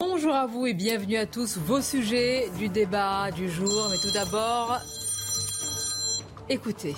[0.00, 1.58] Bonjour à vous et bienvenue à tous.
[1.58, 3.88] Vos sujets du débat du jour.
[3.90, 4.78] Mais tout d'abord,
[6.48, 6.96] écoutez.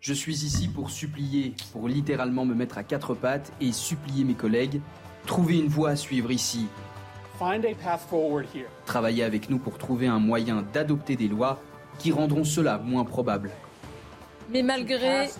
[0.00, 4.34] Je suis ici pour supplier, pour littéralement me mettre à quatre pattes et supplier mes
[4.34, 4.82] collègues.
[5.24, 6.66] Trouver une voie à suivre ici.
[8.84, 11.58] Travailler avec nous pour trouver un moyen d'adopter des lois
[11.98, 13.50] qui rendront cela moins probable.
[14.50, 15.30] Mais malgré,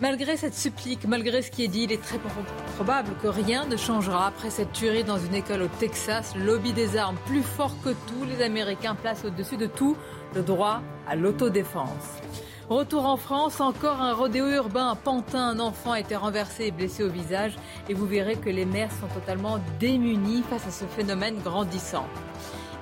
[0.00, 2.42] malgré cette supplique, malgré ce qui est dit, il est très pro-
[2.74, 6.34] probable que rien ne changera après cette tuerie dans une école au Texas.
[6.36, 9.96] Lobby des armes, plus fort que tout, les Américains placent au-dessus de tout
[10.34, 12.20] le droit à l'autodéfense.
[12.70, 15.48] Retour en France, encore un rodéo urbain à Pantin.
[15.48, 17.52] Un enfant a été renversé et blessé au visage.
[17.90, 22.06] Et vous verrez que les maires sont totalement démunis face à ce phénomène grandissant.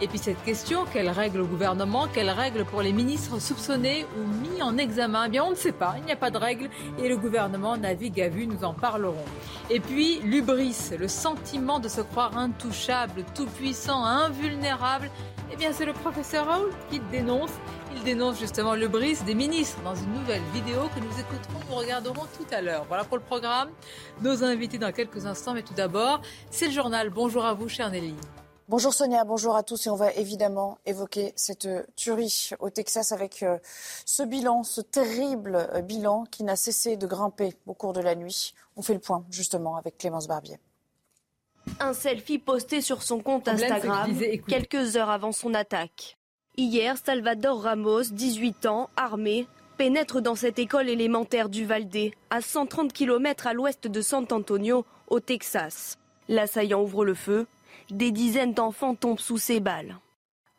[0.03, 4.27] Et puis cette question, quelle règle au gouvernement, quelle règle pour les ministres soupçonnés ou
[4.27, 5.27] mis en examen?
[5.27, 7.77] Eh bien, on ne sait pas, il n'y a pas de règle et le gouvernement
[7.77, 9.25] navigue à vue, nous en parlerons.
[9.71, 15.09] Et puis l'ubris, le sentiment de se croire intouchable, tout-puissant, invulnérable.
[15.53, 17.53] Eh bien, c'est le professeur Raoul qui dénonce.
[17.95, 21.77] Il dénonce justement le bris des ministres dans une nouvelle vidéo que nous écouterons, nous
[21.77, 22.87] regarderons tout à l'heure.
[22.89, 23.69] Voilà pour le programme.
[24.21, 27.11] Nos invités dans quelques instants, mais tout d'abord, c'est le journal.
[27.11, 28.17] Bonjour à vous, chère Nelly.
[28.69, 33.43] Bonjour Sonia, bonjour à tous et on va évidemment évoquer cette tuerie au Texas avec
[33.43, 33.59] euh,
[34.07, 38.15] ce bilan, ce terrible euh, bilan qui n'a cessé de grimper au cours de la
[38.15, 38.55] nuit.
[38.77, 40.59] On fait le point justement avec Clémence Barbier.
[41.81, 46.17] Un selfie posté sur son compte Instagram quelques heures avant son attaque.
[46.57, 52.93] Hier, Salvador Ramos, 18 ans, armé, pénètre dans cette école élémentaire du Valdez, à 130
[52.93, 55.99] km à l'ouest de San Antonio, au Texas.
[56.29, 57.47] L'assaillant ouvre le feu.
[57.93, 59.99] Des dizaines d'enfants tombent sous ses balles.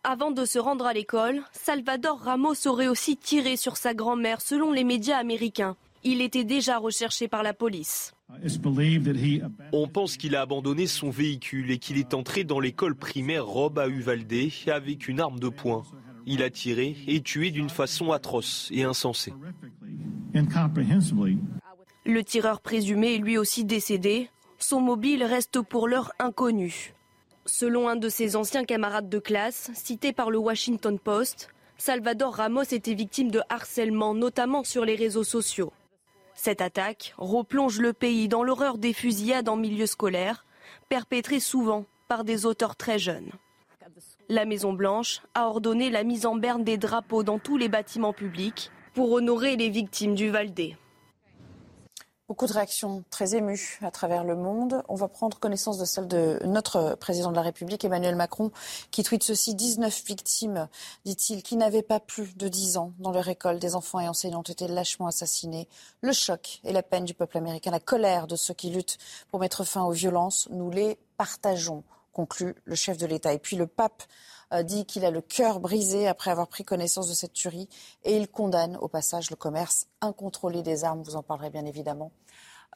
[0.03, 4.71] Avant de se rendre à l'école, Salvador Ramos aurait aussi tiré sur sa grand-mère selon
[4.71, 5.75] les médias américains.
[6.03, 8.13] Il était déjà recherché par la police.
[9.71, 13.79] On pense qu'il a abandonné son véhicule et qu'il est entré dans l'école primaire Rob
[13.79, 14.31] à Uvalde
[14.67, 15.83] avec une arme de poing.
[16.27, 19.33] Il a tiré et tué d'une façon atroce et insensée.
[22.05, 24.29] Le tireur présumé est lui aussi décédé.
[24.59, 26.93] Son mobile reste pour l'heure inconnu.
[27.45, 32.63] Selon un de ses anciens camarades de classe, cité par le Washington Post, Salvador Ramos
[32.63, 35.73] était victime de harcèlement, notamment sur les réseaux sociaux.
[36.35, 40.45] Cette attaque replonge le pays dans l'horreur des fusillades en milieu scolaire,
[40.87, 43.31] perpétrées souvent par des auteurs très jeunes.
[44.29, 48.71] La Maison-Blanche a ordonné la mise en berne des drapeaux dans tous les bâtiments publics
[48.93, 50.77] pour honorer les victimes du Valdez.
[52.29, 54.81] Beaucoup de réactions très émues à travers le monde.
[54.87, 58.49] On va prendre connaissance de celle de notre président de la République, Emmanuel Macron,
[58.91, 60.69] qui tweet ceci 19 victimes,
[61.03, 63.59] dit-il, qui n'avaient pas plus de 10 ans dans leur école.
[63.59, 65.67] Des enfants et enseignants ont été lâchement assassinés.
[65.99, 69.41] Le choc et la peine du peuple américain, la colère de ceux qui luttent pour
[69.41, 73.33] mettre fin aux violences, nous les partageons, conclut le chef de l'État.
[73.33, 74.03] Et puis le pape
[74.53, 77.67] euh, dit qu'il a le cœur brisé après avoir pris connaissance de cette tuerie
[78.03, 81.01] et il condamne au passage le commerce incontrôlé des armes.
[81.01, 82.11] Vous en parlerez bien évidemment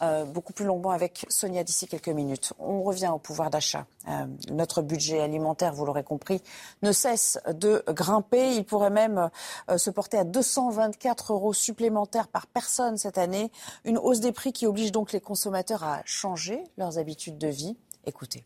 [0.03, 2.53] euh, beaucoup plus longuement avec Sonia d'ici quelques minutes.
[2.59, 3.87] On revient au pouvoir d'achat.
[4.07, 6.41] Euh, notre budget alimentaire, vous l'aurez compris,
[6.83, 8.55] ne cesse de grimper.
[8.55, 9.29] Il pourrait même
[9.75, 13.51] se porter à 224 euros supplémentaires par personne cette année.
[13.85, 17.75] Une hausse des prix qui oblige donc les consommateurs à changer leurs habitudes de vie.
[18.05, 18.45] Écoutez.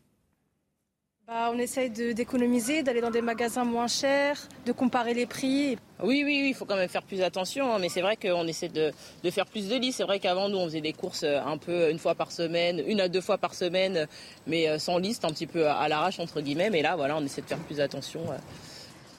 [1.28, 5.78] Bah, on essaye de- d'économiser, d'aller dans des magasins moins chers, de comparer les prix.
[6.02, 8.46] Oui, oui, oui, il faut quand même faire plus attention, hein, mais c'est vrai qu'on
[8.48, 8.92] essaie de,
[9.22, 9.92] de faire plus de lits.
[9.92, 12.82] C'est vrai qu'avant, nous, on faisait des courses euh, un peu une fois par semaine,
[12.86, 14.08] une à deux fois par semaine,
[14.48, 16.70] mais euh, sans liste, un petit peu à, à l'arrache, entre guillemets.
[16.70, 18.22] Mais là, voilà, on essaie de faire plus attention.
[18.32, 18.36] euh.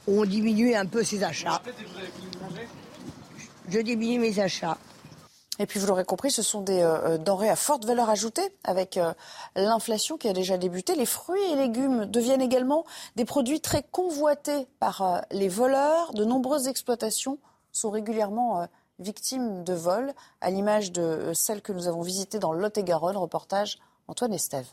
[0.05, 1.61] On diminue un peu ses achats.
[3.69, 4.77] Je diminue mes achats.
[5.59, 8.97] Et puis vous l'aurez compris, ce sont des euh, denrées à forte valeur ajoutée avec
[8.97, 9.13] euh,
[9.55, 10.95] l'inflation qui a déjà débuté.
[10.95, 12.85] Les fruits et légumes deviennent également
[13.15, 16.13] des produits très convoités par euh, les voleurs.
[16.13, 17.37] De nombreuses exploitations
[17.71, 18.65] sont régulièrement euh,
[18.99, 23.17] victimes de vols, à l'image de euh, celle que nous avons visitée dans Lot-et-Garonne.
[23.17, 23.77] Reportage
[24.07, 24.67] Antoine Estève.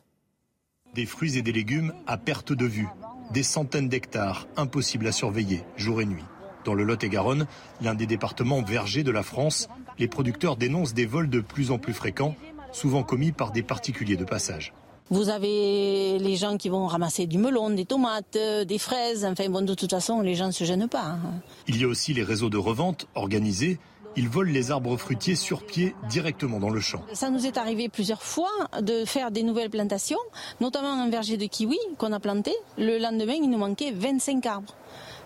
[0.94, 2.88] Des fruits et des légumes à perte de vue.
[3.30, 6.24] Des centaines d'hectares, impossibles à surveiller, jour et nuit.
[6.64, 7.46] Dans le Lot-et-Garonne,
[7.80, 9.68] l'un des départements vergers de la France,
[10.00, 12.34] les producteurs dénoncent des vols de plus en plus fréquents,
[12.72, 14.72] souvent commis par des particuliers de passage.
[15.10, 19.24] Vous avez les gens qui vont ramasser du melon, des tomates, euh, des fraises.
[19.24, 21.04] Enfin bon, de toute façon, les gens ne se gênent pas.
[21.04, 21.20] Hein.
[21.66, 23.78] Il y a aussi les réseaux de revente organisés.
[24.16, 27.02] Ils volent les arbres fruitiers sur pied directement dans le champ.
[27.12, 28.50] Ça nous est arrivé plusieurs fois
[28.80, 30.18] de faire des nouvelles plantations,
[30.60, 32.52] notamment un verger de kiwi qu'on a planté.
[32.78, 34.74] Le lendemain, il nous manquait 25 arbres.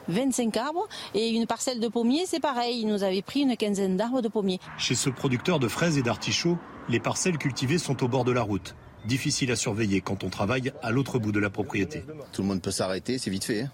[0.08, 2.80] 25 arbres et une parcelle de pommiers, c'est pareil.
[2.80, 4.60] Il nous avait pris une quinzaine d'arbres de pommiers.
[4.78, 6.58] Chez ce producteur de fraises et d'artichauts,
[6.88, 8.74] les parcelles cultivées sont au bord de la route.
[9.06, 12.04] Difficile à surveiller quand on travaille à l'autre bout de la propriété.
[12.32, 13.62] Tout le monde peut s'arrêter, c'est vite fait.
[13.62, 13.70] Hein.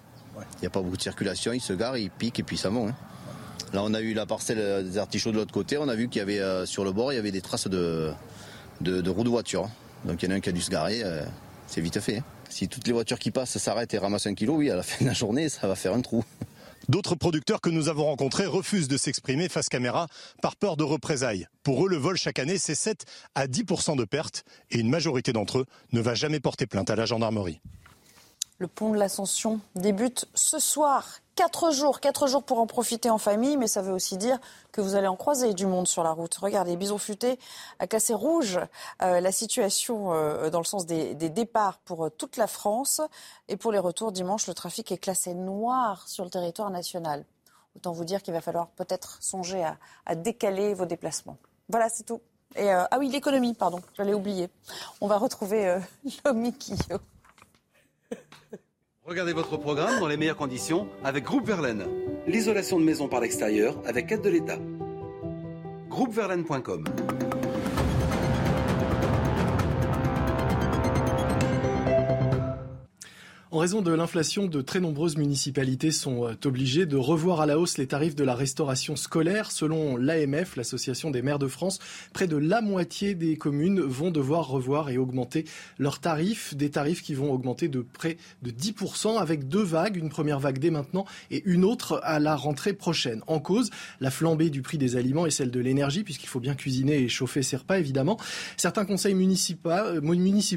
[0.56, 2.70] Il n'y a pas beaucoup de circulation, il se gare, il pique et puis ça
[2.70, 2.90] monte.
[2.90, 2.94] Hein.
[3.72, 5.78] Là, on a eu la parcelle des artichauts de l'autre côté.
[5.78, 7.68] On a vu qu'il y avait euh, sur le bord, il y avait des traces
[7.68, 8.10] de,
[8.80, 9.68] de, roues de voiture.
[10.04, 11.02] Donc il y en a un qui a dû se garer.
[11.04, 11.24] Euh,
[11.66, 12.18] c'est vite fait.
[12.18, 12.24] Hein.
[12.50, 15.05] Si toutes les voitures qui passent s'arrêtent et ramassent un kilo, oui, à la fin
[15.05, 16.25] de la journée, ça va faire un trou.
[16.88, 20.08] D'autres producteurs que nous avons rencontrés refusent de s'exprimer face caméra
[20.43, 21.47] par peur de représailles.
[21.62, 23.05] Pour eux, le vol chaque année, c'est 7
[23.37, 26.97] à 10% de pertes et une majorité d'entre eux ne va jamais porter plainte à
[26.97, 27.61] la gendarmerie.
[28.58, 31.20] Le pont de l'Ascension débute ce soir.
[31.40, 34.38] Quatre jours, quatre jours pour en profiter en famille, mais ça veut aussi dire
[34.72, 36.34] que vous allez en croiser du monde sur la route.
[36.34, 37.38] Regardez, Bison Futé
[37.78, 38.60] a classé rouge
[39.00, 43.00] euh, la situation euh, dans le sens des, départs pour euh, toute la France.
[43.48, 47.25] Et pour les retours dimanche, le trafic est classé noir sur le territoire national.
[47.75, 49.64] Autant vous dire qu'il va falloir peut-être songer
[50.04, 51.38] à, décaler vos déplacements.
[51.70, 52.20] Voilà, c'est tout.
[52.54, 54.50] Et, ah oui, l'économie, pardon, j'allais oublier.
[55.00, 55.78] On va retrouver
[56.26, 56.52] Lomi
[59.10, 61.84] Regardez votre programme dans les meilleures conditions avec Groupe Verlaine.
[62.28, 64.56] L'isolation de maison par l'extérieur avec aide de l'État.
[65.88, 66.84] Groupeverlaine.com
[73.52, 77.58] En raison de l'inflation, de très nombreuses municipalités sont euh, obligées de revoir à la
[77.58, 79.50] hausse les tarifs de la restauration scolaire.
[79.50, 81.81] Selon l'AMF, l'Association des maires de France,
[82.12, 85.47] près de la moitié des communes vont devoir revoir et augmenter
[85.81, 90.11] leurs tarifs, des tarifs qui vont augmenter de près de 10% avec deux vagues, une
[90.11, 93.20] première vague dès maintenant et une autre à la rentrée prochaine.
[93.26, 96.55] En cause, la flambée du prix des aliments et celle de l'énergie, puisqu'il faut bien
[96.55, 98.17] cuisiner et chauffer ses repas, évidemment.
[98.56, 100.00] Certains conseils municipaux, euh,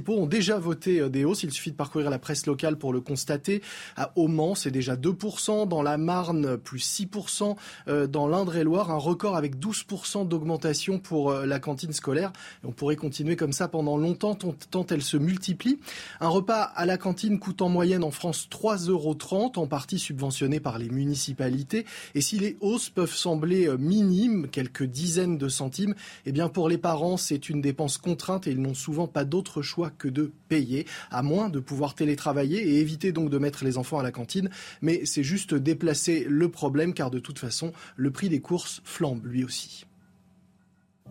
[0.09, 1.41] ont déjà voté euh, des hausses.
[1.41, 3.61] Il suffit de parcourir la presse locale pour le constater.
[3.95, 7.55] À Mans, c'est déjà 2%, dans la Marne, plus 6%,
[7.87, 12.33] euh, dans l'Indre-et-Loire, un record avec 12% d'augmentation pour euh, la cantine scolaire.
[12.65, 15.79] on pourrait continuer comme ça pendant longtemps, tant elle se multiplie.
[16.19, 19.15] Un repas à la cantine coûte en moyenne en France 3,30 euros,
[19.55, 21.85] en partie subventionné par les municipalités.
[22.15, 25.95] Et si les hausses peuvent sembler euh, minimes, quelques dizaines de centimes,
[26.25, 29.61] eh bien pour les parents, c'est une dépense contrainte et ils n'ont souvent pas d'autre
[29.61, 33.99] choix que de payer, à moins de pouvoir télétravailler éviter donc de mettre les enfants
[33.99, 34.49] à la cantine,
[34.81, 39.25] mais c'est juste déplacer le problème car de toute façon, le prix des courses flambe
[39.25, 39.85] lui aussi.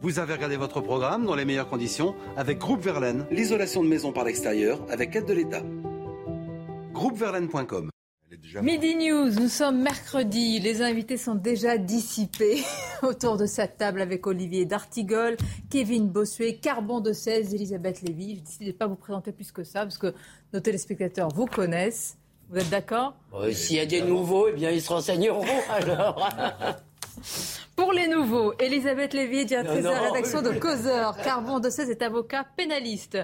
[0.00, 4.12] Vous avez regardé votre programme dans les meilleures conditions avec Groupe Verlaine, l'isolation de maison
[4.12, 5.62] par l'extérieur avec aide de l'État.
[6.92, 7.91] Groupeverlaine.com
[8.62, 10.58] Midi News, nous sommes mercredi.
[10.58, 12.62] Les invités sont déjà dissipés
[13.02, 15.36] autour de cette table avec Olivier D'Artigol,
[15.70, 18.36] Kevin Bossuet, Carbon de 16, Elisabeth Lévy.
[18.36, 20.14] Je décide de pas vous présenter plus que ça parce que
[20.54, 22.16] nos téléspectateurs vous connaissent.
[22.48, 23.14] Vous êtes d'accord?
[23.52, 26.28] S'il y a des nouveaux, eh bien, ils se renseigneront alors.
[27.76, 31.16] Pour les nouveaux, Elisabeth Lévy, directrice de la rédaction de Causeur.
[31.18, 33.18] Carbon de 16 est avocat pénaliste,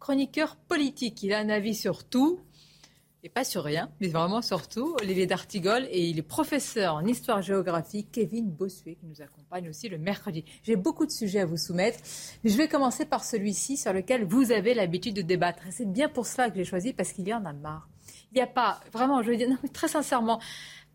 [0.00, 1.22] chroniqueur politique.
[1.22, 2.40] Il a un avis sur tout
[3.28, 8.50] pas sur rien, mais vraiment surtout Olivier D'Artigol et il est professeur en histoire-géographie, Kevin
[8.50, 10.44] Bossuet, qui nous accompagne aussi le mercredi.
[10.62, 11.98] J'ai beaucoup de sujets à vous soumettre,
[12.42, 15.62] mais je vais commencer par celui-ci sur lequel vous avez l'habitude de débattre.
[15.70, 17.88] C'est bien pour cela que j'ai choisi, parce qu'il y en a marre.
[18.32, 20.40] Il n'y a pas, vraiment, je veux dire, non, mais très sincèrement,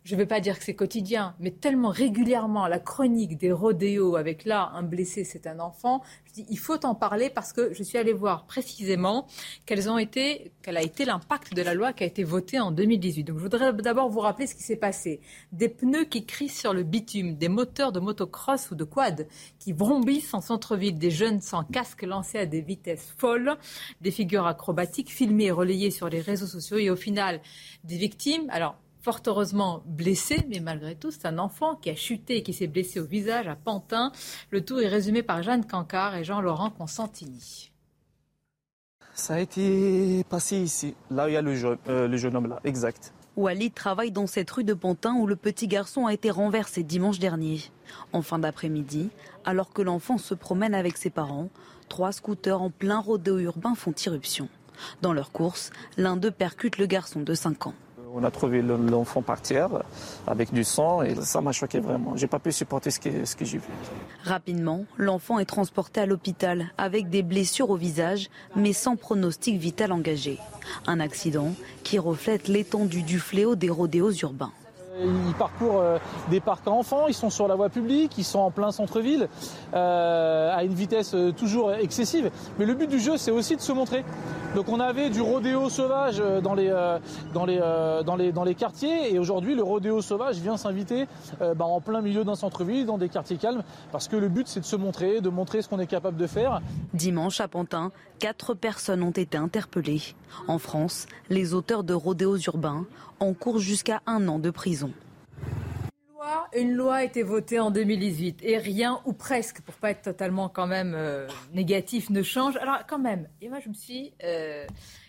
[0.04, 4.18] je ne vais pas dire que c'est quotidien, mais tellement régulièrement la chronique des rodéos
[4.18, 6.02] avec là un blessé, c'est un enfant.
[6.26, 9.28] Je dis il faut en parler parce que je suis allée voir précisément
[9.66, 12.72] quels ont été, quel a été l'impact de la loi qui a été votée en
[12.72, 13.24] 2018.
[13.24, 15.22] Donc je voudrais d'abord vous rappeler ce qui s'est passé.
[15.54, 19.72] Des pneus qui crient sur le bitume, des moteurs de motocross ou de quad qui
[19.72, 23.56] vrombissent en centre-ville, des jeunes sans casque lancés à des vitesses folles,
[24.02, 27.40] des figures acrobatiques filmées et relayées sur les réseaux sociaux et au final
[27.86, 28.50] des victimes.
[28.50, 32.54] Alors fort heureusement blessé, mais malgré tout, c'est un enfant qui a chuté et qui
[32.54, 34.14] s'est blessé au visage à Pantin.
[34.50, 37.72] Le tout est résumé par Jeanne Cancard et Jean-Laurent Consentini.
[39.14, 42.36] Ça a été passé ici, là où il y a le jeune, euh, le jeune
[42.36, 43.14] homme là, exact.
[43.36, 47.20] Walid travaille dans cette rue de Pantin où le petit garçon a été renversé dimanche
[47.20, 47.60] dernier.
[48.14, 49.10] En fin d'après-midi,
[49.44, 51.50] alors que l'enfant se promène avec ses parents,
[51.90, 54.48] trois scooters en plein rodéo urbain font irruption.
[55.02, 57.76] Dans leur course, l'un d'eux percute le garçon de 5 ans
[58.16, 59.70] On a trouvé l'enfant par terre
[60.28, 62.16] avec du sang et ça m'a choqué vraiment.
[62.16, 63.68] J'ai pas pu supporter ce que, ce que j'ai vu.
[64.24, 69.92] Rapidement, l'enfant est transporté à l'hôpital avec des blessures au visage mais sans pronostic vital
[69.92, 70.38] engagé.
[70.86, 71.54] Un accident
[71.84, 74.52] qui reflète l'étendue du fléau des rodéos urbains.
[75.02, 75.98] Ils parcourent euh,
[76.30, 79.28] des parcs à enfants, ils sont sur la voie publique, ils sont en plein centre-ville,
[79.74, 82.30] euh, à une vitesse euh, toujours excessive.
[82.60, 84.06] Mais le but du jeu, c'est aussi de se montrer.
[84.56, 86.70] Donc on avait du rodéo sauvage dans les,
[87.34, 87.58] dans les,
[88.06, 91.08] dans les, dans les quartiers, et aujourd'hui le rodéo sauvage vient s'inviter
[91.40, 94.60] bah, en plein milieu d'un centre-ville, dans des quartiers calmes, parce que le but c'est
[94.60, 96.62] de se montrer, de montrer ce qu'on est capable de faire.
[96.94, 100.02] Dimanche à Pantin, quatre personnes ont été interpellées.
[100.48, 102.86] En France, les auteurs de rodéos urbains
[103.20, 104.92] encourent jusqu'à un an de prison.
[106.56, 110.50] Une loi a été votée en 2018 et rien ou presque, pour pas être totalement
[110.50, 112.56] quand même euh, négatif, ne change.
[112.58, 114.66] Alors quand même, et moi je me suis, euh,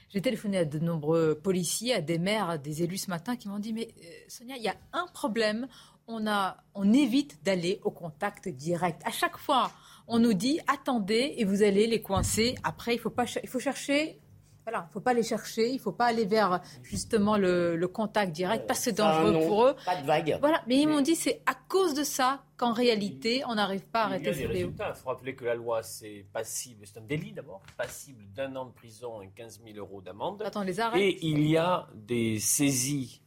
[0.08, 3.48] j'ai téléphoné à de nombreux policiers, à des maires, à des élus ce matin qui
[3.48, 5.68] m'ont dit mais euh, Sonia, il y a un problème,
[6.08, 9.00] on a, on évite d'aller au contact direct.
[9.04, 9.70] À chaque fois,
[10.08, 12.54] on nous dit attendez et vous allez les coincer.
[12.64, 14.18] Après, il faut pas, il faut chercher
[14.64, 17.86] voilà, il ne faut pas les chercher, il ne faut pas aller vers justement le,
[17.92, 19.76] contact direct parce que c'est dangereux pour eux.
[19.84, 20.38] Pas de vague.
[20.40, 24.02] Voilà, mais ils m'ont dit c'est à cause de ça qu'en réalité on n'arrive pas
[24.02, 24.72] à arrêter ce fléau.
[24.72, 28.64] Il faut rappeler que la loi c'est passible, c'est un délit d'abord, passible d'un an
[28.64, 30.42] de prison et 15 000 euros d'amende.
[30.42, 31.00] Attends, les arrête.
[31.00, 33.20] Et il y a des saisies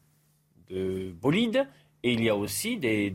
[0.70, 1.68] de bolides
[2.04, 3.12] et il y a aussi des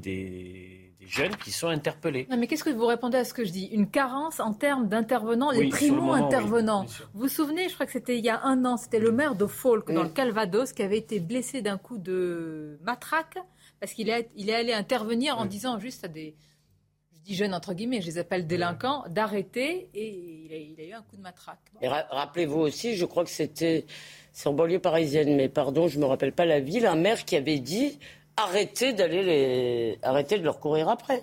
[1.07, 2.27] jeunes qui sont interpellés.
[2.31, 3.67] Non, mais qu'est-ce que vous répondez à ce que je dis?
[3.67, 6.85] Une carence en termes d'intervenants, les primo-intervenants.
[7.15, 9.35] vous vous souvenez, je crois que c'était il y a un an, c'était le maire
[9.35, 13.39] de Falk, dans le Calvados, qui avait été blessé d'un coup de matraque,
[13.81, 16.35] parce qu'il est, il est allé intervenir en disant juste à des,
[17.25, 21.17] dis jeunes entre guillemets, je les appelle délinquants, d'arrêter, et il a, eu un coup
[21.17, 21.61] de matraque.
[21.81, 23.87] Et rappelez-vous aussi, je crois que c'était,
[24.33, 27.25] c'est en banlieue parisienne, mais pardon, je ne me rappelle pas la ville, un maire
[27.25, 27.99] qui avait dit
[28.37, 31.23] arrêtez d'aller les, arrêtez de leur courir après.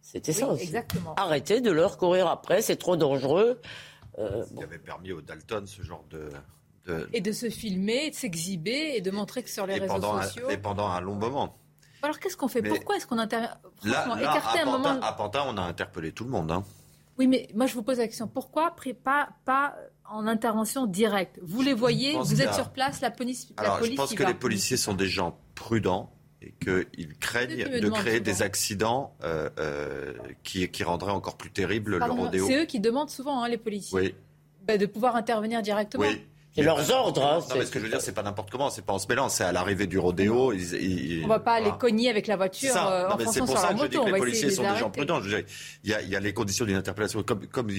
[0.00, 0.64] C'était ça aussi.
[0.64, 1.14] Exactement.
[1.16, 3.60] Arrêtez de leur courir après, c'est trop dangereux.
[4.18, 6.28] Euh, Ce qui avait permis au Dalton ce genre de,
[7.12, 10.50] Et de se filmer, de s'exhiber et de montrer que sur les réseaux sociaux.
[10.50, 11.56] et pendant un long moment.
[12.02, 12.62] Alors qu'est-ce qu'on fait?
[12.62, 15.00] Pourquoi est-ce qu'on intervient là, à, un moment...
[15.00, 16.50] à Pantin, on a interpellé tout le monde.
[16.52, 16.62] Hein.
[17.18, 19.74] Oui, mais moi je vous pose la question pourquoi pas, pas
[20.04, 21.40] en intervention directe?
[21.42, 23.48] Vous les voyez, vous êtes sur place, la police.
[23.56, 26.13] Alors, je pense que les policiers sont des gens prudents
[26.44, 31.98] et qu'ils craignent de créer des accidents euh, euh, qui, qui, rendraient encore plus terrible
[31.98, 32.46] le rodéo.
[32.46, 34.14] C'est eux qui demondent souvent, hein, les policiers,
[34.66, 36.04] bah, de pouvoir intervenir directement.
[36.04, 36.20] Oui.
[36.56, 37.24] Et leurs ordres.
[37.24, 38.98] Hein, non, mais ce que je veux dire, c'est pas n'importe comment, c'est pas en
[38.98, 40.52] se mêlant, c'est à l'arrivée du rodéo.
[40.52, 43.80] Ils, on va pas les cogner avec la voiture euh, en C'est pour ça que
[43.80, 45.20] je dis que les policiers sont des gens prudents.
[45.20, 47.22] il, y a, il y a les conditions d'une interpellation.
[47.24, 47.70] Comme, comme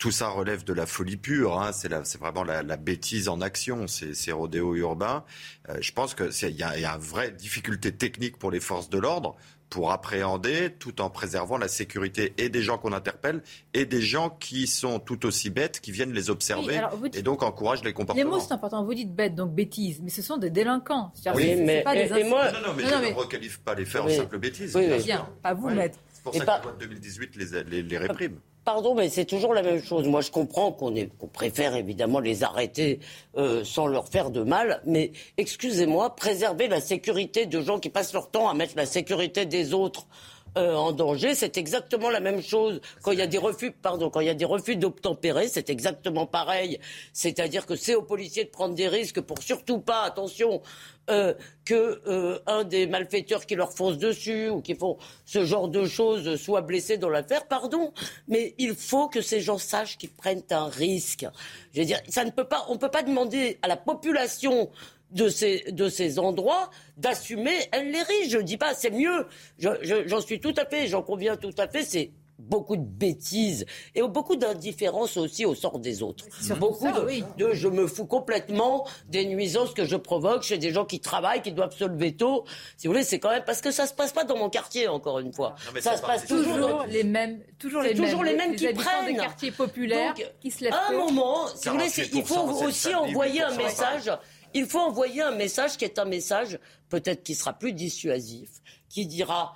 [0.00, 1.60] tout ça relève de la folie pure.
[1.60, 1.72] Hein.
[1.72, 5.24] C'est, vraiment la, bêtise en action, ces, ces rodéos urbains.
[5.68, 9.36] Euh, je pense qu'il y, a, une vraie difficulté technique pour les forces de l'ordre
[9.68, 13.40] pour appréhender tout en préservant la sécurité et des gens qu'on interpelle
[13.72, 16.80] et des gens qui sont tout aussi bêtes, qui viennent les observer
[17.14, 18.24] et donc encouragent les comportements.
[18.24, 18.82] Les mots, c'est important.
[18.82, 21.12] Vous dites bêtes, donc bêtises, mais ce sont des délinquants.
[21.36, 22.50] Oui, mais, pas des moi...
[22.50, 24.74] Non, non, mais je ne requalifie pas les faits en simple bêtise.
[24.74, 26.00] Oui, bien, pas vous, maître.
[26.12, 28.40] C'est pour ça que la loi de 2018 les, les, les réprime.
[28.64, 30.06] Pardon, mais c'est toujours la même chose.
[30.06, 30.92] Moi, je comprends qu'on
[31.32, 33.00] préfère évidemment les arrêter
[33.36, 38.12] euh, sans leur faire de mal, mais excusez-moi, préserver la sécurité de gens qui passent
[38.12, 40.06] leur temps à mettre la sécurité des autres
[40.58, 41.34] euh, en danger.
[41.34, 44.30] C'est exactement la même chose quand il y a des refus, pardon, quand il y
[44.30, 46.78] a des refus d'obtempérer, c'est exactement pareil.
[47.12, 50.62] C'est-à-dire que c'est aux policiers de prendre des risques pour surtout pas, attention,
[51.10, 55.68] euh, que euh, un des malfaiteurs qui leur fonce dessus ou qui font ce genre
[55.68, 57.46] de choses soit blessé dans l'affaire.
[57.46, 57.92] Pardon,
[58.28, 61.26] mais il faut que ces gens sachent qu'ils prennent un risque.
[61.72, 64.70] Je veux dire, ça ne peut pas, on ne peut pas demander à la population
[65.10, 68.30] de ces, de ces endroits d'assumer elle les riches.
[68.30, 69.26] Je ne dis pas, c'est mieux.
[69.58, 71.82] J'en suis tout à fait, j'en conviens tout à fait.
[71.82, 76.24] C'est beaucoup de bêtises et beaucoup d'indifférence aussi au sort des autres.
[76.58, 76.88] Beaucoup
[77.36, 81.42] de, je me fous complètement des nuisances que je provoque chez des gens qui travaillent,
[81.42, 82.44] qui doivent se lever tôt.
[82.76, 84.88] Si vous voulez, c'est quand même parce que ça se passe pas dans mon quartier
[84.88, 85.54] encore une fois.
[85.80, 89.16] ça se passe toujours, les mêmes, toujours les toujours mêmes, les mêmes qui prennent des
[89.16, 93.42] quartiers populaires, qui se lèvent À un moment, si vous voulez, il faut aussi envoyer
[93.42, 94.10] un message.
[94.54, 98.50] Il faut envoyer un message qui est un message peut-être qui sera plus dissuasif,
[98.88, 99.54] qui dira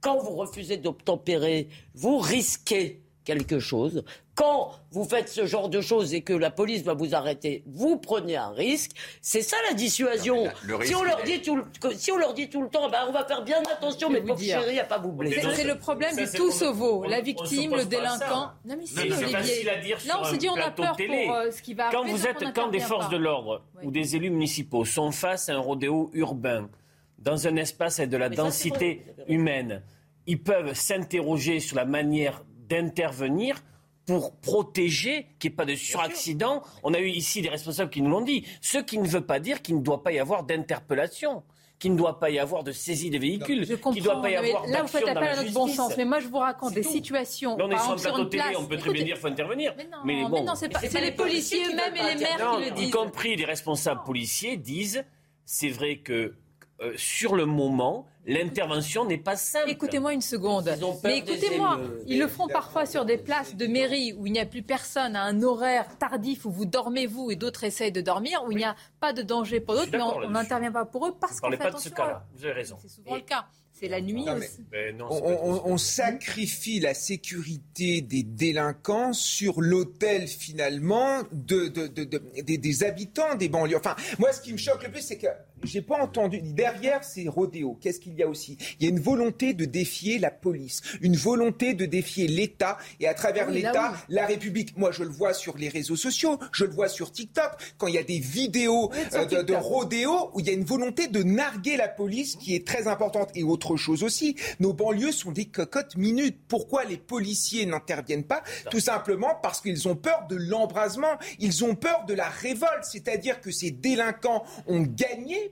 [0.00, 4.04] quand vous refusez d'obtempérer, vous risquez quelque chose
[4.34, 7.98] quand vous faites ce genre de choses et que la police va vous arrêter, vous
[7.98, 8.92] prenez un risque.
[9.20, 10.46] C'est ça la dissuasion.
[10.82, 13.12] si, on leur dit tout le, si on leur dit tout le temps, bah, on
[13.12, 15.42] va faire bien attention, mais pauvre chérie, à pas vous blesser.
[15.54, 17.04] C'est le problème du tout sauveau.
[17.04, 18.52] La victime, le délinquant.
[18.64, 19.64] Non, mais si, Olivier.
[20.06, 22.02] Là, on se dit, on a peur pour euh, ce qui va arriver.
[22.02, 25.54] Quand vous êtes, quand des forces de l'ordre ou des élus municipaux sont face à
[25.54, 26.70] un rodéo urbain,
[27.18, 29.82] dans un espace avec de la densité humaine,
[30.26, 33.62] ils peuvent s'interroger sur la manière d'intervenir
[34.06, 36.62] pour protéger qu'il n'y ait pas de suraccident.
[36.82, 38.44] On a eu ici des responsables qui nous l'ont dit.
[38.60, 41.42] Ce qui ne veut pas dire qu'il ne doit pas y avoir d'interpellation
[41.82, 44.36] qu'il ne doit pas y avoir de saisie des véhicules, qu'il ne doit pas y
[44.36, 45.96] avoir Là, vous faites appel à notre bon sens.
[45.96, 47.56] Mais moi, je vous raconte des situations.
[47.60, 49.74] on est sur un plateau télé, on peut très bien dire qu'il faut intervenir.
[49.76, 52.88] Mais non, mais non c'est les policiers eux-mêmes et les maires qui le disent.
[52.88, 55.04] Y compris les responsables policiers disent
[55.44, 56.34] c'est vrai que
[56.82, 59.70] euh, sur le moment, l'intervention n'est pas simple.
[59.70, 60.68] Écoutez-moi une seconde.
[61.04, 64.46] Mais écoutez-moi, ils le font parfois sur des places de mairie où il n'y a
[64.46, 68.42] plus personne, à un horaire tardif où vous dormez vous et d'autres essayent de dormir,
[68.46, 71.14] où il n'y a pas de danger pour d'autres, mais on n'intervient pas pour eux
[71.20, 71.90] parce qu'on fait pas attention.
[71.90, 72.26] De ce cas-là.
[72.34, 72.76] Vous avez raison.
[72.80, 73.46] C'est souvent le cas.
[73.72, 74.64] C'est la nuit aussi.
[75.00, 83.78] on, sacrifie la sécurité des délinquants sur l'autel finalement de, des, des habitants des banlieues.
[83.78, 85.26] Enfin, moi, ce qui me choque le plus, c'est que
[85.64, 86.40] j'ai pas entendu.
[86.42, 88.56] Derrière ces rodéos, qu'est-ce qu'il y a aussi?
[88.78, 93.06] Il y a une volonté de défier la police, une volonté de défier l'État et
[93.06, 94.76] à travers l'État, la République.
[94.76, 97.94] Moi, je le vois sur les réseaux sociaux, je le vois sur TikTok, quand il
[97.94, 101.22] y a des vidéos euh, de, de rodéos où il y a une volonté de
[101.22, 103.30] narguer la police qui est très importante.
[103.34, 106.38] Et autre chose aussi, nos banlieues sont des cocottes minutes.
[106.48, 108.42] Pourquoi les policiers n'interviennent pas?
[108.70, 113.40] Tout simplement parce qu'ils ont peur de l'embrasement, ils ont peur de la révolte, c'est-à-dire
[113.40, 115.51] que ces délinquants ont gagné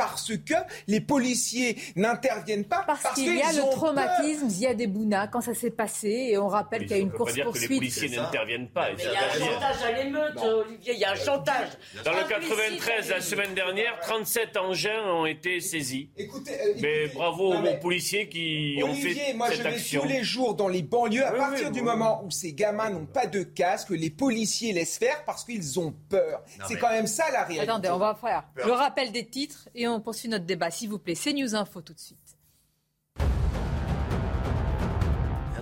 [0.00, 0.54] parce que
[0.86, 2.84] les policiers n'interviennent pas.
[2.86, 6.82] Parce, qu'il y a le traumatisme Ziad Bouna quand ça s'est passé et on rappelle
[6.82, 7.44] qu'il y a une course poursuite.
[7.44, 8.88] dire que les policiers n'interviennent pas.
[8.92, 10.94] il y a un chantage à l'émeute, Olivier.
[10.94, 11.68] Il y a un chantage.
[12.02, 16.08] Dans le 93, la semaine dernière, 37 engins ont été saisis.
[16.16, 20.22] Écoutez, euh, mais bravo aux policiers qui ont fait cette moi je vais tous les
[20.22, 21.26] jours dans les banlieues.
[21.26, 25.24] À partir du moment où ces gamins n'ont pas de casque, les policiers laissent faire
[25.26, 26.42] parce qu'ils ont peur.
[26.66, 27.68] C'est quand même ça la réalité.
[27.68, 30.70] Attendez, on va faire le rappel des titres et on poursuit notre débat.
[30.70, 32.29] S'il vous plaît, c'est News Info tout de suite.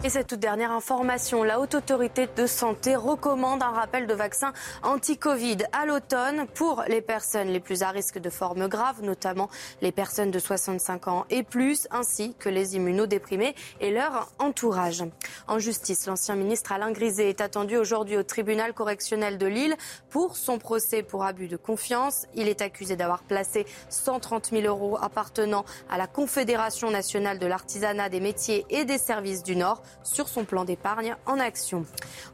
[0.04, 4.52] Et cette toute dernière information, la Haute Autorité de Santé recommande un rappel de vaccin
[4.84, 9.50] anti-Covid à l'automne pour les personnes les plus à risque de formes graves, notamment
[9.82, 15.02] les personnes de 65 ans et plus, ainsi que les immunodéprimés et leur entourage.
[15.48, 19.74] En justice, l'ancien ministre Alain Griset est attendu aujourd'hui au tribunal correctionnel de Lille
[20.10, 22.26] pour son procès pour abus de confiance.
[22.34, 28.08] Il est accusé d'avoir placé 130 000 euros appartenant à la Confédération nationale de l'artisanat
[28.08, 31.84] des métiers et des services du Nord sur son plan d'épargne en action.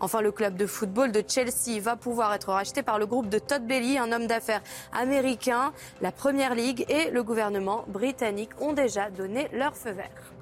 [0.01, 3.39] Enfin, le club de football de Chelsea va pouvoir être racheté par le groupe de
[3.39, 4.63] Todd Bailey, un homme d'affaires
[4.93, 5.73] américain.
[6.01, 10.34] La Première Ligue et le gouvernement britannique ont déjà donné leur feu vert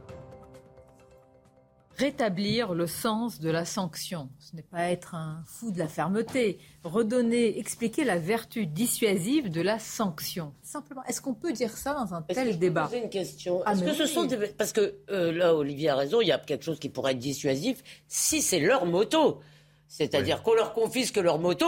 [2.03, 4.29] rétablir le sens de la sanction.
[4.41, 6.59] Ce n'est pas être un fou de la fermeté.
[6.83, 10.53] Redonner, expliquer la vertu dissuasive de la sanction.
[10.63, 13.63] Simplement, est-ce qu'on peut dire ça dans un tel débat poser une question?
[13.65, 14.27] Ah, est-ce que ce sont
[14.59, 17.19] Parce que euh, là, Olivier a raison, il y a quelque chose qui pourrait être
[17.19, 19.41] dissuasif si c'est leur moto.
[19.87, 21.67] C'est-à-dire qu'on leur confisque leur moto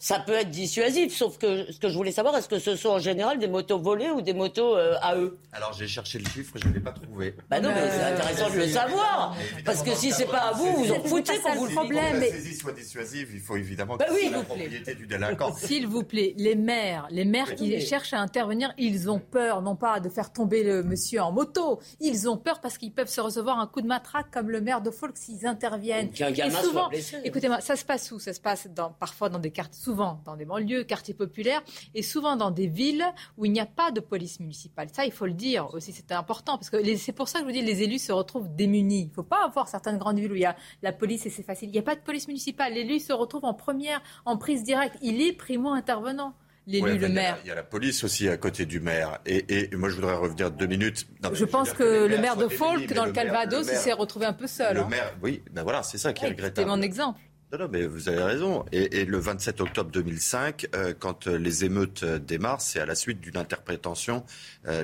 [0.00, 1.14] ça peut être dissuasif.
[1.14, 3.78] Sauf que ce que je voulais savoir, est-ce que ce sont en général des motos
[3.78, 6.80] volées ou des motos euh, à eux Alors j'ai cherché le chiffre, je ne l'ai
[6.80, 7.36] pas trouvé.
[7.50, 9.36] Bah non, mais c'est euh, intéressant de le savoir.
[9.64, 12.14] Parce que si c'est pas à vous, vous en foutez pour vous le problème.
[12.14, 15.54] Que la saisie soit dissuasive, il faut évidemment bah que oui, la propriété du délinquant.
[15.54, 19.76] S'il vous plaît, les maires, les maires qui cherchent à intervenir, ils ont peur, non
[19.76, 23.20] pas de faire tomber le monsieur en moto, ils ont peur parce qu'ils peuvent se
[23.20, 26.10] recevoir un coup de matraque comme le maire de Folk s'ils interviennent.
[26.18, 26.88] Et souvent,
[27.22, 28.18] écoutez-moi, ça se passe où?
[28.18, 31.62] Ça se passe dans, parfois dans des cartes souvent dans des banlieues, quartiers populaires,
[31.96, 33.04] et souvent dans des villes
[33.36, 34.88] où il n'y a pas de police municipale.
[34.92, 37.50] Ça, il faut le dire aussi, c'est important, parce que c'est pour ça que je
[37.50, 39.02] vous dis, les élus se retrouvent démunis.
[39.02, 41.30] Il ne faut pas avoir certaines grandes villes où il y a la police et
[41.30, 41.70] c'est facile.
[41.70, 42.74] Il n'y a pas de police municipale.
[42.74, 44.96] L'élu se retrouve en première, en prise directe.
[45.02, 46.34] Il est primo-intervenant
[46.68, 47.38] l'élu, le maire.
[47.44, 49.18] Il y, a la police aussi à côté du maire.
[49.26, 51.08] Et, moi, je voudrais revenir deux minutes.
[51.32, 54.46] je pense que, le maire de Folk, dans le, Calvados, il s'est retrouvé un peu
[54.46, 54.76] seul.
[54.76, 54.88] Le hein.
[54.88, 56.68] maire, oui, ben voilà, c'est ça qui est regrettable.
[56.68, 57.18] C'est mon exemple.
[57.52, 58.64] Non, non, mais vous avez raison.
[58.70, 62.94] Et, le 27 octobre 2005, euh, quand euh, les émeutes euh, démarrent, c'est à la
[62.94, 64.24] suite d'une interprétation,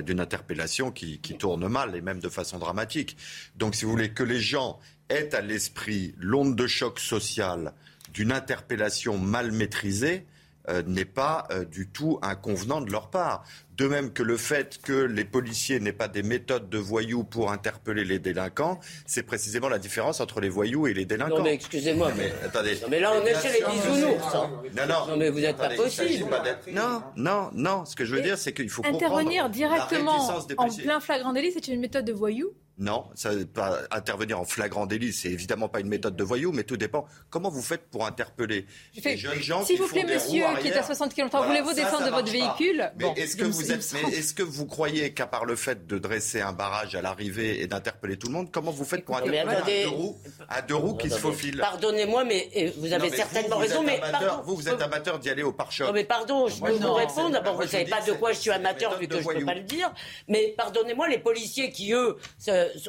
[0.03, 3.15] d'une interpellation qui, tourne mal et même de façon dramatique.
[3.55, 7.73] Donc, si vous voulez que les gens aient à l'esprit l'onde de choc social
[8.13, 10.36] d'une interpellation mal maîtrisée, euh,
[10.85, 13.43] n'est pas euh, du tout inconvenant de leur part.
[13.75, 17.51] De même que le fait que les policiers n'aient pas des méthodes de voyous pour
[17.51, 21.37] interpeller les délinquants, c'est précisément la différence entre les voyous et les délinquants.
[21.37, 22.79] Non mais excusez-moi, mais attendez.
[22.81, 24.35] Non mais là on est chez les bisounours.
[24.35, 24.49] Hein.
[24.75, 25.07] Non non.
[25.09, 26.25] Non mais vous n'êtes pas possible.
[26.71, 27.85] non non non.
[27.85, 30.27] Ce que je veux dire c'est qu'il faut intervenir directement
[30.57, 34.85] en plein flagrant délit, c'est une méthode de voyou non, ça pas intervenir en flagrant
[34.85, 37.05] délit, c'est évidemment pas une méthode de voyou, mais tout dépend.
[37.29, 38.67] Comment vous faites pour interpeller
[39.03, 42.11] les jeunes gens S'il vous plaît, monsieur, qui est à 60 km voulez-vous descendre de
[42.11, 42.91] votre véhicule?
[42.97, 46.41] Mais est-ce que vous êtes, est-ce que vous croyez qu'à part le fait de dresser
[46.41, 49.65] un barrage à l'arrivée et d'interpeller tout le monde, comment vous faites pour interpeller un
[49.65, 50.17] deux roues,
[50.49, 51.57] un deux roues qui se faufile?
[51.57, 53.99] Pardonnez-moi, mais vous avez certainement raison, mais
[54.43, 55.89] vous, vous êtes amateur d'y aller au pare-choc.
[55.93, 57.31] mais pardon, je peux vous répondre.
[57.31, 59.63] D'abord, vous savez pas de quoi je suis amateur vu que je peux pas le
[59.63, 59.91] dire.
[60.27, 62.17] Mais pardonnez-moi, les policiers qui eux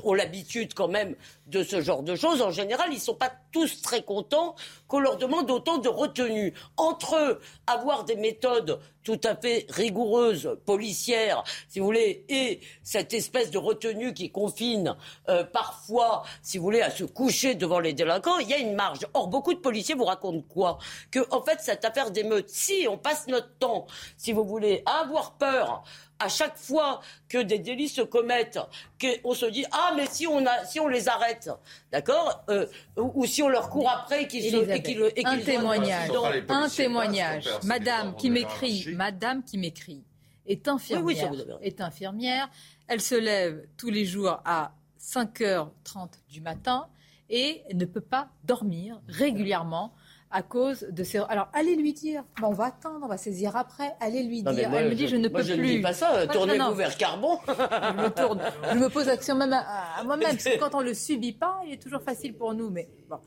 [0.04, 1.14] ont l'habitude quand même
[1.46, 2.42] de ce genre de choses.
[2.42, 4.54] En général, ils ne sont pas tous très contents
[4.86, 6.54] qu'on leur demande autant de retenue.
[6.76, 13.14] Entre eux, avoir des méthodes tout à fait rigoureuses, policières, si vous voulez, et cette
[13.14, 14.96] espèce de retenue qui confine
[15.30, 18.74] euh, parfois, si vous voulez, à se coucher devant les délinquants, il y a une
[18.74, 19.06] marge.
[19.14, 20.78] Or, beaucoup de policiers vous racontent quoi?
[21.10, 23.86] Que, en fait, cette affaire d'émeute, si on passe notre temps,
[24.18, 25.84] si vous voulez, à avoir peur,
[26.18, 28.58] à chaque fois que des délits se commettent,
[29.00, 31.50] qu'on se dit ah mais si on a si on les arrête,
[31.92, 36.10] d'accord, euh, ou, si on leur court après et qu'ils qu un témoignage,
[36.48, 40.02] un témoignage, Madame qui m'écrit, Madame qui m'écrit
[40.46, 42.48] est infirmière, est infirmière,
[42.86, 46.88] elle se lève tous les jours à 5h30 du matin
[47.30, 49.92] et ne peut pas dormir régulièrement
[50.30, 51.18] à cause de ces.
[51.28, 52.24] Alors, allez lui dire.
[52.42, 53.94] on va attendre, on va saisir après.
[54.00, 54.74] Allez lui dire.
[54.74, 55.66] Elle me dit, je, ne peux je plus.
[55.66, 56.26] Je ne dis pas ça.
[56.26, 57.38] Tournez-vous vers Carbon.
[57.48, 58.40] je me tourne.
[58.72, 60.30] Je me pose l'action même à, moi-même.
[60.30, 62.70] Parce que quand on le subit pas, il est toujours facile pour nous.
[62.70, 63.18] Mais bon.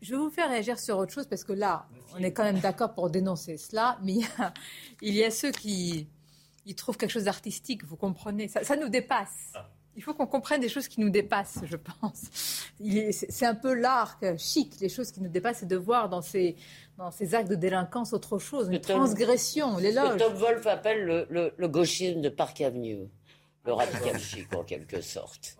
[0.00, 2.60] je vais vous faire réagir sur autre chose parce que là, on est quand même
[2.60, 3.98] d'accord pour dénoncer cela.
[4.02, 4.54] Mais il y a,
[5.02, 6.06] il y a ceux qui
[6.66, 7.84] ils trouvent quelque chose d'artistique.
[7.84, 9.52] Vous comprenez ça, ça nous dépasse.
[9.96, 12.24] Il faut qu'on comprenne des choses qui nous dépassent, je pense.
[13.10, 16.56] C'est un peu l'arc chic, les choses qui nous dépassent, c'est de voir dans ces,
[16.96, 20.10] dans ces actes de délinquance autre chose, une transgression, l'éloge.
[20.10, 23.08] Ce que Tom Wolf appelle le, le, le gauchisme de Park Avenue
[23.66, 25.54] le radical chic en quelque sorte.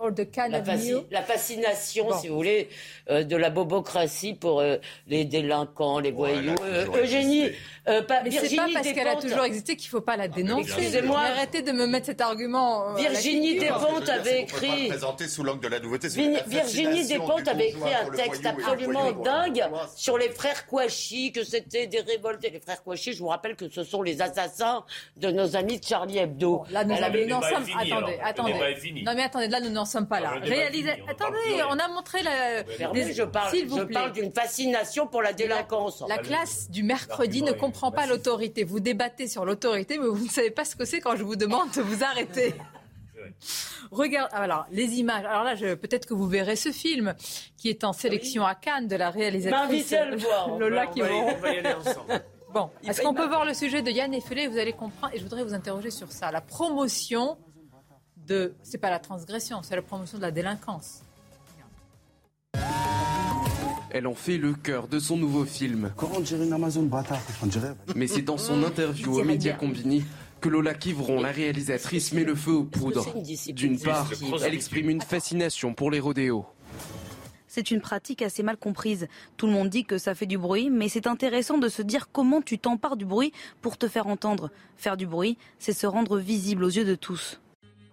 [1.10, 2.68] la, fascination, si vous voulez,
[3.10, 6.54] euh, de la bobocratie pour euh, les délinquants, les voyous.
[6.62, 7.50] Euh, Eugénie,
[7.84, 10.72] pas, Mais c'est pas parce qu'elle a toujours existé qu'il ne faut pas la dénoncer.
[10.72, 11.20] Excusez-moi.
[11.20, 12.94] Arrêtez de me mettre cet argument.
[12.94, 14.88] Virginie Despentes avait écrit.
[14.88, 16.08] Présenté sous l'angle de la nouveauté.
[16.46, 19.62] Virginie Despentes avait écrit un texte absolument dingue
[19.94, 22.48] sur les frères Kouachi, que c'était des révoltés.
[22.50, 24.84] Les frères Kouachi, je vous rappelle que ce sont les assassins
[25.18, 26.64] de nos amis de Charlie Hebdo.
[26.70, 26.94] là, nous,
[27.92, 29.02] attendez, attendez.
[29.04, 30.34] Non mais attendez, là nous n'en sommes pas là.
[30.42, 31.02] Réalisez.
[31.08, 32.62] Attendez, on a montré la.
[32.62, 36.02] je parle, je parle d'une fascination pour la délinquance.
[36.08, 38.64] La classe du mercredi ne comprend pas l'autorité.
[38.64, 41.36] Vous débattez sur l'autorité, mais vous ne savez pas ce que c'est quand je vous
[41.36, 42.54] demande de vous arrêter.
[43.90, 45.24] Regarde, ah, alors les images.
[45.24, 47.14] Alors là, peut-être que vous verrez ce film
[47.56, 49.94] qui est en sélection à Cannes de la réalisatrice
[50.58, 52.22] Lola qui On va y aller ensemble.
[52.52, 54.48] Bon, est-ce qu'on peut voir le sujet de Yann Effelé?
[54.48, 56.32] Vous allez comprendre, et je voudrais vous interroger sur ça.
[56.32, 57.38] La promotion
[58.30, 58.54] de.
[58.62, 61.02] C'est pas la transgression, c'est la promotion de la délinquance.
[63.92, 65.92] Elle en fait le cœur de son nouveau film.
[67.96, 70.04] Mais c'est dans son interview aux médias combinés
[70.40, 73.04] que Lola Kivron, la réalisatrice, met le feu aux poudres.
[73.52, 74.08] D'une part,
[74.44, 76.46] elle exprime une fascination pour les rodéos.
[77.48, 79.08] C'est une pratique assez mal comprise.
[79.36, 82.08] Tout le monde dit que ça fait du bruit, mais c'est intéressant de se dire
[82.12, 84.52] comment tu t'empares du bruit pour te faire entendre.
[84.76, 87.40] Faire du bruit, c'est se rendre visible aux yeux de tous.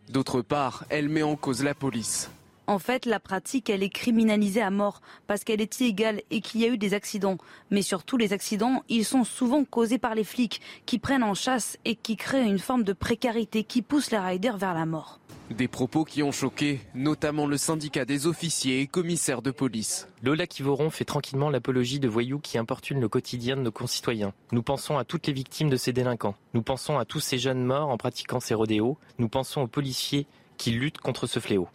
[0.09, 2.29] D'autre part, elle met en cause la police.
[2.69, 6.59] En fait, la pratique, elle est criminalisée à mort parce qu'elle est illégale et qu'il
[6.59, 7.37] y a eu des accidents.
[7.71, 11.77] Mais surtout, les accidents, ils sont souvent causés par les flics qui prennent en chasse
[11.85, 15.21] et qui créent une forme de précarité qui pousse les riders vers la mort.
[15.49, 20.09] Des propos qui ont choqué, notamment le syndicat des officiers et commissaires de police.
[20.21, 24.33] Lola Kivoron fait tranquillement l'apologie de voyous qui importunent le quotidien de nos concitoyens.
[24.51, 26.35] Nous pensons à toutes les victimes de ces délinquants.
[26.53, 28.97] Nous pensons à tous ces jeunes morts en pratiquant ces rodéos.
[29.19, 30.27] Nous pensons aux policiers
[30.57, 31.69] qui luttent contre ce fléau.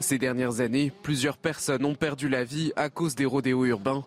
[0.00, 4.04] Ces dernières années, plusieurs personnes ont perdu la vie à cause des rodéos urbains.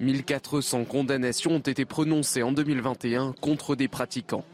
[0.00, 4.44] 1400 condamnations ont été prononcées en 2021 contre des pratiquants.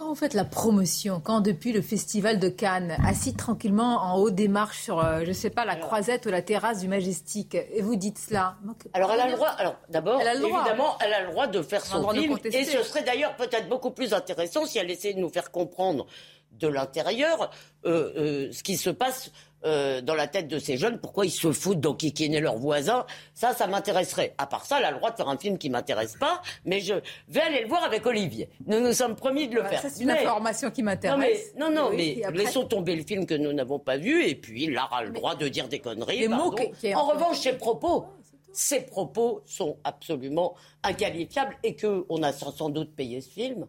[0.00, 4.30] Quand vous faites la promotion, quand depuis le festival de Cannes, assis tranquillement en haut
[4.30, 7.54] des marches sur, euh, je ne sais pas, la croisette ou la terrasse du Majestic,
[7.54, 8.56] et vous dites cela
[8.94, 12.08] Alors elle a le droit, alors d'abord, évidemment, elle a le droit de faire son
[12.10, 15.50] film, et ce serait d'ailleurs peut-être beaucoup plus intéressant si elle essayait de nous faire
[15.50, 16.06] comprendre
[16.52, 17.50] de l'intérieur
[17.86, 19.32] euh, euh, ce qui se passe
[19.64, 23.04] euh, dans la tête de ces jeunes, pourquoi ils se foutent d'enquiquiner leurs voisins.
[23.34, 24.34] Ça, ça m'intéresserait.
[24.38, 26.80] À part ça, elle a le droit de faire un film qui m'intéresse pas, mais
[26.80, 26.94] je
[27.28, 28.48] vais aller le voir avec Olivier.
[28.66, 29.82] Nous nous sommes promis de le faire.
[29.82, 31.52] c'est une information qui m'intéresse.
[31.58, 34.98] Non, non, mais, laissons tomber le film que nous n'avons pas vu, et puis Lara
[34.98, 36.26] a le droit de dire des conneries.
[36.28, 38.06] en revanche, ses propos,
[38.52, 43.66] ses propos sont absolument inqualifiables et qu'on a sans doute payé ce film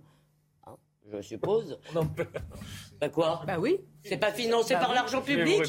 [1.14, 1.80] je suppose.
[3.00, 3.80] Bah quoi Bah oui.
[4.04, 5.62] C'est pas financé bah par l'argent public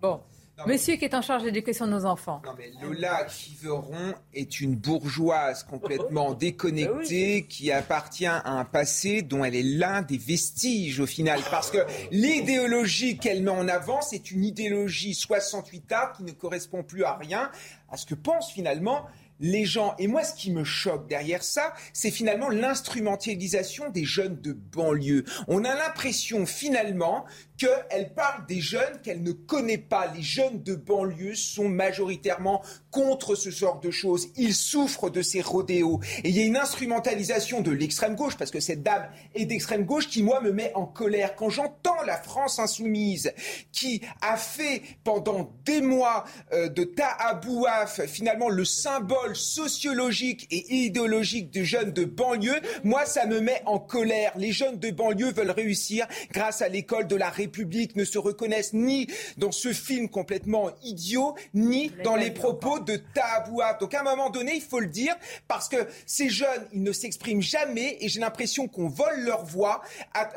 [0.00, 0.20] Bon.
[0.66, 2.40] Monsieur qui est en charge de l'éducation de nos enfants.
[2.44, 9.22] Non mais Lola Fiveron est une bourgeoise complètement déconnectée bah qui appartient à un passé
[9.22, 11.40] dont elle est l'un des vestiges au final.
[11.50, 11.78] Parce que
[12.10, 17.50] l'idéologie qu'elle met en avant, c'est une idéologie 68A qui ne correspond plus à rien,
[17.90, 19.06] à ce que pensent finalement
[19.42, 19.94] les gens.
[19.98, 25.24] Et moi, ce qui me choque derrière ça, c'est finalement l'instrumentalisation des jeunes de banlieue.
[25.48, 27.26] On a l'impression finalement
[27.62, 30.12] qu'elle parle des jeunes qu'elle ne connaît pas.
[30.14, 34.28] Les jeunes de banlieue sont majoritairement contre ce genre de choses.
[34.36, 36.00] Ils souffrent de ces rodéos.
[36.24, 39.84] Et il y a une instrumentalisation de l'extrême gauche, parce que cette dame est d'extrême
[39.84, 41.36] gauche, qui, moi, me met en colère.
[41.36, 43.32] Quand j'entends la France insoumise,
[43.70, 51.50] qui a fait pendant des mois euh, de Tahabouaf, finalement, le symbole sociologique et idéologique
[51.50, 54.32] des jeunes de banlieue, moi, ça me met en colère.
[54.36, 57.51] Les jeunes de banlieue veulent réussir grâce à l'école de la République,
[57.96, 63.78] ne se reconnaissent ni dans ce film complètement idiot, ni dans les propos de Tahabouaf.
[63.78, 65.14] Donc à un moment donné, il faut le dire,
[65.48, 69.82] parce que ces jeunes, ils ne s'expriment jamais et j'ai l'impression qu'on vole leur voix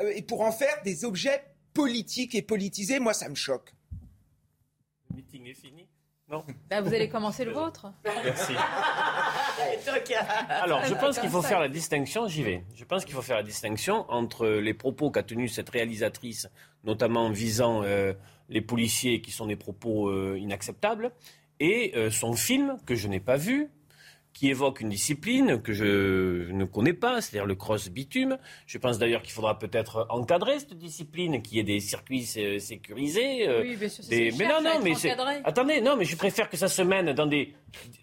[0.00, 1.42] euh, et pour en faire des objets
[1.74, 2.98] politiques et politisés.
[2.98, 3.74] Moi, ça me choque.
[5.10, 5.85] Le meeting est fini.
[6.28, 6.44] Non.
[6.68, 7.92] Bah, vous allez commencer le vôtre.
[8.04, 8.52] Merci.
[10.48, 12.64] Alors, je pense qu'il faut faire la distinction, j'y vais.
[12.74, 16.48] Je pense qu'il faut faire la distinction entre les propos qu'a tenus cette réalisatrice,
[16.82, 18.12] notamment visant euh,
[18.48, 21.12] les policiers qui sont des propos euh, inacceptables,
[21.60, 23.70] et euh, son film, que je n'ai pas vu,
[24.36, 28.36] qui évoque une discipline que je ne connais pas, c'est-à-dire le cross bitume.
[28.66, 33.48] Je pense d'ailleurs qu'il faudra peut-être encadrer cette discipline, qu'il y ait des circuits sécurisés.
[33.48, 34.92] Euh, oui, bien sûr, mais non, non, mais
[35.42, 37.54] attendez, non, mais je préfère que ça se mène dans des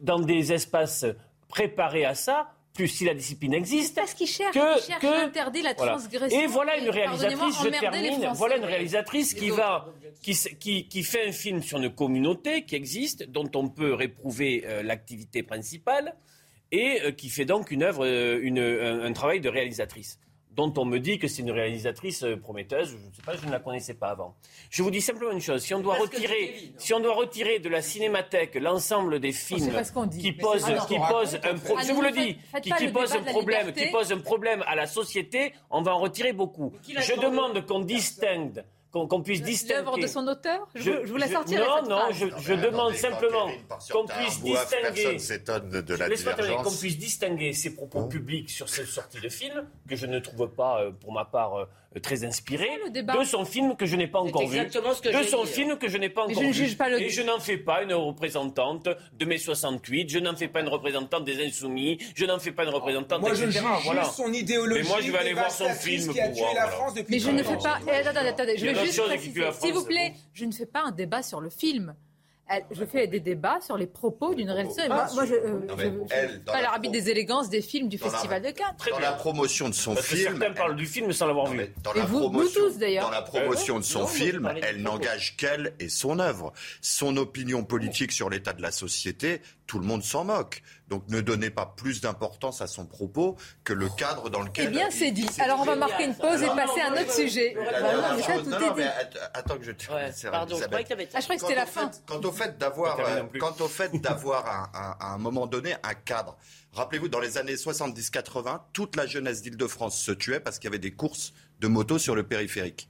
[0.01, 1.05] dans des espaces
[1.49, 3.95] préparés à ça plus si la discipline existe.
[3.95, 6.39] Parce qu'il cherche, que, que, interdire la transgression.
[6.39, 9.87] Et voilà une réalisatrice, je termine, voilà une réalisatrice qui va,
[10.21, 14.63] qui, qui, qui, fait un film sur une communauté qui existe, dont on peut réprouver
[14.65, 16.15] euh, l'activité principale,
[16.71, 20.19] et euh, qui fait donc une œuvre, euh, une, un, travail de réalisatrice
[20.55, 22.89] dont on me dit que c'est une réalisatrice euh, prometteuse.
[22.89, 24.35] Je ne sais pas, je ne la connaissais pas avant.
[24.69, 25.61] Je vous dis simplement une chose.
[25.61, 29.71] Si on doit, retirer, si on doit retirer de la cinémathèque l'ensemble des films
[30.19, 33.73] qui posent, qui posent un problème, je vous le dis, qui, qui posent un problème,
[33.73, 36.73] qui posent un problème à la société, on va en retirer beaucoup.
[36.87, 38.63] Je demande qu'on distingue
[38.93, 39.81] qu'on puisse distinguer.
[39.81, 40.67] L'œuvre de son auteur?
[40.75, 41.59] Je, vous la sortir.
[41.59, 43.49] Non, non, je, je demande simplement
[43.91, 45.17] qu'on puisse distinguer.
[45.17, 48.07] de Qu'on puisse distinguer ses propos hein?
[48.07, 51.55] publics sur cette sortie de film, que je ne trouve pas, euh, pour ma part,
[51.55, 51.65] euh,
[52.01, 55.87] très inspiré de son film que je n'ai pas encore vu, de son film que
[55.87, 56.75] je n'ai pas encore je vu.
[56.75, 57.01] Pas le...
[57.01, 60.69] Et je n'en fais pas une représentante de mai 68, je n'en fais pas une
[60.69, 63.21] représentante des Insoumis, je n'en fais pas une représentante.
[63.21, 64.03] Moi, je juge voilà.
[64.05, 64.83] son idéologie.
[64.83, 67.19] Mais moi, je vais aller voir son film qui a tué la France depuis Mais
[67.19, 67.79] je ne fais pas.
[68.05, 69.01] Attendez, attendez, je vais juste
[69.61, 71.95] s'il vous plaît, je ne fais pas un débat sur le film
[72.71, 74.89] je fais des débats sur les propos d'une réalisatrice.
[74.89, 78.75] Moi, moi, je, euh, pas l'arbitre des élégances des films du Festival de Cannes.
[78.89, 80.37] Dans la promotion de son film.
[80.37, 81.73] Certains parlent du film sans l'avoir vu.
[81.83, 83.05] Dans la vous, tous d'ailleurs.
[83.05, 86.53] Dans la promotion de son film, elle n'engage qu'elle et son œuvre.
[86.81, 90.61] Son opinion politique sur l'état de la société, tout le monde s'en moque.
[90.89, 94.67] Donc ne donnez pas plus d'importance à son propos que le cadre dans lequel.
[94.67, 95.27] Eh bien, c'est dit.
[95.39, 97.55] Alors on va marquer une pause et passer à un autre sujet.
[99.33, 100.29] attends que je te.
[100.29, 101.89] pardon, je croyais que Ah, je croyais que c'était la fin.
[102.05, 106.37] Quant au fait d'avoir, euh, quant au fait d'avoir à un moment donné un cadre.
[106.73, 110.79] Rappelez-vous, dans les années 70-80, toute la jeunesse d'Île-de-France se tuait parce qu'il y avait
[110.79, 112.89] des courses de motos sur le périphérique.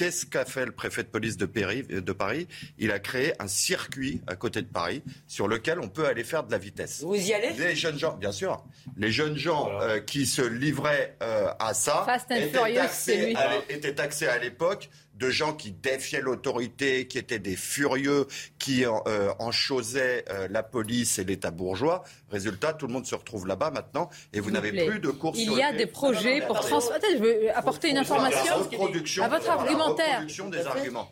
[0.00, 2.48] Qu'est-ce qu'a fait le préfet de police de, Paris?
[2.78, 6.42] Il a créé un circuit à côté de Paris sur lequel on peut aller faire
[6.42, 7.02] de la vitesse.
[7.02, 7.52] Vous y allez?
[7.58, 8.64] Les jeunes gens, bien sûr.
[8.96, 12.06] Les jeunes gens euh, qui se livraient euh, à ça
[13.68, 14.88] étaient taxés à l'époque
[15.20, 18.26] de gens qui défiaient l'autorité, qui étaient des furieux,
[18.58, 22.02] qui euh, enchosaient euh, la police et l'État bourgeois.
[22.30, 25.38] Résultat, tout le monde se retrouve là-bas maintenant et vous n'avez plus de courses.
[25.38, 27.00] Il y a des projets pour transformer.
[27.12, 28.54] Je veux apporter une information
[29.22, 30.26] à votre argumentaire.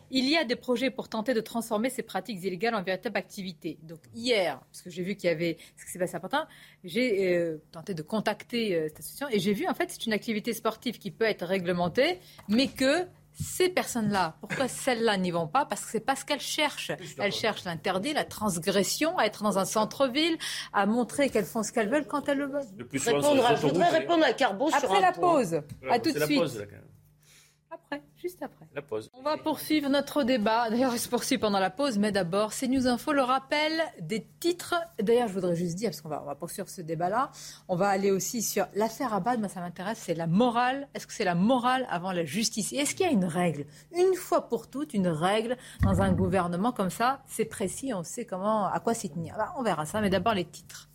[0.09, 3.77] Il y a des projets pour tenter de transformer ces pratiques illégales en véritable activité.
[3.83, 6.47] Donc hier, parce que j'ai vu qu'il y avait ce qui s'est passé à Pantin,
[6.83, 10.53] j'ai euh, tenté de contacter cette association et j'ai vu en fait c'est une activité
[10.53, 13.05] sportive qui peut être réglementée, mais que
[13.41, 15.65] ces personnes-là, pourquoi celles-là n'y vont pas?
[15.65, 16.91] Parce que c'est pas ce qu'elles cherchent.
[17.17, 20.37] Elles cherchent l'interdit, la transgression, à être dans un centre-ville,
[20.73, 22.63] à montrer qu'elles font ce qu'elles veulent quand elles le veulent.
[22.91, 25.61] je voudrais répondre à Carbo sur un la pause.
[25.89, 26.39] à tout de suite.
[26.39, 26.67] Pause,
[27.71, 28.65] après, juste après.
[28.73, 29.09] La pause.
[29.13, 30.69] On va poursuivre notre débat.
[30.69, 34.27] D'ailleurs, il se poursuit pendant la pause, mais d'abord, c'est News Info, le rappel des
[34.39, 34.75] titres.
[35.01, 37.31] D'ailleurs, je voudrais juste dire, parce qu'on va, on va poursuivre ce débat-là,
[37.67, 39.39] on va aller aussi sur l'affaire Abad.
[39.39, 40.87] Moi, ça m'intéresse, c'est la morale.
[40.93, 42.73] Est-ce que c'est la morale avant la justice?
[42.73, 43.65] Et est-ce qu'il y a une règle?
[43.95, 48.25] Une fois pour toutes, une règle dans un gouvernement comme ça C'est précis, on sait
[48.25, 49.35] comment, à quoi s'y tenir.
[49.57, 50.89] on verra ça, mais d'abord les titres.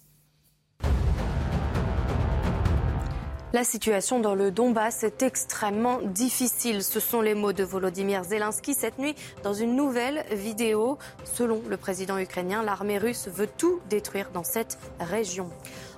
[3.54, 6.82] La situation dans le Donbass est extrêmement difficile.
[6.82, 9.14] Ce sont les mots de Volodymyr Zelensky cette nuit
[9.44, 10.98] dans une nouvelle vidéo.
[11.22, 15.50] Selon le président ukrainien, l'armée russe veut tout détruire dans cette région.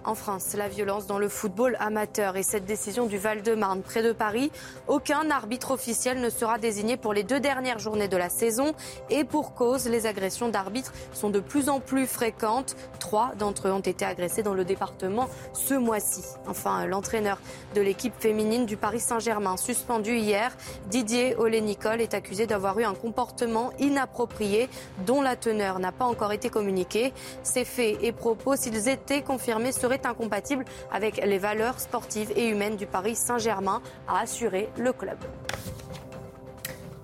[0.07, 4.13] En France, la violence dans le football amateur et cette décision du Val-de-Marne près de
[4.13, 4.53] Paris,
[4.87, 8.73] aucun arbitre officiel ne sera désigné pour les deux dernières journées de la saison
[9.11, 12.77] et pour cause, les agressions d'arbitres sont de plus en plus fréquentes.
[13.01, 16.23] Trois d'entre eux ont été agressés dans le département ce mois-ci.
[16.47, 17.41] Enfin, l'entraîneur
[17.75, 20.57] de l'équipe féminine du Paris Saint-Germain, suspendu hier,
[20.89, 24.69] Didier Olé-Nicole, est accusé d'avoir eu un comportement inapproprié
[25.05, 27.13] dont la teneur n'a pas encore été communiquée.
[27.43, 32.77] Ces faits et propos, s'ils étaient confirmés, seraient incompatible avec les valeurs sportives et humaines
[32.77, 35.17] du Paris Saint-Germain, a assuré le club.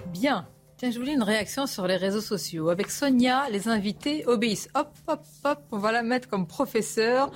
[0.09, 0.46] Bien.
[0.76, 2.68] Tiens, je voulais une réaction sur les réseaux sociaux.
[2.68, 4.68] Avec Sonia, les invités obéissent.
[4.74, 7.31] Hop, hop, hop, on va la mettre comme professeur.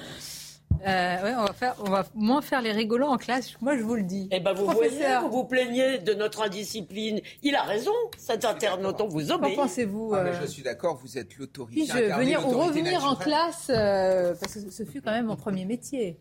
[0.86, 3.60] Euh, ouais, on va faire, on va moins faire les rigolants en classe.
[3.60, 4.28] Moi, je vous le dis.
[4.30, 7.20] Eh ben, vous voyez, vous vous plaignez de notre indiscipline.
[7.42, 9.56] Il a raison, cet internaute, on vous obéit.
[9.56, 11.80] Qu'en pensez-vous ah, Je suis d'accord, vous êtes l'autorité.
[11.80, 15.64] Puis-je venir ou revenir en classe euh, parce que ce fut quand même mon premier
[15.64, 16.18] métier.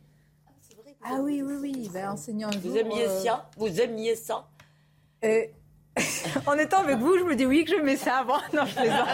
[1.03, 2.49] Ah oui, oui, oui, ben, enseignant.
[2.63, 3.49] Vous aimiez euh, ça?
[3.58, 4.47] Vous aimiez ça?
[6.45, 8.39] en étant avec vous, je me dis oui que je mets ça avant.
[8.53, 9.08] Non, je plaisante.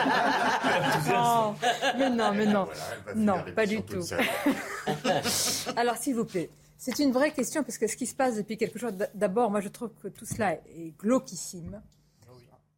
[1.09, 1.55] non,
[1.97, 2.67] mais non, mais non.
[3.15, 4.03] Non, pas du tout.
[5.75, 8.57] Alors, s'il vous plaît, c'est une vraie question parce que ce qui se passe depuis
[8.57, 11.81] quelque chose, d'abord, moi je trouve que tout cela est glauquissime.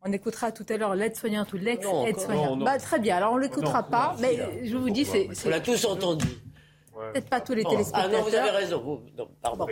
[0.05, 2.59] On écoutera tout à l'heure l'aide-soignante ou l'ex-aide-soignante.
[2.59, 5.29] Bah, très bien, alors on ne l'écoutera pas, mais je vous dis, c'est.
[5.45, 6.27] On l'a tous entendu.
[7.13, 8.11] Peut-être pas tous les téléspectateurs.
[8.13, 9.01] Ah non, vous avez raison.
[9.41, 9.67] pardon.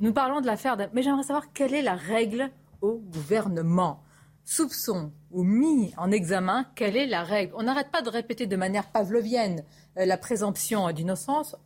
[0.00, 2.50] Nous parlons de l'affaire, mais j'aimerais savoir quelle est la règle
[2.84, 4.02] au gouvernement.
[4.44, 7.54] Soupçon ou mis en examen, quelle est la règle?
[7.56, 9.64] On n'arrête pas de répéter de manière pavlovienne
[9.96, 11.56] euh, la présomption d'innocence.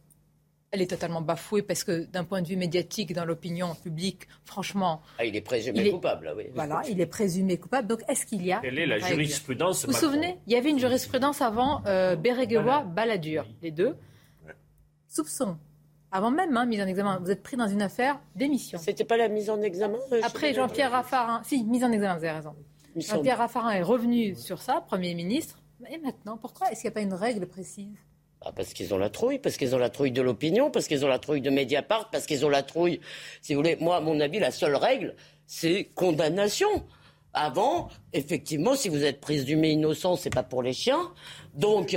[0.70, 5.02] Elle est totalement bafouée parce que d'un point de vue médiatique, dans l'opinion publique, franchement...
[5.18, 6.44] Ah, il est présumé coupable, oui.
[6.54, 7.88] Voilà, il est présumé coupable.
[7.88, 8.60] Donc est-ce qu'il y a...
[8.60, 10.38] Quelle est la jurisprudence Vous vous souvenez?
[10.46, 13.96] Il y avait une jurisprudence avant euh, Béréguewa, Balladur, les deux.
[15.08, 15.58] Soupçon
[16.10, 17.18] avant même hein, mise en examen.
[17.22, 18.78] Vous êtes pris dans une affaire d'émission.
[18.78, 21.42] C'était pas la mise en examen euh, Après, Jean-Pierre Raffarin.
[21.44, 22.54] Si, mise en examen, vous avez raison.
[22.96, 25.58] Jean-Pierre Raffarin est revenu sur ça, Premier ministre.
[25.90, 27.96] Et maintenant, pourquoi est-ce qu'il n'y a pas une règle précise?
[28.40, 31.04] Ah, parce qu'ils ont la trouille, parce qu'ils ont la trouille de l'opinion, parce qu'ils
[31.04, 33.00] ont la trouille de Mediapart, parce qu'ils ont la trouille.
[33.42, 35.14] Si vous voulez, moi, à mon avis, la seule règle,
[35.46, 36.68] c'est condamnation.
[37.34, 41.12] Avant, effectivement, si vous êtes présumé innocent, c'est pas pour les chiens.
[41.54, 41.94] Donc.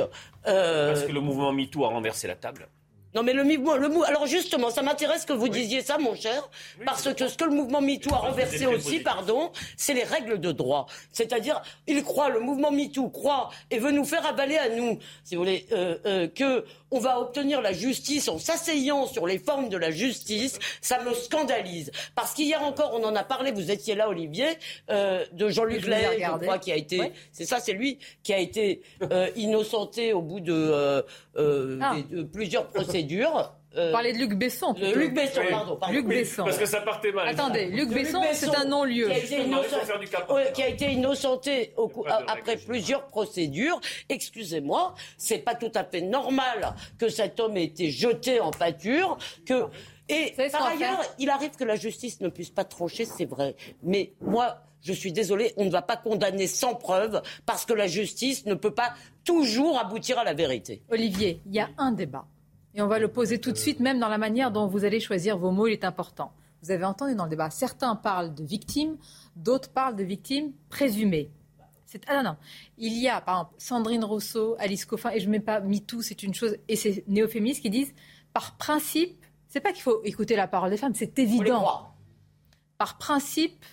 [0.47, 0.93] Euh...
[0.93, 2.67] Parce que le mouvement MeToo a renversé la table.
[3.13, 4.03] Non mais le mouvement, le mou...
[4.03, 6.49] alors justement, ça m'intéresse que vous disiez ça, mon cher,
[6.85, 10.51] parce que ce que le mouvement MeToo a renversé aussi, pardon, c'est les règles de
[10.51, 10.87] droit.
[11.11, 15.35] C'est-à-dire, il croit, le mouvement MeToo croit et veut nous faire avaler à nous, si
[15.35, 19.69] vous voulez, euh, euh, que on va obtenir la justice en s'asseyant sur les formes
[19.69, 21.91] de la justice, ça me scandalise.
[22.15, 24.47] Parce qu'hier encore, on en a parlé, vous étiez là, Olivier,
[24.89, 28.39] euh, de Jean-Luc Lay, je crois, qui a été, c'est ça, c'est lui qui a
[28.39, 31.95] été euh, innocenté au bout de, euh, euh ah.
[32.09, 33.53] de plusieurs procédures.
[33.77, 34.73] Euh, Parlez de Luc Besson.
[34.73, 35.79] Luc Besson, pardon.
[35.91, 36.43] Luc Besson.
[36.43, 37.29] Parce que ça partait mal.
[37.29, 39.09] Attendez, Luc, Besson, c'est un non-lieu.
[40.53, 41.89] Qui, a été innocenté au
[42.27, 43.79] après plusieurs procédures.
[44.09, 49.17] Excusez-moi, c'est pas tout à fait normal que cet homme ait été jeté en pâture.
[49.45, 49.65] Que
[50.09, 53.55] et par ailleurs, il arrive que la justice ne puisse pas trancher, c'est vrai.
[53.81, 57.87] Mais moi, je suis désolée, on ne va pas condamner sans preuve parce que la
[57.87, 60.81] justice ne peut pas toujours aboutir à la vérité.
[60.89, 62.25] Olivier, il y a un débat
[62.75, 64.99] et on va le poser tout de suite, même dans la manière dont vous allez
[64.99, 66.31] choisir vos mots, il est important.
[66.61, 68.97] Vous avez entendu dans le débat, certains parlent de victimes,
[69.35, 71.31] d'autres parlent de victimes présumées.
[72.07, 72.37] Ah non, non.
[72.77, 76.01] Il y a, par exemple, Sandrine Rousseau, Alice Coffin, et je ne mets pas MeToo,
[76.01, 77.93] c'est une chose, et c'est néophémistes qui disent,
[78.31, 81.91] par principe, c'est pas qu'il faut écouter la parole des femmes, c'est évident.
[82.77, 83.65] Par principe,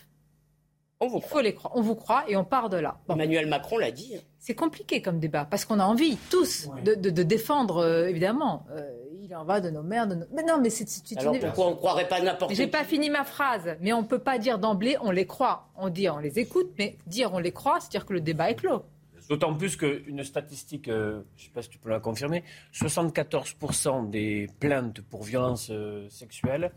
[1.00, 1.42] on vous croit.
[1.42, 1.76] les croire.
[1.76, 2.98] On vous croit et on part de là.
[3.08, 4.16] Emmanuel Macron l'a dit.
[4.38, 8.64] C'est compliqué comme débat parce qu'on a envie tous de, défendre, euh, évidemment.
[8.70, 10.26] Euh, Il en va de nos mères, de nos...
[10.32, 10.86] Mais non, mais c'est
[11.18, 14.02] Alors pourquoi on ne croirait pas n'importe qui J'ai pas fini ma phrase, mais on
[14.02, 15.68] ne peut pas dire d'emblée on les croit.
[15.76, 18.50] On dit on les écoute, mais dire on les croit, c'est dire que le débat
[18.50, 18.84] est clos.
[19.28, 24.08] D'autant plus qu'une statistique, euh, je ne sais pas si tu peux la confirmer, 74%
[24.08, 26.72] des plaintes pour violences euh, sexuelles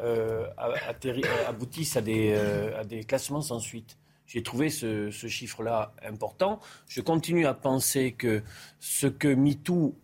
[0.00, 0.48] euh,
[1.46, 2.34] aboutissent à des,
[2.76, 3.98] à des classements sans suite.
[4.26, 6.60] J'ai trouvé ce, ce chiffre-là important.
[6.88, 8.42] Je continue à penser que
[8.80, 9.94] ce que MeToo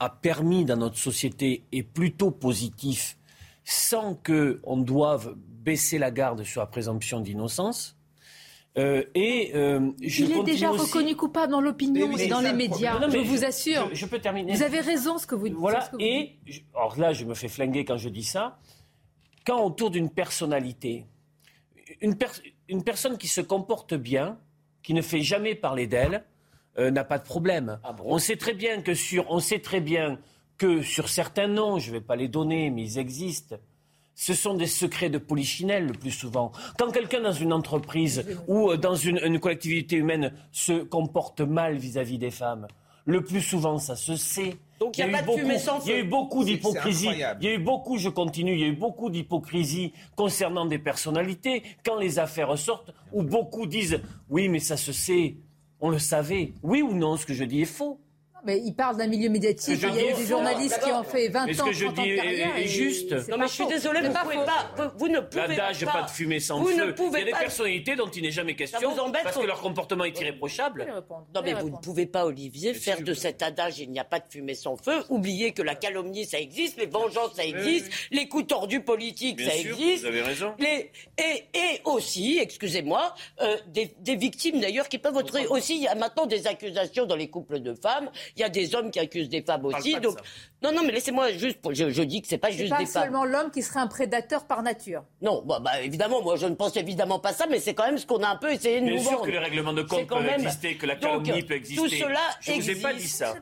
[0.00, 3.18] a permis dans notre société est plutôt positif
[3.64, 7.98] sans qu'on doive baisser la garde sur la présomption d'innocence.
[8.78, 12.98] Euh, et euh, je Il est déjà reconnu coupable dans l'opinion et dans les médias,
[13.10, 13.90] je, vous assure.
[13.92, 14.54] Je, peux terminer.
[14.54, 15.58] Vous avez raison ce que vous dites.
[15.58, 16.36] Voilà, et
[16.74, 18.58] alors là, je me fais flinguer quand je dis ça.
[19.44, 21.06] Quand autour d'une personnalité,
[22.00, 22.16] une,
[22.68, 24.38] une personne qui se comporte bien,
[24.82, 26.24] qui ne fait jamais parler d'elle,
[26.78, 27.80] euh, n'a pas de problème.
[27.82, 30.18] Ah on sait très bien que sur, on sait très bien
[30.58, 33.56] que sur certains noms, je ne vais pas les donner, mais ils existent.
[34.14, 36.52] Ce sont des secrets de polichinelle le plus souvent.
[36.78, 42.18] Quand quelqu'un dans une entreprise ou euh, dans une, collectivité humaine se comporte mal vis-à-vis
[42.18, 42.68] des femmes,
[43.08, 44.58] le plus souvent ça se sait.
[44.78, 47.08] Donc il y, a, pas de fumée sans Il y a eu beaucoup d'hypocrisie.
[47.40, 50.78] Il y a eu beaucoup, je continue, il y a eu beaucoup d'hypocrisie concernant des
[50.78, 55.36] personnalités quand les affaires sortent où beaucoup disent oui mais ça se sait.
[55.80, 56.52] On le savait.
[56.62, 57.98] Oui ou non, ce que je dis est faux
[58.44, 59.80] mais il parle d'un milieu médiatique.
[59.82, 62.56] Il y a des journalistes qui ont fait 20 ans, 30 ans de carrière.
[62.56, 63.12] Est, est juste.
[63.28, 65.92] Non, mais je suis désolé, vous, pouvez pas, vous ne pouvez L'adage pas.
[65.92, 66.86] pas de fumée sans vous feu.
[66.86, 69.60] Ne pouvez il y a des personnalités dont il n'est jamais question parce que leur
[69.60, 70.86] comportement est irréprochable.
[71.34, 74.20] Non, mais vous ne pouvez pas, Olivier, faire de cet adage il n'y a pas
[74.20, 75.04] de fumée sans feu.
[75.08, 79.54] Oubliez que la calomnie, ça existe, les vengeances, ça existe, les coups tordus politiques, ça
[79.54, 80.02] existe.
[80.02, 80.54] Vous avez raison.
[80.58, 80.90] Et
[81.84, 85.76] aussi, excusez-moi, euh, des victimes d'ailleurs qui peuvent être aussi.
[85.76, 88.74] Il y a maintenant des accusations dans les couples de femmes il y a des
[88.74, 89.98] hommes qui accusent des femmes aussi.
[90.00, 90.16] Donc...
[90.62, 91.58] Non, non, mais laissez-moi juste.
[91.70, 93.04] Je, je, dis que c'est pas juste pas des femmes.
[93.04, 95.04] seulement l'homme qui serait un prédateur par nature.
[95.22, 97.98] Non, bah, bah, évidemment, moi je ne pense évidemment pas ça, mais c'est quand même
[97.98, 100.06] ce qu'on a un peu essayé de Bien nous sûr que le règlement de compte
[100.08, 101.82] peut exister, que la calomnie peut exister.
[101.82, 103.34] Tout cela je ne vous ai pas dit ça.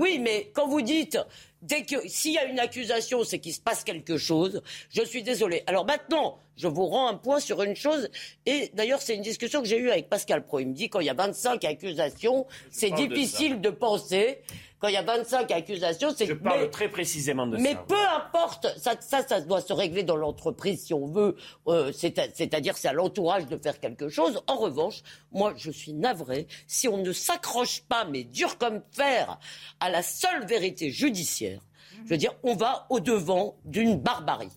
[0.00, 1.18] Oui, mais quand vous dites
[1.62, 4.62] dès que s'il y a une accusation, c'est qu'il se passe quelque chose.
[4.90, 5.62] Je suis désolé.
[5.66, 8.10] Alors maintenant, je vous rends un point sur une chose.
[8.46, 10.60] Et d'ailleurs, c'est une discussion que j'ai eue avec Pascal Pro.
[10.60, 14.38] Il me dit quand il y a 25 accusations, c'est difficile de penser
[14.80, 16.26] quand il y a 25 accusations, c'est...
[16.26, 17.62] Je parle très précisément de ça.
[17.62, 21.36] Mais peu importe, ça, ça, ça, doit se régler dans l'entreprise si on veut,
[21.68, 24.40] euh, c'est-à-dire c'est à l'entourage de faire quelque chose.
[24.46, 25.02] En revanche,
[25.32, 29.38] moi, je suis navré si on ne s'accroche pas, mais dur comme fer,
[29.80, 31.60] à la seule vérité judiciaire.
[32.04, 34.48] Je veux dire, on va au-devant d'une barbarie.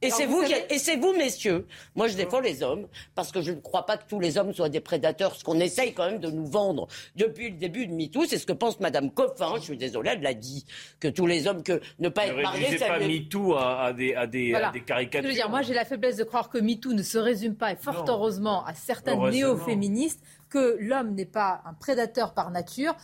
[0.00, 1.66] Et c'est vous, et c'est vous, messieurs.
[1.96, 2.86] Moi, je défends les hommes
[3.16, 5.34] parce que je ne crois pas que tous les hommes soient des prédateurs.
[5.34, 6.86] Ce qu'on essaye quand même de nous vendre
[7.16, 9.54] depuis le début de MeToo, c'est ce que pense Madame Coffin.
[9.56, 10.64] Je suis désolée, elle l'a dit
[11.00, 14.26] que tous les hommes que ne pas être mariés, ça pas MeToo à, des, à,
[14.28, 15.28] des, à des caricatures.
[15.28, 17.72] Je veux dire, moi, j'ai la faiblesse de croire que MeToo ne se résume pas,
[17.72, 22.94] et fort heureusement, à certains néo-féministes, que l'homme n'est pas un prédateur par nature,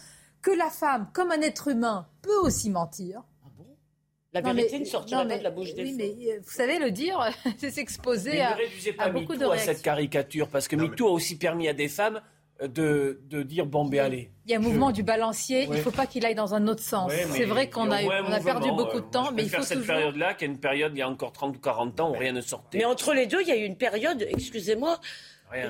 [0.42, 3.22] que la femme, comme un être humain, peut aussi mentir
[4.34, 6.90] la vérité ne sortira pas de la bouche des oui, mais euh, vous savez, le
[6.90, 7.18] dire,
[7.58, 8.56] c'est s'exposer à,
[8.98, 12.20] à beaucoup de à cette caricature, parce que MeToo a aussi permis à des femmes
[12.62, 14.30] euh, de, de dire bon, ben allez.
[14.46, 16.66] Il y a un mouvement du balancier, il ne faut pas qu'il aille dans un
[16.66, 17.12] autre sens.
[17.30, 20.34] c'est vrai qu'on a, on a perdu beaucoup de temps, mais il faut cette période-là,
[20.34, 22.40] qui est une période, il y a encore 30 ou 40 ans, où rien ne
[22.40, 22.78] sortait.
[22.78, 24.98] Mais entre les deux, il y a eu une période, excusez-moi,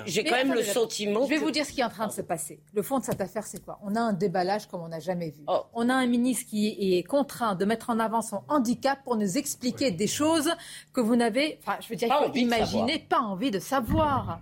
[0.07, 1.25] j'ai quand même le sentiment.
[1.25, 2.61] Je vais vous dire ce qui est en train de se passer.
[2.72, 3.79] Le fond de cette affaire, c'est quoi?
[3.83, 5.43] On a un déballage comme on n'a jamais vu.
[5.47, 5.62] Oh.
[5.75, 9.39] On a un ministre qui est contraint de mettre en avant son handicap pour nous
[9.39, 10.51] expliquer des choses
[10.93, 14.41] que vous n'avez, enfin, je veux dire, pas imaginez, pas envie de savoir.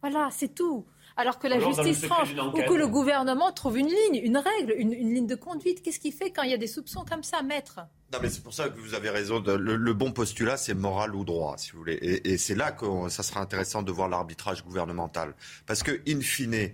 [0.00, 0.84] Voilà, c'est tout
[1.16, 4.92] alors que la justice tranche ou que le gouvernement trouve une ligne, une règle, une,
[4.92, 5.82] ligne de conduite.
[5.82, 7.80] Qu'est-ce qu'il fait quand il y a des soupçons comme ça, maître?
[8.12, 9.40] Non, mais c'est pour ça que vous avez raison.
[9.40, 11.94] le, bon postulat, c'est moral ou droit, si vous voulez.
[11.94, 15.34] Et, et c'est là que ça sera intéressant de voir l'arbitrage gouvernemental.
[15.66, 16.72] Parce que, in fine,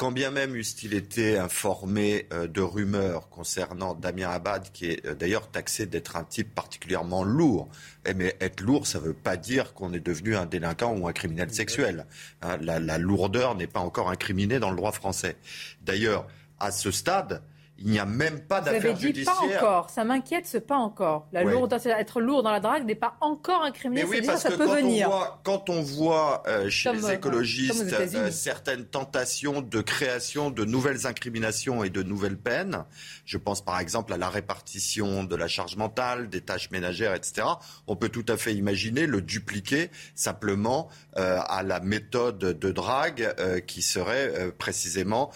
[0.00, 5.14] quand bien même eussent-ils été informés euh, de rumeurs concernant Damien Abad, qui est euh,
[5.14, 7.68] d'ailleurs taxé d'être un type particulièrement lourd.
[8.06, 11.06] Eh, mais être lourd, ça ne veut pas dire qu'on est devenu un délinquant ou
[11.06, 12.06] un criminel sexuel.
[12.40, 15.36] Hein, la, la lourdeur n'est pas encore incriminée dans le droit français.
[15.82, 16.26] D'ailleurs,
[16.60, 17.42] à ce stade,
[17.82, 19.34] il n'y a même pas d'affaire judiciaire.
[19.34, 19.90] Pas encore.
[19.90, 21.26] Ça m'inquiète, ce pas encore.
[21.32, 24.02] La être lourd dans la drague n'est pas encore incriminé.
[24.02, 25.08] Mais oui, parce ça que peut quand, venir.
[25.08, 30.50] On voit, quand on voit euh, chez les euh, écologistes euh, certaines tentations de création
[30.50, 32.84] de nouvelles incriminations et de nouvelles peines,
[33.24, 37.46] je pense par exemple à la répartition de la charge mentale, des tâches ménagères, etc.
[37.86, 43.34] On peut tout à fait imaginer le dupliquer simplement à la méthode de drague
[43.66, 45.30] qui serait précisément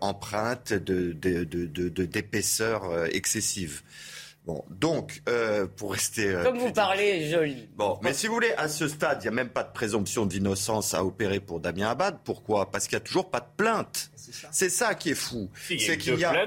[0.00, 3.82] empreinte de, de, de d'épaisseur euh, excessive.
[4.46, 6.28] Bon, donc, euh, pour rester...
[6.28, 7.68] Euh, Comme vous parlez, joli.
[7.74, 10.24] Bon, mais si vous voulez, à ce stade, il n'y a même pas de présomption
[10.24, 12.18] d'innocence à opérer pour Damien Abad.
[12.22, 12.70] Pourquoi?
[12.70, 14.12] Parce qu'il n'y a toujours pas de plainte.
[14.50, 14.94] C'est ça.
[14.94, 15.50] qui est fou.
[15.68, 16.46] c'est qu'il n'y a,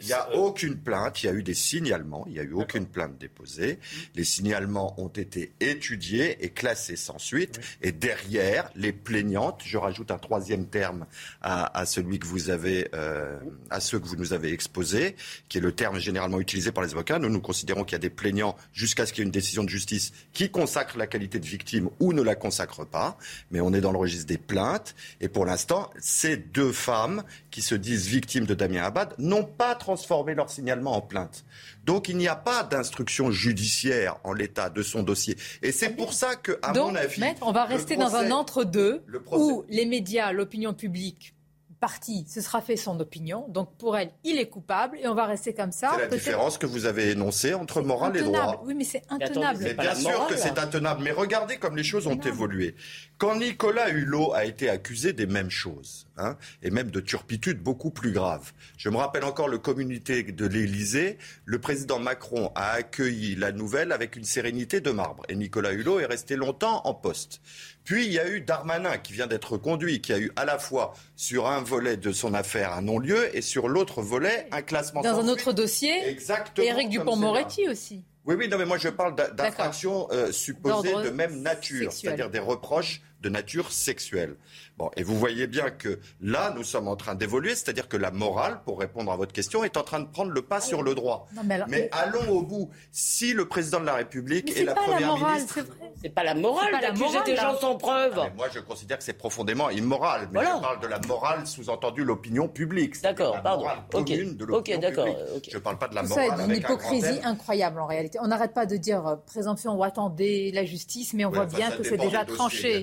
[0.00, 1.22] il y a aucune plainte.
[1.22, 2.24] Il y a eu des signalements.
[2.26, 3.78] Il n'y a eu aucune plainte déposée.
[4.14, 7.60] Les signalements ont été étudiés et classés sans suite.
[7.82, 11.06] Et derrière, les plaignantes, je rajoute un troisième terme
[11.42, 13.38] à, celui que vous avez, euh,
[13.70, 15.16] à ceux que vous nous avez exposés,
[15.48, 17.18] qui est le terme généralement utilisé par les avocats.
[17.18, 19.64] Nous, nous considérons qu'il y a des plaignants jusqu'à ce qu'il y ait une décision
[19.64, 23.18] de justice qui consacre la qualité de victime ou ne la consacre pas.
[23.50, 24.94] Mais on est dans le registre des plaintes.
[25.20, 27.19] Et pour l'instant, ces deux femmes
[27.50, 31.44] qui se disent victimes de Damien Abad n'ont pas transformé leur signalement en plainte.
[31.84, 35.36] Donc il n'y a pas d'instruction judiciaire en l'état de son dossier.
[35.62, 39.02] Et c'est pour ça que, à mon avis, on va rester dans un entre-deux
[39.32, 41.34] où les médias, l'opinion publique
[41.80, 43.46] partie ce sera fait son opinion.
[43.48, 45.92] Donc pour elle, il est coupable et on va rester comme ça.
[45.94, 48.62] C'est la différence que vous avez énoncée entre morale et droit.
[48.64, 49.60] Oui, mais c'est intenable.
[49.62, 51.02] Mais bien sûr que c'est intenable.
[51.02, 52.76] Mais regardez comme les choses ont évolué.
[53.18, 57.90] Quand Nicolas Hulot a été accusé des mêmes choses, hein, et même de turpitude beaucoup
[57.90, 58.52] plus grave.
[58.76, 61.18] Je me rappelle encore le communiqué de l'Élysée.
[61.44, 65.24] Le président Macron a accueilli la nouvelle avec une sérénité de marbre.
[65.28, 67.40] Et Nicolas Hulot est resté longtemps en poste.
[67.84, 70.58] Puis il y a eu Darmanin qui vient d'être conduit, qui a eu à la
[70.58, 75.00] fois sur un volet de son affaire un non-lieu et sur l'autre volet un classement.
[75.00, 78.04] Dans un autre dossier, Exactement Éric Dupont-Moretti aussi.
[78.26, 82.38] Oui, oui, non, mais moi je parle d'infractions euh, supposées de même nature, c'est-à-dire des
[82.38, 84.36] reproches de nature sexuelle.
[84.80, 88.10] Bon, et vous voyez bien que là, nous sommes en train d'évoluer, c'est-à-dire que la
[88.10, 90.82] morale, pour répondre à votre question, est en train de prendre le pas ah sur
[90.82, 91.28] le droit.
[91.68, 92.70] mais, allons au bout.
[92.90, 95.58] Si le président de la République et la première ministre,
[96.00, 98.14] c'est pas la morale d'accuser des gens sans preuve.
[98.16, 100.30] Ah, moi, je considère que c'est profondément immoral.
[100.32, 103.02] Mais je parle de la morale, sous-entendu l'opinion publique.
[103.02, 103.66] D'accord, pardon.
[103.92, 104.10] Ok,
[104.48, 105.08] ok, d'accord.
[105.46, 106.30] Je parle pas de la morale.
[106.38, 108.18] C'est une hypocrisie incroyable en réalité.
[108.22, 111.70] On n'arrête pas de dire euh, présomption ou attendez la justice, mais on voit bien
[111.70, 112.82] que c'est déjà tranché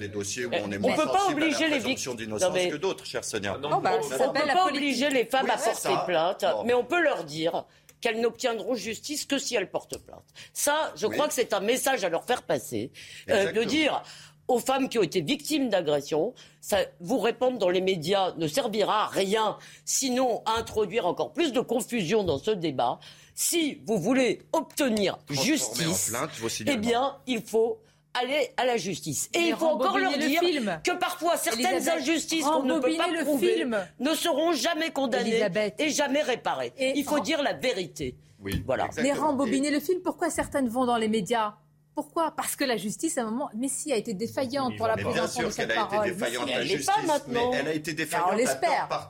[0.61, 3.57] on ne peut pas obliger les d'innocence que d'autres, chère Sonia.
[3.57, 7.01] Non, bah, on ne peut pas obliger les femmes à porter plainte, mais on peut
[7.01, 7.65] leur dire
[8.01, 10.23] qu'elles n'obtiendront justice que si elles portent plainte.
[10.53, 12.91] Ça, je crois que c'est un message à leur faire passer,
[13.29, 14.03] euh, de dire
[14.47, 19.03] aux femmes qui ont été victimes d'agressions, ça vous répondre dans les médias ne servira
[19.03, 22.99] à rien, sinon à introduire encore plus de confusion dans ce débat.
[23.35, 26.13] Si vous voulez obtenir justice,
[26.65, 27.79] eh bien, il faut
[28.19, 29.29] aller à la justice.
[29.33, 30.41] Et il faut encore leur dire
[30.83, 33.65] que parfois certaines injustices qu'on ne peut pas prouver
[33.99, 35.41] ne seront jamais condamnées
[35.79, 36.73] et jamais réparées.
[36.79, 38.15] il faut dire la vérité.
[38.39, 38.87] Oui, voilà.
[39.01, 41.55] Mais rembobiner le film, pourquoi certaines vont dans les médias?
[41.95, 42.29] Pourquoi?
[42.35, 45.51] Parce que la justice, à un moment, Messi a été défaillante pour la présentation de
[45.51, 46.13] cette parole.
[46.13, 49.09] Bien sûr qu'elle a été défaillante, la justice, mais elle a été défaillante on l'espère,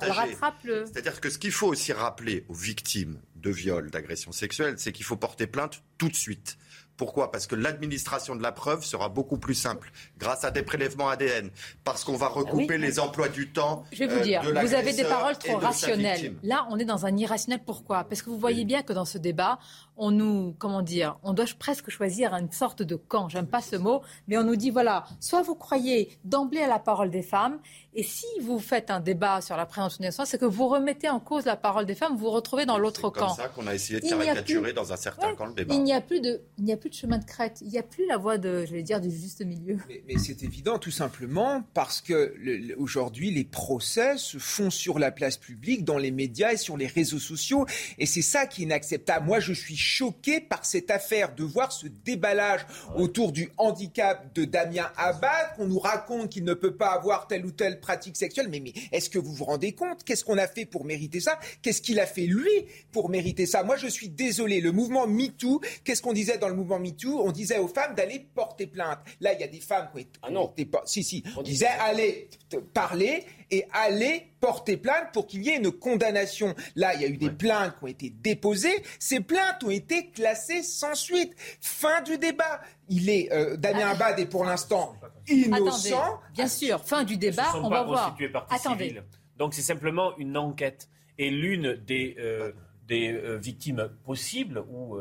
[0.86, 5.04] C'est-à-dire que ce qu'il faut aussi rappeler aux victimes de viol, d'agression sexuelle, c'est qu'il
[5.04, 6.58] faut porter plainte tout de suite.
[6.98, 7.32] Pourquoi?
[7.32, 11.52] Parce que l'administration de la preuve sera beaucoup plus simple grâce à des prélèvements ADN,
[11.84, 13.86] parce qu'on va ah recouper les emplois du temps.
[13.92, 16.34] Je vais vous euh, dire, vous avez des paroles trop rationnelles.
[16.42, 17.62] Là, on est dans un irrationnel.
[17.66, 18.04] Pourquoi?
[18.04, 19.60] Parce que vous voyez bien que dans ce débat,
[19.98, 23.30] on nous, comment dire, on doit presque choisir une sorte de camp.
[23.30, 26.80] J'aime pas ce mot, mais on nous dit voilà, soit vous croyez d'emblée à la
[26.80, 27.60] parole des femmes,
[27.94, 31.10] et si vous faites un débat sur la prévention des soins, c'est que vous remettez
[31.10, 33.30] en cause la parole des femmes, vous vous retrouvez dans l'autre camp.
[33.30, 35.74] C'est ça qu'on a essayé de caricaturer dans un certain camp le débat.
[35.74, 37.58] Il n'y a plus de, il n'y a plus de chemin de crête.
[37.62, 39.80] Il n'y a plus la voie de, je vais dire, du juste milieu.
[39.88, 42.36] Mais, c'est évident, tout simplement, parce que
[42.78, 46.88] aujourd'hui, les procès se font sur la place publique, dans les médias et sur les
[46.88, 47.66] réseaux sociaux,
[47.98, 49.26] et c'est ça qui est inacceptable.
[49.26, 52.66] Moi, je suis choqué par cette affaire de voir ce déballage
[52.96, 57.46] autour du handicap de Damien Abad, qu'on nous raconte qu'il ne peut pas avoir telle
[57.46, 58.50] ou telle pratique sexuelle.
[58.50, 60.04] Mais, mais est-ce que vous vous rendez compte?
[60.04, 61.40] Qu'est-ce qu'on a fait pour mériter ça?
[61.62, 62.50] Qu'est-ce qu'il a fait lui
[62.92, 63.64] pour mériter ça?
[63.64, 64.60] Moi, je suis désolé.
[64.60, 67.22] Le mouvement MeToo, qu'est-ce qu'on disait dans le mouvement MeToo?
[67.24, 69.00] On disait aux femmes d'aller porter plainte.
[69.22, 70.20] Là, il y a des femmes qui ont été...
[70.22, 70.54] Ah non.
[70.86, 71.24] Si, si.
[71.38, 72.30] On disait allez
[72.74, 76.56] parler et aller porter plainte pour qu'il y ait une condamnation.
[76.76, 78.84] Là, il y a eu des plaintes qui ont été déposées.
[79.00, 81.34] Ces plaintes ont été classées sans suite.
[81.62, 82.62] Fin du débat.
[82.90, 84.96] Il est euh, Damien Abad est pour l'instant
[85.28, 86.20] innocent.
[86.34, 87.54] bien sûr, fin du débat.
[87.56, 88.18] on va voir.
[88.50, 89.02] Attendez.
[89.38, 92.54] Donc c'est simplement une enquête et l'une des euh,
[92.88, 94.98] des euh, victimes possibles ou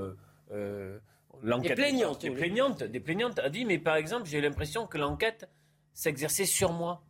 [1.42, 4.99] l'enquête des plaignantes, des plaignantes, des plaignantes a dit mais par exemple j'ai l'impression que
[4.99, 5.49] l'enquête
[5.92, 7.05] s'exerçait sur moi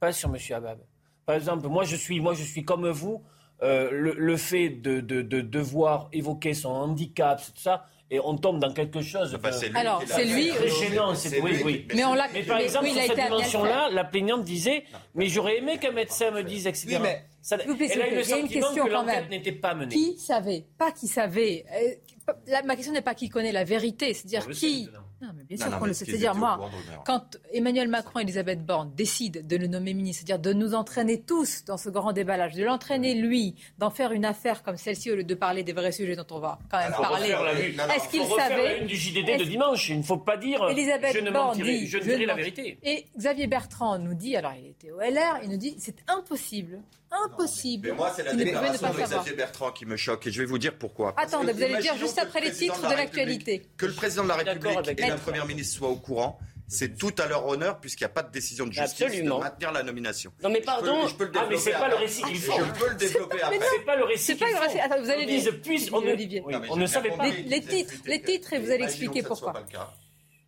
[0.00, 0.36] pas sur M.
[0.56, 0.78] Abab.
[1.26, 3.22] Par exemple, moi je suis, moi, je suis comme vous.
[3.62, 8.72] Euh, le, fait de, de, devoir évoquer son handicap, tout ça, et on tombe dans
[8.72, 9.38] quelque chose.
[9.74, 10.50] Alors, c'est lui.
[10.50, 11.88] C'est gênant, c'est oui, oui.
[11.94, 14.84] Mais, on mais par exemple, sur cette dimension-là, la plaignante disait
[15.14, 16.98] Mais j'aurais aimé qu'un médecin me dise, etc.
[17.00, 17.24] mais...
[17.40, 19.94] Ça, vous plaît, elle a eu le sentiment que l'enquête n'était pas menée.
[19.94, 21.64] Qui savait Pas qui savait.
[21.74, 24.88] Euh, ma question n'est pas qui connaît la vérité, c'est-à-dire qui.
[25.24, 26.04] Non, mais bien sûr qu'on le sait.
[26.04, 26.70] C'est-à-dire, moi,
[27.06, 31.22] quand Emmanuel Macron et Elisabeth Borne décident de le nommer ministre, c'est-à-dire de nous entraîner
[31.22, 35.16] tous dans ce grand déballage, de l'entraîner lui, d'en faire une affaire comme celle-ci au
[35.16, 37.30] lieu de parler des vrais sujets dont on va quand même parler.
[37.30, 41.14] Est-ce qu'il savait la une du JDD de dimanche, il ne faut pas dire Elisabeth
[41.14, 42.78] je ne Borne dit, je dirai la vérité.
[42.82, 46.82] Et Xavier Bertrand nous dit, alors il était au LR, il nous dit c'est impossible
[47.24, 47.88] impossible.
[47.88, 50.58] mais moi, c'est la déclaration de Xavier Bertrand qui me choque et je vais vous
[50.58, 51.14] dire pourquoi.
[51.16, 53.62] Attendez, vous allez dire juste après les titres de l'actualité.
[53.76, 56.38] Que le président de la République et la première ministre soient au courant.
[56.66, 59.38] C'est tout à leur honneur, puisqu'il n'y a pas de décision de justice Absolument.
[59.38, 60.32] de maintenir la nomination.
[60.42, 61.06] Non, mais pardon.
[61.06, 62.52] Je peux, le ah, mais c'est pas le récit qu'il faut.
[62.52, 63.58] Je peux le développer après.
[63.60, 64.24] C'est pas le récit.
[64.24, 64.80] C'est pas le récit.
[64.80, 65.52] Attends, vous allez dire.
[65.92, 66.42] on, Olivier.
[66.70, 67.26] on ne savait pas.
[67.28, 69.52] Les, titres, les titres, et vous allez expliquer pourquoi.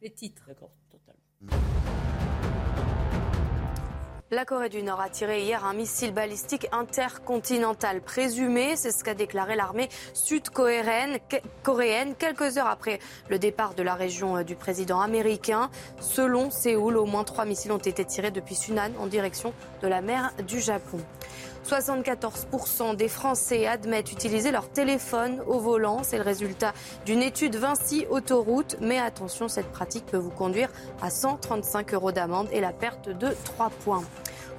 [0.03, 0.43] Les titres.
[0.49, 1.15] D'accord, total.
[4.33, 8.75] La Corée du Nord a tiré hier un missile balistique intercontinental présumé.
[8.75, 11.21] C'est ce qu'a déclaré l'armée sud-coréenne
[12.19, 12.99] quelques heures après
[13.29, 15.71] le départ de la région euh, du président américain.
[16.01, 20.01] Selon Séoul, au moins trois missiles ont été tirés depuis Sunan en direction de la
[20.01, 20.99] mer du Japon.
[21.67, 26.03] 74% des Français admettent utiliser leur téléphone au volant.
[26.05, 26.73] C'est le résultat
[27.05, 28.77] d'une étude Vinci Autoroute.
[28.81, 30.69] Mais attention, cette pratique peut vous conduire
[31.03, 34.05] à 135 euros d'amende et la perte de 3 points.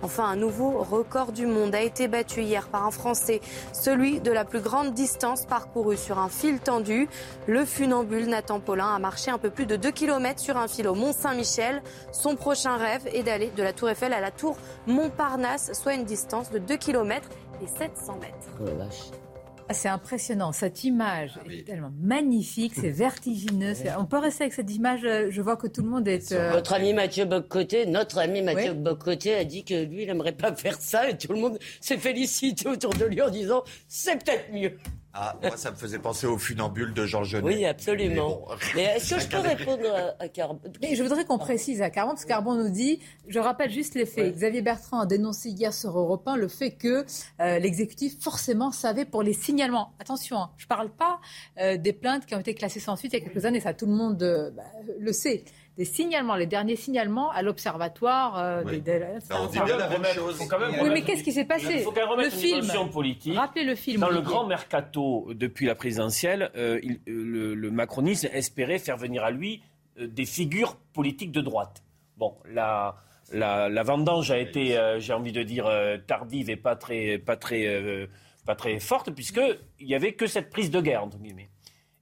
[0.01, 3.41] Enfin, un nouveau record du monde a été battu hier par un Français,
[3.73, 7.07] celui de la plus grande distance parcourue sur un fil tendu.
[7.47, 10.87] Le funambule Nathan Paulin a marché un peu plus de 2 km sur un fil
[10.87, 11.81] au Mont-Saint-Michel.
[12.11, 16.05] Son prochain rêve est d'aller de la Tour Eiffel à la Tour Montparnasse, soit une
[16.05, 17.27] distance de 2 km
[17.61, 19.26] et 700 mètres.
[19.69, 20.51] Ah, c'est impressionnant.
[20.51, 23.73] Cette image ah est tellement magnifique, c'est vertigineux.
[23.99, 25.01] On peut rester avec cette image.
[25.03, 26.31] Euh, je vois que tout le monde est.
[26.31, 30.31] Euh, notre ami Mathieu Boccoté, notre ami Mathieu Boccoté a dit que lui, il n'aimerait
[30.31, 34.23] pas faire ça et tout le monde s'est félicité autour de lui en disant c'est
[34.23, 34.77] peut-être mieux.
[35.19, 37.43] Ah, moi, ça me faisait penser au funambule de Jean Genet.
[37.43, 38.45] Oui, absolument.
[38.75, 42.23] Mais, est-ce que je peux répondre à, Carbon Je voudrais qu'on précise à Carbon, parce
[42.23, 44.35] que Carbon nous dit, je rappelle juste les faits.
[44.35, 47.03] Xavier Bertrand a dénoncé hier sur Europe 1 le fait que
[47.39, 49.93] euh, l'exécutif forcément savait pour les signalements.
[49.99, 51.19] Attention, hein, je ne parle pas
[51.59, 53.73] euh, des plaintes qui ont été classées sans suite il y a quelques années, ça
[53.73, 54.63] tout le monde euh, bah,
[54.99, 55.43] le sait
[55.77, 58.37] des signalements, les derniers signalements à l'observatoire.
[58.39, 58.81] Euh, oui.
[58.81, 58.99] des,
[59.31, 60.39] on dit bien la même chose.
[60.81, 62.65] oui, mais qu'est-ce qui s'est passé Il faut quand même le film.
[62.91, 63.35] politique.
[63.35, 64.01] Rappelez le film.
[64.01, 69.23] Dans le grand mercato depuis la présidentielle, euh, il, euh, le, macronisme espérait faire venir
[69.23, 69.61] à lui
[69.99, 71.83] des figures politiques de droite.
[72.17, 72.95] Bon, la,
[73.31, 75.69] la, la vendange a été, j'ai envie de dire,
[76.07, 78.07] tardive et pas très, pas très,
[78.45, 81.49] pas très forte, puisqu'il n'y avait que cette prise de guerre, entre guillemets.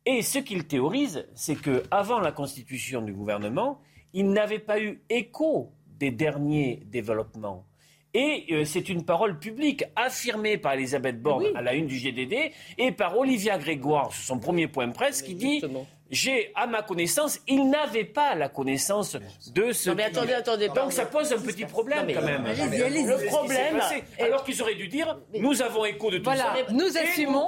[0.06, 3.80] Et ce qu'il théorise, c'est qu'avant la constitution du gouvernement,
[4.14, 7.66] il n'avait pas eu écho des derniers développements.
[8.14, 12.52] Et euh, c'est une parole publique affirmée par Elisabeth Borne à la une du GDD
[12.78, 15.62] et par Olivia Grégoire sur son premier point presse qui dit
[16.12, 19.18] j'ai, à ma connaissance, il n'avait pas la connaissance
[19.54, 19.90] de ce.
[19.90, 20.70] Non, mais attendez, attendez.
[20.70, 22.46] Donc ça pose un petit problème quand même.
[22.46, 23.80] Le problème,
[24.20, 26.56] alors qu'ils auraient dû dire, nous avons écho de tout ça.
[26.70, 27.48] Nous assumons.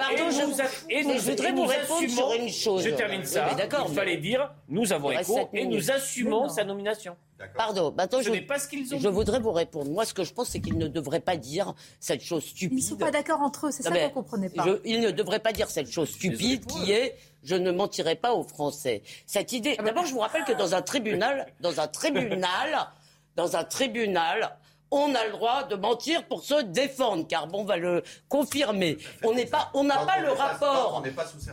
[0.90, 2.84] Et nous, je voudrais vous répondre sur une chose.
[2.84, 3.54] Je termine ça.
[3.54, 3.88] D'accord.
[3.90, 7.16] Il fallait dire, nous avons écho et nous assumons sa nomination.
[7.56, 9.92] Pardon, maintenant je, pas ce qu'ils ont je voudrais vous répondre.
[9.92, 12.80] Moi, ce que je pense, c'est qu'ils ne devraient pas dire cette chose stupide.
[12.80, 14.66] Ils ne sont pas d'accord entre eux, c'est ça que vous ne comprenez pas.
[14.86, 18.44] ils ne devraient pas dire cette chose stupide qui est je ne mentirai pas aux
[18.44, 19.04] Français.
[19.26, 19.76] Cette idée.
[19.78, 19.90] Ah bah.
[19.90, 22.88] D'abord, je vous rappelle que dans un tribunal, dans un tribunal,
[23.36, 24.58] dans un tribunal,
[24.92, 28.98] on a le droit de mentir pour se défendre, car bon, on va le confirmer.
[29.24, 31.04] On n'est pas, on n'a pas le rapport,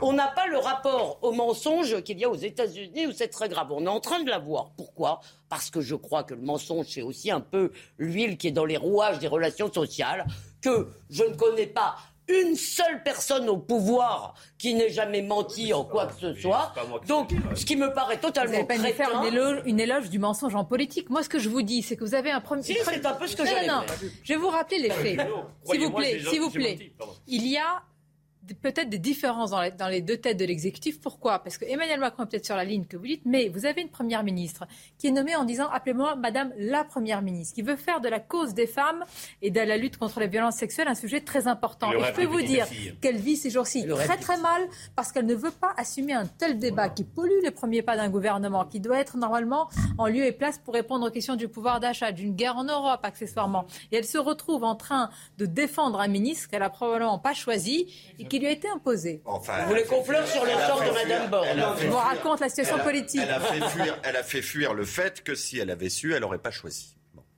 [0.03, 3.49] on n'a pas le rapport au mensonge qu'il y a aux États-Unis où c'est très
[3.49, 3.73] grave.
[3.73, 4.71] On est en train de l'avoir.
[4.77, 5.21] Pourquoi?
[5.49, 8.65] Parce que je crois que le mensonge c'est aussi un peu l'huile qui est dans
[8.65, 10.27] les rouages des relations sociales
[10.63, 11.97] que je ne connais pas
[12.29, 16.73] une seule personne au pouvoir qui n'ait jamais menti en quoi que ce soit.
[17.07, 19.23] Donc, ce qui me paraît totalement vous pas faire
[19.65, 21.11] une éloge, du mensonge en politique.
[21.11, 22.63] Moi, ce que je vous dis, c'est que vous avez un premier.
[22.63, 23.85] Si, c'est un peu ce que je Non, non,
[24.23, 25.21] je vais vous rappeler les faits.
[25.65, 26.93] S'il vous plaît, s'il vous plaît.
[27.27, 27.83] Il y a
[28.61, 31.01] peut-être des différences dans, les deux têtes de l'exécutif.
[31.01, 31.39] Pourquoi?
[31.39, 33.83] Parce que Emmanuel Macron est peut-être sur la ligne que vous dites, mais vous avez
[33.83, 34.67] une première ministre
[34.99, 38.21] qui est nommée en disant appelez-moi Madame la première ministre, qui veut faire de la
[38.21, 39.05] cause des femmes
[39.41, 41.93] et de la lutte contre les violences sexuelles un sujet très important.
[41.93, 42.67] Et je peux vous dire
[43.01, 44.63] qu'elle vit ces jours-ci très très mal
[44.97, 48.09] parce qu'elle ne veut pas assumer un tel débat qui pollue les premiers pas d'un
[48.09, 49.69] gouvernement, qui doit être normalement
[49.99, 53.01] en lieu et place pour répondre aux questions du pouvoir d'achat, d'une guerre en Europe
[53.03, 53.67] accessoirement.
[53.93, 57.87] Et elle se retrouve en train de défendre un ministre qu'elle a probablement pas choisi
[58.19, 59.23] et qui lui a été imposé.
[59.27, 61.47] Enfin, Vous voulez qu'on pleure sur le sort de Mme Borne
[61.81, 63.21] Je vous raconte la situation politique.
[63.23, 66.15] Elle a, fait fuir, elle a fait fuir le fait que si elle avait su,
[66.15, 66.97] elle n'aurait pas choisi.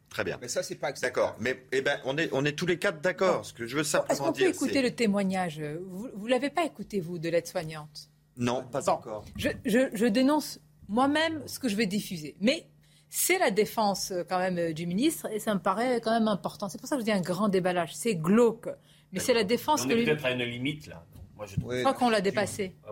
[0.09, 0.38] Très bien.
[0.40, 1.36] Mais ça, c'est pas D'accord.
[1.38, 3.44] Mais eh ben, on est, on est tous les quatre d'accord.
[3.44, 4.49] Ce que je veux simplement dire.
[4.49, 5.61] Est-ce qu'on peut écouter le témoignage?
[5.61, 8.09] Vous ne l'avez pas écouté, vous, de l'aide-soignante?
[8.38, 9.26] Non, pas encore.
[9.36, 12.36] Je, je dénonce moi-même ce que je vais diffuser.
[12.40, 12.66] Mais
[13.11, 16.28] c'est la défense euh, quand même euh, du ministre et ça me paraît quand même
[16.28, 16.68] important.
[16.68, 17.94] C'est pour ça que je dis un grand déballage.
[17.94, 18.68] C'est glauque.
[19.17, 21.05] Mais c'est la défense on est peut-être à une limite là.
[21.37, 22.75] Moi, je, crois qu'on l'a dépassé.
[22.87, 22.91] Ah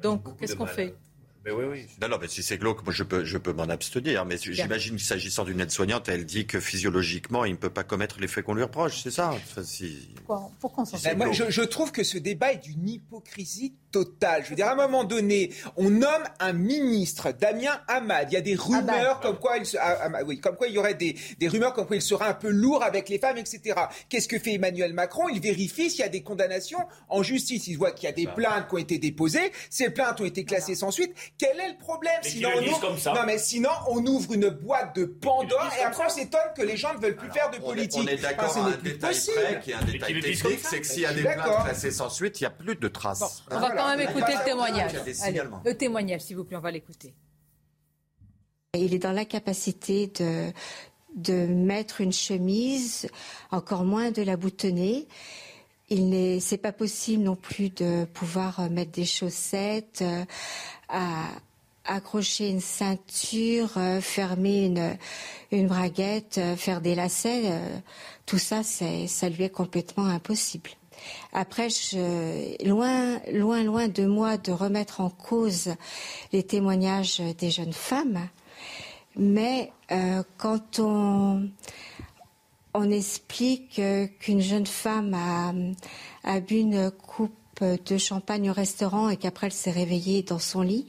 [0.00, 0.94] Donc, qu'est-ce qu'on fait
[1.44, 1.86] mais oui, oui.
[2.00, 4.24] Non, non, mais si c'est glauque, moi je peux, je peux m'en abstenir.
[4.24, 8.18] Mais j'imagine que s'agissant d'une aide-soignante, elle dit que physiologiquement, il ne peut pas commettre
[8.20, 9.34] les faits qu'on lui reproche, c'est ça?
[10.60, 10.84] Pourquoi,
[11.16, 14.42] Moi, je, je, trouve que ce débat est d'une hypocrisie totale.
[14.44, 18.32] Je veux dire, à un moment donné, on nomme un ministre, Damien Hamad.
[18.32, 20.78] Il y a des rumeurs comme quoi il, ah, ah, oui, comme quoi il y
[20.78, 23.78] aurait des, des rumeurs comme quoi il sera un peu lourd avec les femmes, etc.
[24.08, 25.28] Qu'est-ce que fait Emmanuel Macron?
[25.28, 27.68] Il vérifie s'il y a des condamnations en justice.
[27.68, 29.52] Il voit qu'il y a des plaintes qui ont été déposées.
[29.70, 31.14] Ces plaintes ont été classées sans suite.
[31.36, 32.80] Quel est le problème sinon on ouvre...
[32.80, 33.12] comme ça.
[33.12, 36.76] Non, mais sinon, on ouvre une boîte de Pandore et après on s'étonne que les
[36.76, 38.02] gens ne veulent plus faire de politique.
[38.04, 41.06] On est d'accord un détail près, qui est un détail technique, c'est que s'il y
[41.06, 43.42] a des plaintes classées sans suite, il n'y a plus de traces.
[43.50, 44.92] on va quand même écouter le témoignage.
[45.64, 47.14] le témoignage, s'il vous plaît, on va l'écouter.
[48.74, 50.52] Il est dans la capacité de,
[51.16, 53.08] de mettre une chemise,
[53.50, 55.08] encore moins de la boutonner.
[55.90, 60.24] Il n'est, c'est pas possible non plus de pouvoir mettre des chaussettes, euh,
[61.84, 64.96] accrocher une ceinture, euh, fermer une,
[65.52, 67.76] une braguette, euh, faire des lacets, euh,
[68.26, 70.70] tout ça, ça lui est complètement impossible.
[71.34, 71.68] Après,
[72.64, 75.74] loin, loin, loin de moi de remettre en cause
[76.32, 78.28] les témoignages des jeunes femmes,
[79.16, 79.70] mais
[80.38, 81.50] quand on,
[82.74, 83.80] on explique
[84.18, 85.14] qu'une jeune femme
[86.24, 90.62] a, bu une coupe de champagne au restaurant et qu'après elle s'est réveillée dans son
[90.62, 90.86] lit,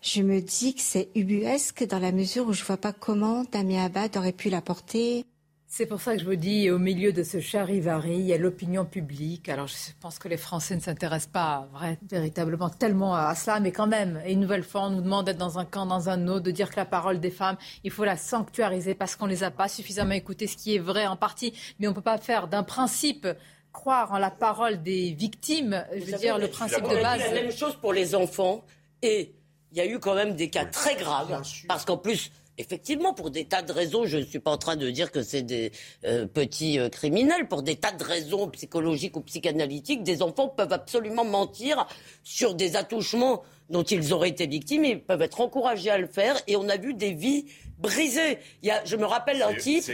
[0.00, 3.84] je me dis que c'est ubuesque dans la mesure où je vois pas comment Damien
[3.84, 5.24] Abad aurait pu l'apporter.
[5.70, 8.38] C'est pour ça que je vous dis, au milieu de ce charivari, il y a
[8.38, 9.50] l'opinion publique.
[9.50, 11.68] Alors, je pense que les Français ne s'intéressent pas
[12.10, 15.36] véritablement tellement à cela, mais quand même, et une nouvelle fois, on nous demande d'être
[15.36, 18.06] dans un camp, dans un autre, de dire que la parole des femmes, il faut
[18.06, 21.16] la sanctuariser parce qu'on ne les a pas suffisamment écoutées, ce qui est vrai en
[21.16, 23.28] partie, mais on ne peut pas faire d'un principe
[23.70, 27.20] croire en la parole des victimes, je veux dire, le principe de base.
[27.20, 28.64] la même chose pour les enfants.
[29.02, 29.34] Et
[29.72, 31.42] il y a eu quand même des cas très graves.
[31.68, 34.76] Parce qu'en plus, effectivement, pour des tas de raisons, je ne suis pas en train
[34.76, 35.72] de dire que c'est des
[36.04, 40.72] euh, petits euh, criminels, pour des tas de raisons psychologiques ou psychanalytiques, des enfants peuvent
[40.72, 41.86] absolument mentir
[42.24, 46.36] sur des attouchements dont ils auraient été victimes, ils peuvent être encouragés à le faire,
[46.46, 47.46] et on a vu des vies
[47.78, 48.38] brisé.
[48.62, 49.84] Il y a, je me rappelle un type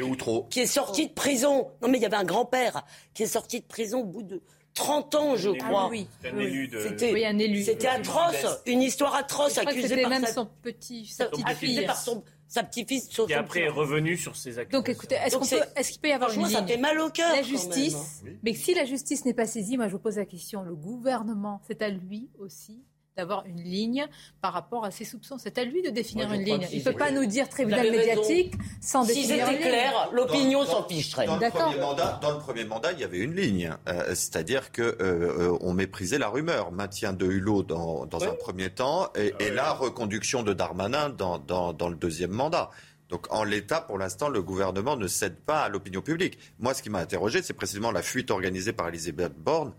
[0.50, 1.68] qui est sorti de prison.
[1.82, 4.40] Non, mais il y avait un grand-père qui est sorti de prison au bout de
[4.74, 5.88] 30 ans, je crois.
[5.88, 6.08] oui.
[6.22, 7.62] C'était un élu.
[7.62, 11.86] C'était atroce, une histoire atroce accusée par même son petit, sa petite fille.
[11.86, 12.22] par son
[12.54, 13.02] sa petite-fille.
[13.26, 14.78] Qui après est revenu sur ses accusations.
[14.78, 17.34] Donc écoutez, est-ce qu'il est peut y avoir une ligne Ça fait mal au cœur.
[17.34, 20.62] La justice, mais si la justice n'est pas saisie, moi je vous pose la question,
[20.62, 22.84] le gouvernement, c'est à lui aussi
[23.16, 24.06] d'avoir une ligne
[24.40, 25.38] par rapport à ses soupçons.
[25.38, 26.66] C'est à lui de définir une ligne.
[26.72, 29.62] Il ne peut pas nous dire tribunal médiatique sans définir une ligne.
[29.62, 31.26] clair, l'opinion s'en ficherait.
[31.26, 33.70] Dans, le premier mandat, dans le premier mandat, il y avait une ligne.
[33.88, 36.72] Euh, c'est-à-dire qu'on euh, on méprisait la rumeur.
[36.72, 41.10] Maintien de Hulot dans, dans un premier temps et, ah et la reconduction de Darmanin
[41.10, 42.70] dans, dans, dans le deuxième mandat.
[43.10, 46.38] Donc en l'état, pour l'instant, le gouvernement ne cède pas à l'opinion publique.
[46.58, 49.72] Moi, ce qui m'a interrogé, c'est précisément la fuite organisée par Elisabeth Borne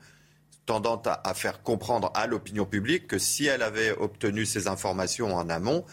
[0.65, 5.49] tendant à, faire comprendre à l'opinion publique que si elle avait obtenu ces informations en
[5.49, 5.85] amont,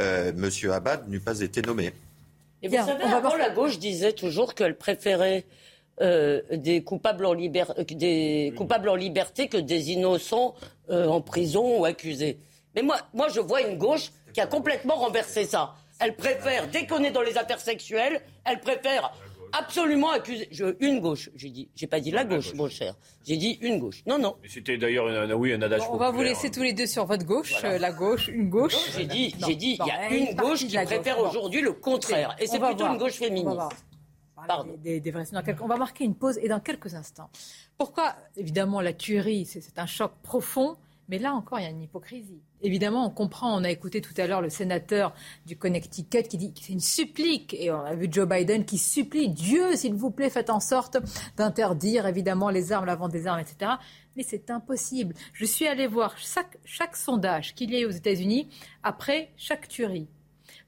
[0.00, 0.70] euh, M.
[0.70, 1.92] Abad n'eût pas été nommé.
[2.62, 5.44] Et vous savez, avant, la gauche disait toujours qu'elle préférait
[6.00, 10.54] euh, des, coupables en des coupables en liberté que des innocents
[10.90, 12.38] euh, en prison ou accusés.
[12.74, 15.74] Mais moi, moi, je vois une gauche qui a complètement renversé ça.
[16.00, 19.12] Elle préfère, dès qu'on est dans les affaires sexuelles, elle préfère
[19.52, 20.48] absolument accusé.
[20.50, 21.68] Je, une gauche, j'ai dit.
[21.74, 22.94] J'ai pas dit la gauche, mon cher.
[23.26, 24.02] J'ai dit une gauche.
[24.06, 24.36] Non, non.
[24.46, 25.82] C'était d'ailleurs un, oui, un adage.
[25.90, 28.76] on va vous laisser tous les deux sur votre gauche, euh, la gauche, une gauche.
[28.96, 32.36] J'ai dit, j'ai dit, il y a une gauche qui préfère aujourd'hui le contraire.
[32.38, 33.60] Et c'est plutôt une gauche féministe.
[34.46, 34.76] Pardon.
[34.78, 35.12] Des, des
[35.60, 37.28] on va marquer une pause et dans quelques instants.
[37.76, 40.76] Pourquoi Évidemment, la tuerie, c'est un choc profond.
[41.08, 42.42] Mais là encore, il y a une hypocrisie.
[42.60, 45.14] Évidemment, on comprend, on a écouté tout à l'heure le sénateur
[45.46, 47.54] du Connecticut qui dit que c'est une supplique.
[47.54, 50.98] Et on a vu Joe Biden qui supplie Dieu, s'il vous plaît, faites en sorte
[51.36, 53.72] d'interdire évidemment les armes, la vente des armes, etc.
[54.16, 55.14] Mais c'est impossible.
[55.32, 58.48] Je suis allé voir chaque, sondage qu'il y a eu aux États-Unis
[58.82, 60.08] après chaque tuerie.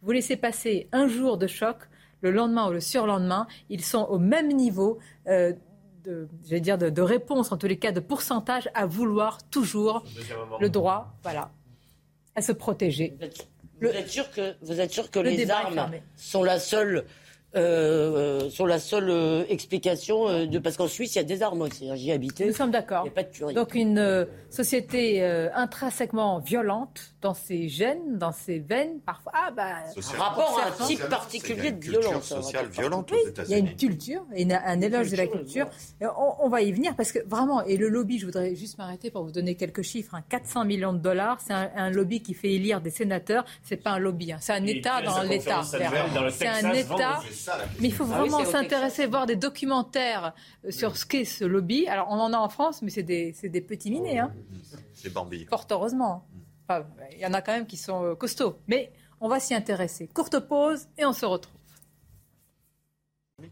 [0.01, 1.77] Vous laissez passer un jour de choc,
[2.23, 4.99] le lendemain ou le surlendemain, ils sont au même niveau.
[5.27, 5.53] Euh,
[6.03, 6.29] de,
[6.59, 10.05] dire de, réponse, en tous les cas de pourcentage, à vouloir toujours
[10.61, 11.51] le droit, voilà,
[12.35, 13.17] à se protéger.
[13.81, 17.07] Vous êtes, sûr que, vous êtes sûr que les armes sont la seule
[17.57, 21.43] euh, sur la seule euh, explication euh, de parce qu'en Suisse il y a des
[21.43, 21.91] armes aussi.
[21.91, 22.47] Hein, j'y ai habité.
[22.47, 23.09] Nous sommes d'accord.
[23.55, 25.25] Donc une société
[25.55, 29.33] intrinsèquement violente dans ses gènes, dans ses veines, parfois.
[29.35, 29.75] Ah bah.
[30.17, 32.25] Rapport à un type particulier de violence.
[32.25, 33.13] sociale violente
[33.45, 35.67] Il y a une culture, et un éloge de la culture.
[36.41, 39.25] On, va y venir parce que vraiment, et le lobby, je voudrais juste m'arrêter pour
[39.25, 40.17] vous donner quelques chiffres.
[40.29, 40.65] 400 hein.
[40.65, 43.45] millions de dollars, c'est un, lobby qui fait élire des sénateurs.
[43.63, 44.39] C'est pas un lobby, hein.
[44.41, 45.63] c'est un État dans l'État.
[46.31, 47.21] C'est un État
[47.81, 50.35] mais il faut ah vraiment s'intéresser, voir des documentaires
[50.65, 51.87] euh, sur ce qu'est ce lobby.
[51.87, 54.19] Alors, on en a en France, mais c'est des, des, petits minés.
[54.19, 54.33] Hein.
[54.95, 55.47] C'est Bambi.
[55.47, 56.27] Fort heureusement.
[57.13, 58.59] il y en a quand même qui sont euh, costauds.
[58.69, 60.09] Mais on va s'y intéresser.
[60.09, 61.60] Courte pause et on se retrouve.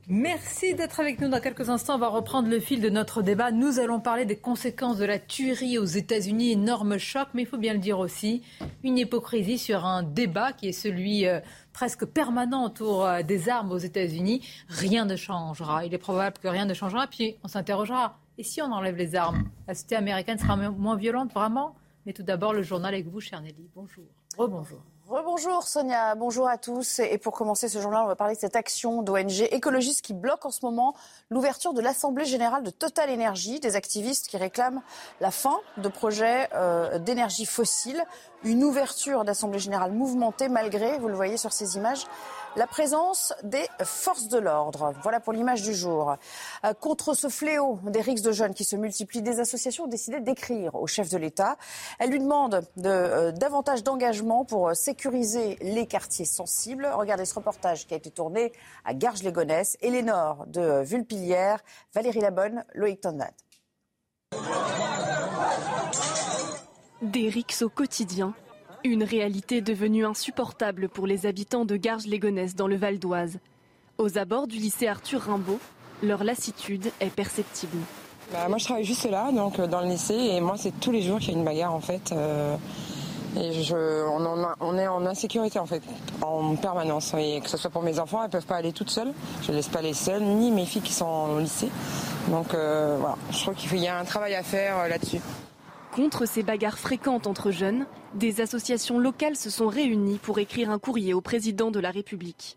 [0.09, 1.29] Merci d'être avec nous.
[1.29, 3.51] Dans quelques instants, on va reprendre le fil de notre débat.
[3.51, 6.53] Nous allons parler des conséquences de la tuerie aux États-Unis.
[6.53, 8.43] Énorme choc, mais il faut bien le dire aussi,
[8.85, 11.41] une hypocrisie sur un débat qui est celui euh,
[11.73, 15.85] presque permanent autour euh, des armes aux États-Unis, rien ne changera.
[15.85, 17.07] Il est probable que rien ne changera.
[17.07, 18.19] Puis on s'interrogera.
[18.39, 19.45] Et si on enlève les armes?
[19.67, 21.75] La société américaine sera moins violente, vraiment?
[22.07, 23.69] Mais tout d'abord, le journal avec vous, cher Nelly.
[23.75, 24.05] Bonjour.
[24.37, 24.81] Rebonjour.
[25.09, 26.99] Rebonjour Sonia, bonjour à tous.
[26.99, 30.45] Et pour commencer ce journal, on va parler de cette action d'ONG écologiste qui bloque
[30.45, 30.95] en ce moment
[31.31, 34.83] l'ouverture de l'Assemblée générale de Total Énergie, des activistes qui réclament
[35.23, 38.05] la fin de projets euh, d'énergie fossile.
[38.45, 42.05] Une ouverture d'Assemblée générale mouvementée malgré, vous le voyez sur ces images,
[42.59, 44.93] la présence des forces de l'ordre.
[45.03, 46.17] Voilà pour l'image du jour.
[46.65, 50.19] Euh, contre ce fléau des rixes de jeunes qui se multiplient, des associations ont décidé
[50.19, 51.57] d'écrire au chef de l'État.
[52.01, 56.91] Elles lui demandent de, euh, davantage d'engagement pour sécuriser les quartiers sensibles.
[56.93, 58.53] Regardez ce reportage qui a été tourné
[58.85, 61.63] à Garges-les-Gonesse, Élénore de Vulpilière,
[61.95, 63.31] Valérie Labonne, Loïc Tondat.
[67.03, 68.35] Des rixes au quotidien
[68.85, 73.39] une réalité devenue insupportable pour les habitants de Garges-les-Gonesse dans le Val d'Oise.
[73.99, 75.59] Aux abords du lycée Arthur Rimbaud,
[76.03, 77.79] leur lassitude est perceptible.
[78.33, 80.93] Bah, moi je travaille juste là, donc euh, dans le lycée, et moi c'est tous
[80.93, 82.13] les jours qu'il y a une bagarre en fait.
[82.13, 82.57] Euh,
[83.37, 84.07] et je,
[84.61, 85.83] on, est en insécurité en fait,
[86.23, 87.15] en permanence.
[87.19, 89.13] Et que ce soit pour mes enfants, elles peuvent pas aller toutes seules.
[89.43, 91.69] Je ne laisse pas les seules, ni mes filles qui sont au lycée.
[92.29, 95.21] Donc euh, voilà, je trouve qu'il y a un travail à faire là-dessus.
[95.99, 97.85] Contre ces bagarres fréquentes entre jeunes,
[98.15, 102.57] des associations locales se sont réunies pour écrire un courrier au président de la République.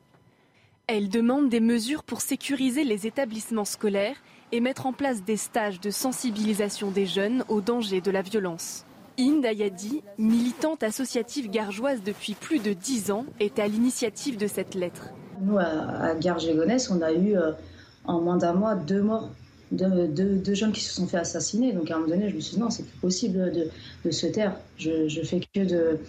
[0.86, 4.18] Elles demandent des mesures pour sécuriser les établissements scolaires
[4.52, 8.86] et mettre en place des stages de sensibilisation des jeunes aux dangers de la violence.
[9.18, 14.76] Inde Ayadi, militante associative gargeoise depuis plus de dix ans, est à l'initiative de cette
[14.76, 15.10] lettre.
[15.42, 17.54] Nous, à, on a eu euh,
[18.06, 19.32] en moins d'un mois deux morts
[19.72, 21.74] deux, jeunes qui se sont fait assassiner.
[21.74, 24.28] Donc à un moment donné, je me suis dit non, c'est plus possible de, se
[24.28, 24.56] taire.
[24.78, 26.00] Je, je, fais que de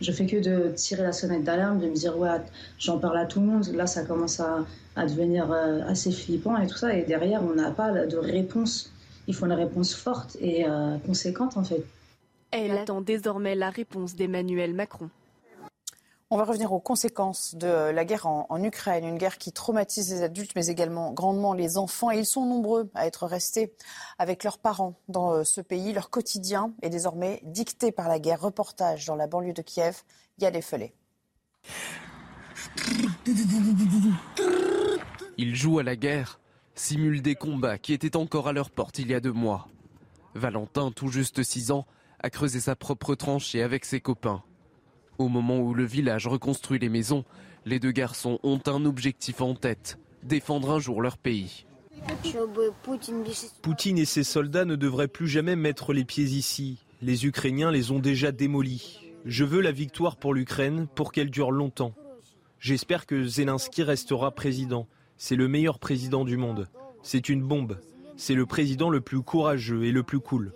[0.00, 2.30] je fais que de tirer la sonnette d'alarme, de me dire ouais,
[2.78, 3.66] j'en parle à tout le monde.
[3.74, 4.64] Là, ça commence à,
[4.96, 6.94] à devenir euh, assez flippant et tout ça.
[6.94, 8.92] Et derrière, on n'a pas de réponse.
[9.26, 11.84] Il faut une réponse forte et euh, conséquente en fait.
[12.50, 15.08] Elle attend désormais la réponse d'Emmanuel Macron.
[16.32, 20.22] On va revenir aux conséquences de la guerre en, Ukraine, une guerre qui traumatise les
[20.22, 22.12] adultes mais également grandement les enfants.
[22.12, 23.74] Et ils sont nombreux à être restés
[24.16, 25.92] avec leurs parents dans euh, ce pays.
[25.92, 28.42] Leur quotidien est désormais dicté par la guerre.
[28.42, 30.04] Reportage dans la banlieue de Kiev,
[30.38, 30.94] il y a des feuillets.
[35.36, 36.38] Ils jouent à la guerre,
[36.76, 39.66] simulent des combats qui étaient encore à leur porte il y a deux mois.
[40.36, 41.86] Valentin, tout juste 6 ans,
[42.22, 44.44] a creusé sa propre tranchée avec ses copains.
[45.20, 47.26] Au moment où le village reconstruit les maisons,
[47.66, 51.66] les deux garçons ont un objectif en tête, défendre un jour leur pays.
[53.60, 56.78] Poutine et ses soldats ne devraient plus jamais mettre les pieds ici.
[57.02, 59.02] Les Ukrainiens les ont déjà démolis.
[59.26, 61.92] Je veux la victoire pour l'Ukraine pour qu'elle dure longtemps.
[62.58, 64.86] J'espère que Zelensky restera président.
[65.18, 66.66] C'est le meilleur président du monde.
[67.02, 67.78] C'est une bombe.
[68.16, 70.54] C'est le président le plus courageux et le plus cool.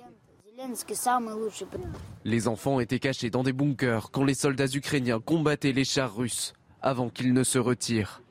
[2.25, 6.53] Les enfants étaient cachés dans des bunkers quand les soldats ukrainiens combattaient les chars russes
[6.83, 8.23] avant qu'ils ne se retirent.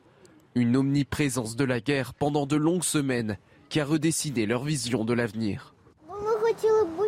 [0.56, 3.38] Une omniprésence de la guerre pendant de longues semaines
[3.70, 5.74] qui a redessiné leur vision de l'avenir.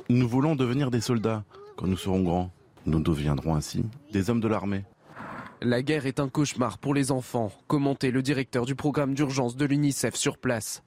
[0.10, 1.44] Nous voulons devenir des soldats
[1.78, 2.52] quand nous serons grands.
[2.86, 4.84] Nous deviendrons ainsi des hommes de l'armée.
[5.62, 9.66] La guerre est un cauchemar pour les enfants, commentait le directeur du programme d'urgence de
[9.66, 10.84] l'UNICEF sur place.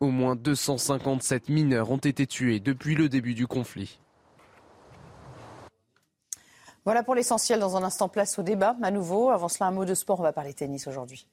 [0.00, 4.00] Au moins 257 mineurs ont été tués depuis le début du conflit.
[6.84, 7.60] Voilà pour l'essentiel.
[7.60, 9.30] Dans un instant, place au débat à nouveau.
[9.30, 10.20] Avant cela, un mot de sport.
[10.20, 11.26] On va parler tennis aujourd'hui.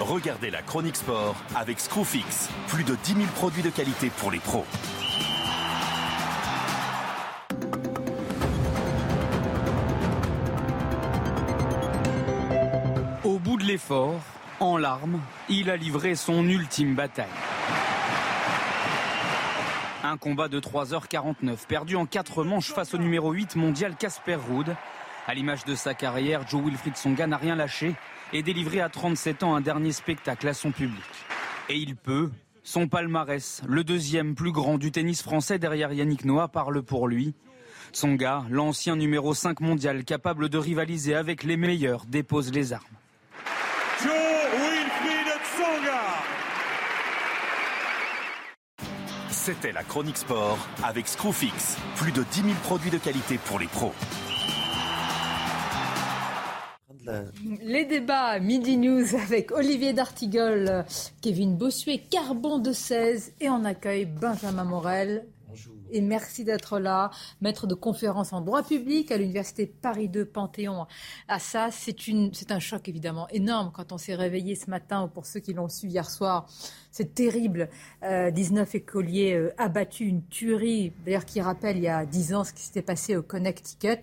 [0.00, 2.48] Regardez la chronique sport avec Screwfix.
[2.68, 4.64] Plus de 10 000 produits de qualité pour les pros.
[13.74, 14.20] d'efforts,
[14.60, 17.26] en larmes, il a livré son ultime bataille.
[20.02, 24.74] Un combat de 3h49, perdu en 4 manches face au numéro 8 mondial Casper Ruud.
[25.26, 27.94] À l'image de sa carrière, Joe Wilfried Songa n'a rien lâché
[28.32, 31.02] et délivré à 37 ans un dernier spectacle à son public.
[31.68, 32.30] Et il peut.
[32.62, 37.34] Son palmarès, le deuxième plus grand du tennis français derrière Yannick Noah, parle pour lui.
[37.92, 42.84] Tsonga, l'ancien numéro 5 mondial capable de rivaliser avec les meilleurs, dépose les armes.
[44.04, 46.02] Joe Wilfried Tsonga
[49.30, 51.78] C'était la chronique sport avec Screwfix.
[51.96, 53.94] Plus de 10 000 produits de qualité pour les pros.
[57.62, 60.84] Les débats Midi News avec Olivier D'Artigol,
[61.22, 65.24] Kevin Bossuet, Carbon de 16 et on accueille Benjamin Morel.
[65.94, 70.88] Et merci d'être là, maître de conférence en droit public à l'université Paris 2 Panthéon.
[71.28, 75.24] À ça, c'est un choc évidemment énorme quand on s'est réveillé ce matin ou pour
[75.24, 76.48] ceux qui l'ont su hier soir.
[76.90, 77.68] C'est terrible.
[78.02, 82.42] 19 euh, écoliers euh, abattus, une tuerie, d'ailleurs qui rappelle il y a 10 ans
[82.42, 84.00] ce qui s'était passé au Connecticut.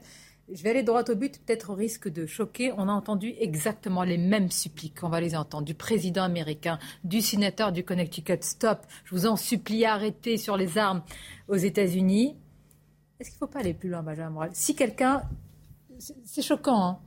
[0.53, 2.73] Je vais aller droit au but, peut-être au risque de choquer.
[2.77, 5.01] On a entendu exactement les mêmes suppliques.
[5.01, 8.41] On va les entendre du président américain, du sénateur du Connecticut.
[8.41, 11.03] Stop, je vous en supplie, arrêtez sur les armes
[11.47, 12.35] aux États-Unis.
[13.19, 15.23] Est-ce qu'il ne faut pas aller plus loin, Benjamin Moral Si quelqu'un,
[16.25, 16.99] c'est choquant, hein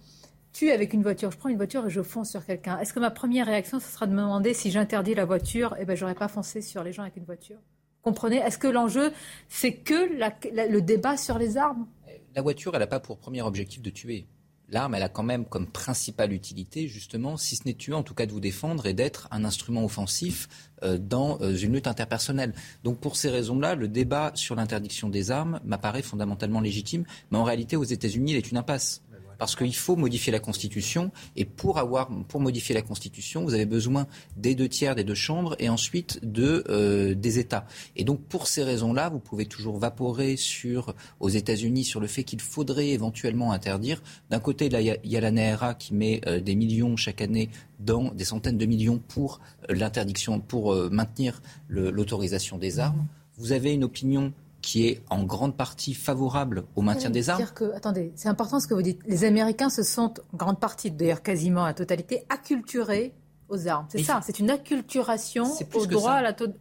[0.55, 2.79] tue avec une voiture, je prends une voiture et je fonce sur quelqu'un.
[2.79, 5.85] Est-ce que ma première réaction, ce sera de me demander si j'interdis la voiture, eh
[5.85, 7.59] ben, j'aurais pas foncé sur les gens avec une voiture?
[8.03, 8.37] Comprenez?
[8.37, 9.13] Est-ce que l'enjeu,
[9.49, 11.87] c'est que le débat sur les armes?
[12.35, 14.26] La voiture, elle n'a pas pour premier objectif de tuer.
[14.70, 18.14] L'arme, elle a quand même comme principale utilité, justement, si ce n'est tuer, en tout
[18.14, 20.49] cas de vous défendre et d'être un instrument offensif
[20.82, 22.55] euh, dans euh, une lutte interpersonnelle.
[22.82, 27.45] Donc pour ces raisons-là, le débat sur l'interdiction des armes m'apparaît fondamentalement légitime, mais en
[27.45, 29.03] réalité, aux États-Unis, il est une impasse
[29.39, 31.11] parce qu'il faut modifier la Constitution.
[31.37, 34.07] Et pour, avoir, pour modifier la Constitution, vous avez besoin
[34.37, 37.66] des deux tiers des deux chambres et ensuite de, euh, des États.
[37.97, 42.24] Et donc, pour ces raisons-là, vous pouvez toujours vaporer sur, aux États-Unis sur le fait
[42.24, 44.03] qu'il faudrait éventuellement interdire.
[44.30, 48.12] D'un côté, il y a la NRA qui met euh, des millions chaque année dans
[48.12, 53.07] des centaines de millions pour euh, l'interdiction, pour maintenir l'autorisation des armes.
[53.37, 54.32] Vous avez une opinion
[54.65, 57.45] qui est en grande partie favorable au maintien des armes.
[57.55, 59.01] Que, attendez, c'est important ce que vous dites.
[59.07, 63.12] Les Américains se sont, en grande partie, d'ailleurs quasiment à totalité, acculturés
[63.49, 63.87] aux armes.
[63.91, 65.45] C'est ça, c'est une acculturation
[65.75, 66.12] au droit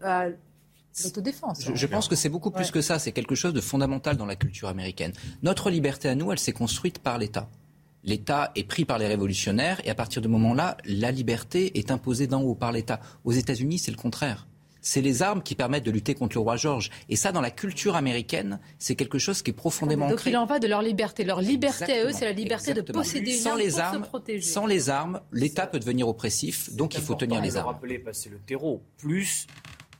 [0.01, 0.27] à
[1.03, 1.63] l'autodéfense.
[1.63, 2.99] Je, je, pense que c'est beaucoup plus que ça.
[2.99, 5.13] C'est quelque chose de fondamental dans la culture américaine.
[5.41, 7.49] Notre liberté à nous, elle s'est construite par l'État.
[8.03, 11.89] L'État est pris par les révolutionnaires et à partir de ce moment-là, la liberté est
[11.89, 12.99] imposée d'en haut par l'État.
[13.23, 14.45] Aux États-Unis, c'est le contraire
[14.83, 16.91] c'est les armes qui permettent de lutter contre le roi George.
[17.09, 20.31] Et ça, dans la culture américaine, c'est quelque chose qui est profondément ancré.
[20.31, 21.23] Donc il en va de leur liberté.
[21.23, 24.41] Leur liberté à eux, c'est la liberté de posséder une arme les armes, se protéger.
[24.41, 27.67] Sans les armes, l'État peut devenir oppressif, donc il faut tenir les armes.
[27.67, 28.83] rappeler, parce que c'est le terreau.
[28.97, 29.47] Plus,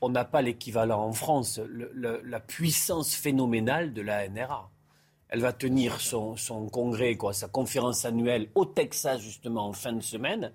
[0.02, 1.60] on n'a pas l'équivalent en France,
[1.94, 4.70] la puissance phénoménale de la NRA.
[5.30, 9.92] Elle va tenir son, son congrès, quoi, sa conférence annuelle au Texas, justement, en fin
[9.92, 10.52] de semaine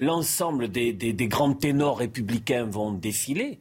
[0.00, 3.60] l'ensemble des, grands ténors républicains vont défiler.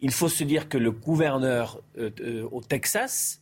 [0.00, 3.40] Il faut se dire que le gouverneur euh, euh, au Texas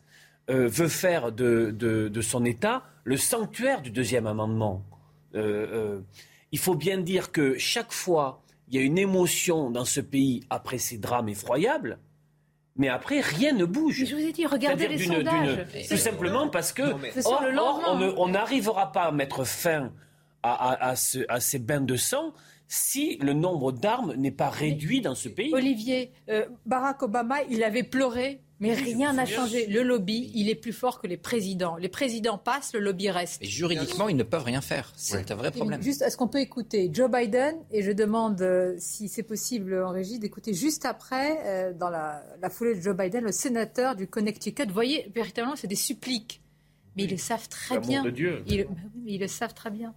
[0.48, 4.82] euh, veut faire de, son État le sanctuaire du deuxième amendement.
[5.34, 10.42] il faut bien dire que chaque fois, il y a une émotion dans ce pays
[10.50, 11.98] après ces drames effroyables.
[12.76, 14.04] Mais après, rien ne bouge.
[14.04, 15.66] je vous ai dit, regardez les sondages.
[15.88, 16.82] Tout simplement parce que,
[18.16, 19.92] on n'arrivera pas à mettre fin
[20.42, 22.32] à, ces bains de sang
[22.72, 25.52] si le nombre d'armes n'est pas réduit dans ce pays?
[25.52, 29.66] Olivier, euh, Barack Obama, il avait pleuré, mais rien n'a changé.
[29.66, 31.76] Le lobby, il est plus fort que les présidents.
[31.76, 33.42] Les présidents passent, le lobby reste.
[33.42, 34.92] Et juridiquement, ils ne peuvent rien faire.
[34.96, 35.82] C'est un vrai problème.
[35.82, 37.56] Juste, est-ce qu'on peut écouter Joe Biden?
[37.72, 42.22] Et je demande, euh, si c'est possible en régie, d'écouter juste après, euh, dans la,
[42.50, 44.66] foulée de Joe Biden, le sénateur du Connecticut.
[44.66, 46.40] Vous voyez, véritablement, c'est des suppliques.
[46.96, 48.04] Mais ils le savent très bien.
[48.04, 48.44] De Dieu.
[48.46, 48.66] Ils,
[49.06, 49.92] ils le savent très bien.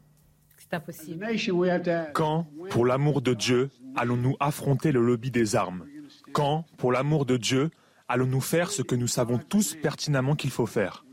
[2.13, 5.86] Quand, pour l'amour de Dieu, allons-nous affronter le lobby des armes?
[6.32, 7.69] Quand, pour l'amour de Dieu,
[8.07, 11.05] allons-nous faire ce que nous savons tous pertinemment qu'il faut faire?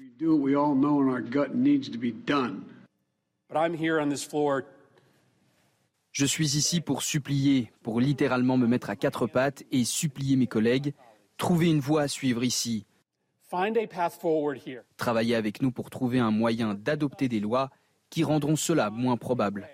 [6.13, 10.47] Je suis ici pour supplier, pour littéralement me mettre à quatre pattes et supplier mes
[10.47, 10.93] collègues,
[11.37, 12.87] trouver une voie à suivre ici.
[14.97, 17.71] Travailler avec nous pour trouver un moyen d'adopter des lois
[18.11, 19.69] qui rendront cela moins probable.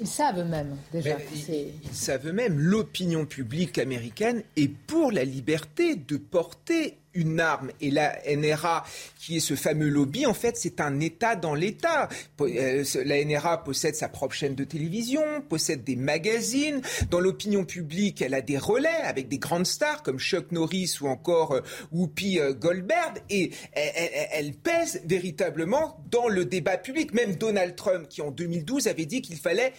[0.00, 1.18] Ils savent même déjà.
[1.30, 7.70] Ils, savent même l'opinion publique américaine est pour la liberté de porter une arme.
[7.80, 8.84] Et la NRA,
[9.18, 12.08] qui est ce fameux lobby, en fait, c'est un État dans l'État.
[12.40, 16.80] Euh, la NRA possède sa propre chaîne de télévision, possède des magazines.
[17.10, 21.08] Dans l'opinion publique, elle a des relais avec des grandes stars comme Chuck Norris ou
[21.08, 21.60] encore euh,
[21.92, 23.22] Whoopi euh, Goldberg.
[23.28, 27.12] Et elle, pèse véritablement dans le débat public.
[27.14, 29.72] Même Donald Trump, qui en 2012 avait dit qu'il fallait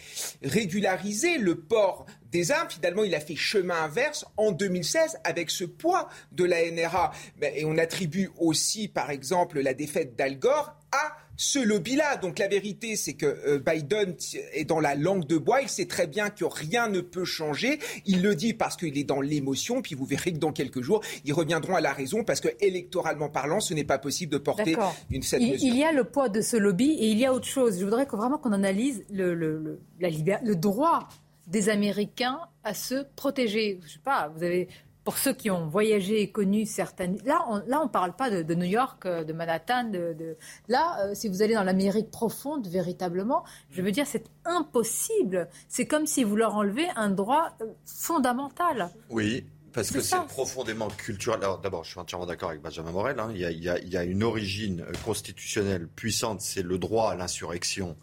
[0.44, 2.70] régulariser le port des armes.
[2.70, 7.12] Finalement, il a fait chemin inverse en 2016 avec ce poids de la NRA.
[7.56, 12.18] Et on attribue aussi, par exemple, la défaite d'Al Gore à ce lobby-là.
[12.18, 14.16] Donc la vérité, c'est que euh, Biden
[14.54, 15.62] est dans la langue de bois.
[15.62, 17.80] Il sait très bien que rien ne peut changer.
[18.06, 19.82] Il le dit parce qu'il est dans l'émotion.
[19.82, 23.30] Puis vous verrez que dans quelques jours, ils reviendront à la raison parce que électoralement
[23.30, 24.76] parlant, ce n'est pas possible de porter
[25.10, 27.34] une cette il, Il y a le poids de ce lobby et il y a
[27.34, 27.80] autre chose.
[27.80, 30.10] Je voudrais vraiment qu'on analyse le, le, la
[30.44, 31.08] le droit
[31.52, 33.80] des Américains à se protéger.
[33.84, 34.70] Je sais pas, vous avez
[35.04, 37.18] pour ceux qui ont voyagé et connu certaines.
[37.26, 39.86] Là, on là, on parle pas de, New York, euh, de Manhattan.
[39.86, 40.38] De,
[40.68, 45.48] Là, euh, si vous allez dans l'Amérique profonde, véritablement, je veux dire, c'est impossible.
[45.70, 48.90] C'est comme si vous leur enlevez un droit euh, fondamental.
[49.10, 49.46] Oui.
[49.74, 51.40] Parce que c'est profondément culturel.
[51.42, 53.20] Alors d'abord, je suis entièrement d'accord avec Benjamin Morel.
[53.22, 53.32] Hein.
[53.34, 56.78] Il, y a, il, y a, il y a une origine constitutionnelle puissante, c'est le
[56.78, 57.96] droit à l'insurrection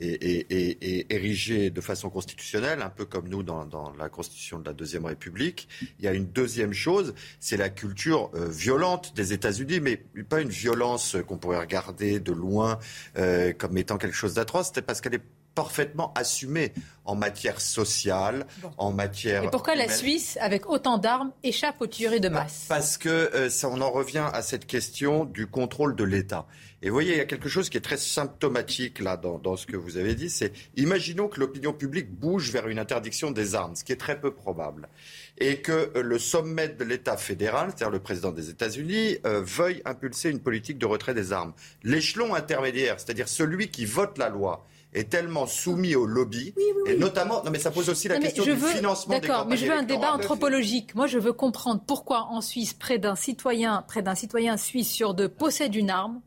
[0.00, 5.04] est, érigé de façon constitutionnelle, un peu comme nous dans, la constitution de la Deuxième
[5.04, 5.68] République.
[5.98, 9.96] Il y a une deuxième chose, c'est la culture euh, violente des États-Unis, mais
[10.28, 12.78] pas une violence qu'on pourrait regarder de loin
[13.18, 15.22] euh, comme étant quelque chose d'atroce, c'est parce qu'elle est
[15.54, 16.72] parfaitement assumée
[17.04, 18.46] en matière sociale,
[18.78, 19.44] en matière.
[19.44, 22.66] Et pourquoi la Suisse, avec autant d'armes, échappe aux tueries de masse?
[22.68, 26.46] Parce que euh, ça, on en revient à cette question du contrôle de l'État.
[26.82, 29.56] Et vous voyez, il y a quelque chose qui est très symptomatique là dans, dans
[29.56, 33.54] ce que vous avez dit, c'est imaginons que l'opinion publique bouge vers une interdiction des
[33.54, 34.88] armes, ce qui est très peu probable,
[35.36, 39.82] et que euh, le sommet de l'État fédéral, c'est-à-dire le président des États-Unis, euh, veuille
[39.84, 41.52] impulser une politique de retrait des armes.
[41.82, 46.54] L'échelon intermédiaire, c'est-à-dire celui qui vote la loi, est tellement soumis au lobby,
[46.86, 49.66] et notamment, non mais ça pose aussi la question du financement des D'accord, mais je
[49.66, 50.94] veux un débat anthropologique.
[50.94, 55.14] Moi, je veux comprendre pourquoi en Suisse, près d'un citoyen, près d'un citoyen suisse sur
[55.14, 56.20] deux possède une arme,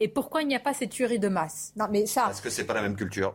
[0.00, 1.72] et pourquoi il n'y a pas ces tueries de masse?
[1.76, 2.22] Non, mais ça.
[2.22, 3.34] Parce que c'est pas la même culture.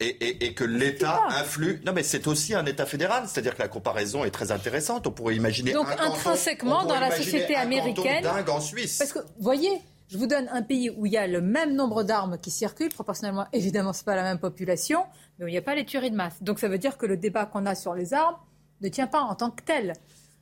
[0.00, 1.80] Et, et, que l'État influe.
[1.86, 5.06] Non, mais c'est aussi un État fédéral, c'est-à-dire que la comparaison est très intéressante.
[5.06, 5.72] On pourrait imaginer.
[5.72, 8.22] Donc intrinsèquement dans la société américaine.
[8.22, 8.98] Dingue en Suisse.
[8.98, 12.02] Parce que, voyez, je vous donne un pays où il y a le même nombre
[12.02, 15.04] d'armes qui circulent, proportionnellement, évidemment, c'est pas la même population,
[15.38, 16.42] mais où il n'y a pas les tueries de masse.
[16.42, 18.36] Donc ça veut dire que le débat qu'on a sur les armes
[18.80, 19.94] ne tient pas en tant que tel.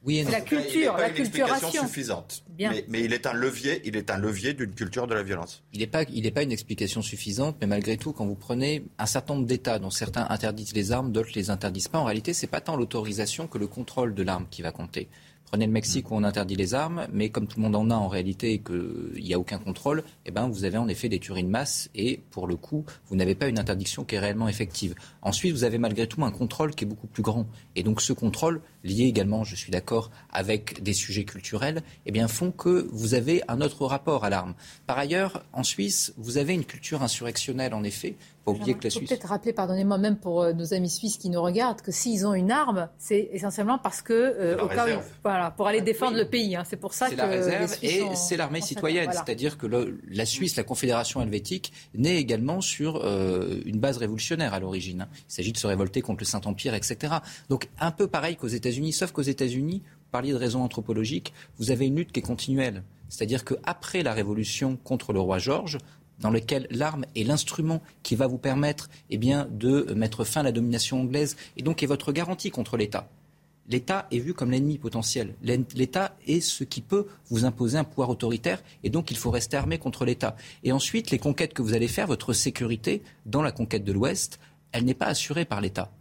[0.04, 2.44] Oui, la culture, la culturation suffisante.
[2.58, 5.62] Mais, mais, il est un levier, il est un levier d'une culture de la violence.
[5.72, 8.84] Il n'est pas, il n'est pas une explication suffisante, mais malgré tout, quand vous prenez
[8.98, 12.32] un certain nombre d'États dont certains interdisent les armes, d'autres les interdisent pas, en réalité,
[12.32, 15.08] c'est pas tant l'autorisation que le contrôle de l'arme qui va compter.
[15.52, 17.94] Prenez le Mexique où on interdit les armes, mais comme tout le monde en a
[17.94, 21.18] en réalité et qu'il n'y a aucun contrôle, eh ben vous avez en effet des
[21.18, 24.48] tueries de masse et pour le coup, vous n'avez pas une interdiction qui est réellement
[24.48, 24.94] effective.
[25.20, 27.46] Ensuite, vous avez malgré tout un contrôle qui est beaucoup plus grand.
[27.76, 32.28] Et donc ce contrôle, lié également, je suis d'accord, avec des sujets culturels, eh bien
[32.28, 34.54] font que vous avez un autre rapport à l'arme.
[34.86, 39.98] Par ailleurs, en Suisse, vous avez une culture insurrectionnelle en effet faut peut-être rappeler, pardonnez-moi,
[39.98, 43.28] même pour euh, nos amis suisses qui nous regardent, que s'ils ont une arme, c'est
[43.32, 46.56] essentiellement parce que euh, au cas où, voilà, pour aller défendre le pays.
[46.56, 46.64] Hein.
[46.68, 49.66] c'est pour ça que la réserve et c'est l'armée citoyenne, c'est-à-dire que
[50.10, 55.02] la Suisse, la Confédération helvétique, naît également sur euh, une base révolutionnaire à l'origine.
[55.02, 55.08] Hein.
[55.28, 57.14] Il s'agit de se révolter contre le Saint-Empire, etc.
[57.48, 61.70] Donc un peu pareil qu'aux États-Unis, sauf qu'aux États-Unis, vous parliez de raisons anthropologiques, vous
[61.70, 62.82] avez une lutte qui est continuelle.
[63.10, 65.78] C'est-à-dire qu'après la révolution contre le roi Georges,
[66.20, 70.44] dans lequel l'arme est l'instrument qui va vous permettre eh bien, de mettre fin à
[70.44, 73.10] la domination anglaise et donc est votre garantie contre l'État.
[73.68, 75.34] L'État est vu comme l'ennemi potentiel.
[75.42, 79.56] L'État est ce qui peut vous imposer un pouvoir autoritaire et donc il faut rester
[79.56, 80.34] armé contre l'État.
[80.64, 84.40] Et ensuite, les conquêtes que vous allez faire, votre sécurité dans la conquête de l'Ouest,
[84.72, 85.92] elle n'est pas assurée par l'État.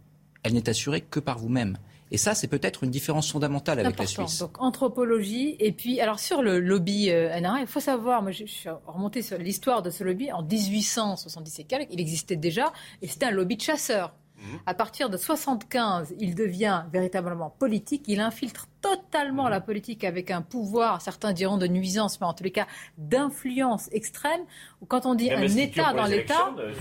[0.42, 1.76] Elle n'est assurée que par vous-même.
[2.12, 4.38] Et ça, c'est peut-être une différence fondamentale avec la Suisse.
[4.38, 8.44] Donc anthropologie, et puis alors sur le lobby euh, NRA, il faut savoir, moi je,
[8.44, 13.30] suis remonté sur l'histoire de ce lobby en 1877, il existait déjà, et c'était un
[13.30, 14.14] lobby de chasseurs.
[14.42, 14.58] Mhm.
[14.66, 18.04] À partir de 75, il devient véritablement politique.
[18.08, 22.44] Il infiltre totalement la politique avec un pouvoir, certains diront de nuisance, mais en tous
[22.44, 22.66] les cas
[22.98, 24.40] d'influence extrême.
[24.88, 26.72] Quand on dit un État dans l'État, euh,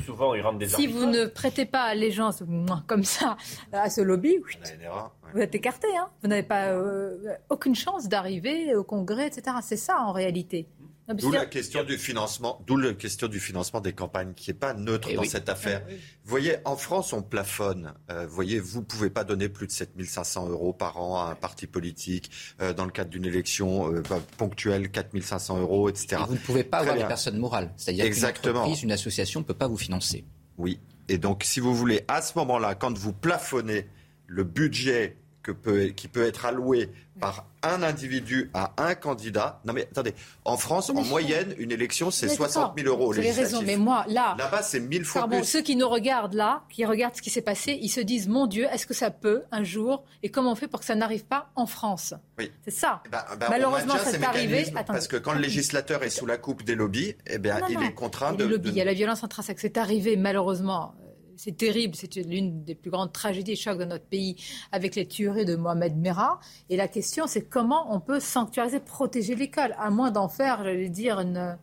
[0.68, 2.44] si vous ne prêtez pas allégeance
[2.88, 3.38] comme ça
[3.72, 4.38] à ce lobby,
[5.34, 5.88] vous êtes écarté.
[5.96, 6.08] Hein.
[6.22, 9.58] vous n'avez pas euh, aucune chance d'arriver au Congrès, etc.
[9.62, 10.68] C'est ça en réalité.
[11.16, 14.74] D'où la question du financement, d'où la question du financement des campagnes qui n'est pas
[14.74, 15.84] neutre eh dans cette affaire.
[15.90, 17.94] Eh vous voyez, en France, on plafonne.
[18.10, 21.36] Euh, vous voyez, vous pouvez pas donner plus de 7500 euros par an à un
[21.36, 22.32] parti politique
[22.62, 26.22] euh, dans le cadre d'une élection euh, bah, ponctuelle, 4500 euros, etc.
[26.22, 27.72] Et vous ne pouvez pas avoir les personnes morales.
[27.78, 30.26] C'est-à-dire qu'une entreprise, une association ne peut pas vous financer.
[30.58, 30.80] Oui.
[31.10, 33.88] Et donc, si vous voulez, à ce moment-là, quand vous plafonnez
[34.28, 36.90] le budget que peut, qui peut être alloué
[37.20, 39.62] par un individu à un candidat.
[39.66, 43.14] Non mais attendez, en France, en moyenne, une élection, c'est 60 000 euros.
[43.14, 44.36] Vous avez raison, mais moi, là...
[44.38, 45.44] Là-bas, c'est 1000 fois plus.
[45.44, 48.48] Ceux qui nous regardent là, qui regardent ce qui s'est passé, ils se disent, mon
[48.48, 51.26] Dieu, est-ce que ça peut un jour Et comment on fait pour que ça n'arrive
[51.26, 52.16] pas en France?
[52.40, 52.52] Oui.
[52.66, 53.04] C'est ça.
[53.06, 54.66] Eh ben, ben, Malheureusement, ça est arrivé.
[54.88, 57.94] Parce que quand le législateur est sous la coupe des lobbies, eh bien, il est
[57.94, 58.60] contraint de...
[58.66, 59.60] Il y a la violence intrinsèque.
[59.60, 60.96] C'est arrivé, malheureusement
[61.44, 64.36] c'est terrible, c'est l'une des plus grandes tragédies et chocs de notre pays
[64.72, 66.40] avec les tueries de Mohamed Merah.
[66.70, 70.88] Et la question, c'est comment on peut sanctuariser, protéger l'école, à moins d'en faire, j'allais
[70.88, 71.58] dire, une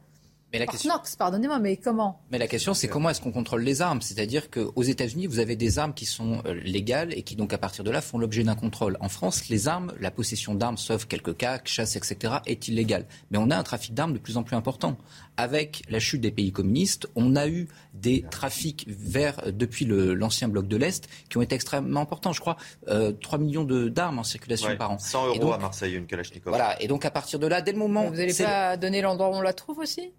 [0.52, 0.90] mais la question...
[1.18, 2.22] pardonnez-moi, mais comment?
[2.30, 4.00] Mais la question, c'est comment est-ce qu'on contrôle les armes?
[4.00, 7.58] C'est-à-dire qu'aux États-Unis, vous avez des armes qui sont euh, légales et qui, donc, à
[7.58, 8.96] partir de là, font l'objet d'un contrôle.
[9.00, 13.04] En France, les armes, la possession d'armes, sauf quelques cas, chasse, etc., est illégale.
[13.30, 14.96] Mais on a un trafic d'armes de plus en plus important.
[15.36, 20.66] Avec la chute des pays communistes, on a eu des trafics vers, depuis l'ancien bloc
[20.66, 22.32] de l'Est qui ont été extrêmement importants.
[22.32, 22.56] Je crois
[22.88, 24.98] euh, 3 millions d'armes en circulation par an.
[24.98, 26.52] 100 euros à Marseille, une Kalachnikov.
[26.52, 26.80] Voilà.
[26.82, 28.06] Et donc, à partir de là, dès le moment.
[28.06, 30.12] Vous n'allez pas donner l'endroit où on la trouve aussi?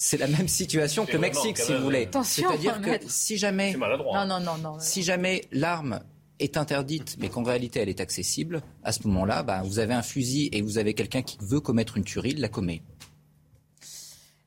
[0.00, 2.08] C'est la même situation que Mexique, si vous voulez.
[2.22, 6.00] C'est-à-dire que si jamais, non, non, non, non, si jamais l'arme
[6.38, 10.02] est interdite, mais qu'en réalité elle est accessible, à ce moment-là, bah, vous avez un
[10.02, 12.82] fusil et vous avez quelqu'un qui veut commettre une tuerie, il la commet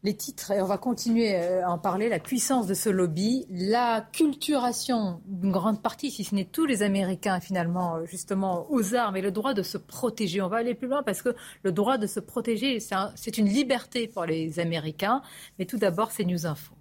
[0.04, 3.46] les titres, et on va continuer euh, à en parler, la puissance de ce lobby,
[3.50, 8.96] la culturation d'une grande partie, si ce n'est tous les Américains finalement, euh, justement, aux
[8.96, 10.42] armes et le droit de se protéger.
[10.42, 12.80] On va aller plus loin parce que le droit de se protéger,
[13.16, 15.22] c'est une liberté pour les Américains.
[15.60, 16.74] Mais tout d'abord, c'est News Info.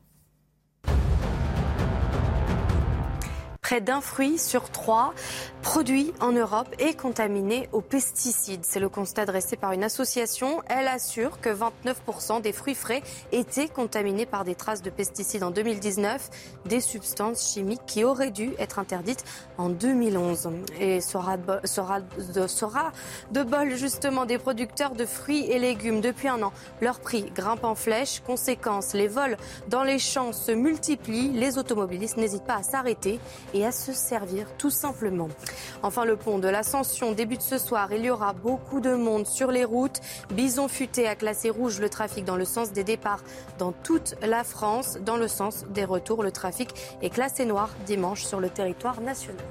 [3.71, 5.15] Près d'un fruit sur trois
[5.63, 8.65] produit en Europe est contaminé aux pesticides.
[8.65, 10.61] C'est le constat dressé par une association.
[10.67, 15.53] Elle assure que 29% des fruits frais étaient contaminés par des traces de pesticides en
[15.53, 16.31] 2019,
[16.65, 19.25] des substances chimiques qui auraient dû être interdites
[19.57, 20.51] en 2011.
[20.81, 22.01] Et sera de, sera,
[23.31, 26.01] de, bol justement des producteurs de fruits et légumes.
[26.01, 28.21] Depuis un an, leur prix grimpe en flèche.
[28.27, 29.37] Conséquence, les vols
[29.69, 31.31] dans les champs se multiplient.
[31.35, 33.21] Les automobilistes n'hésitent pas à s'arrêter
[33.65, 35.29] à se servir tout simplement.
[35.83, 37.93] Enfin, le pont de l'Ascension débute ce soir.
[37.93, 40.01] Il y aura beaucoup de monde sur les routes.
[40.33, 43.23] Bison futé a classé rouge le trafic dans le sens des départs
[43.59, 44.99] dans toute la France.
[45.05, 46.71] Dans le sens des retours, le trafic
[47.03, 49.45] est classé noir dimanche sur le territoire national.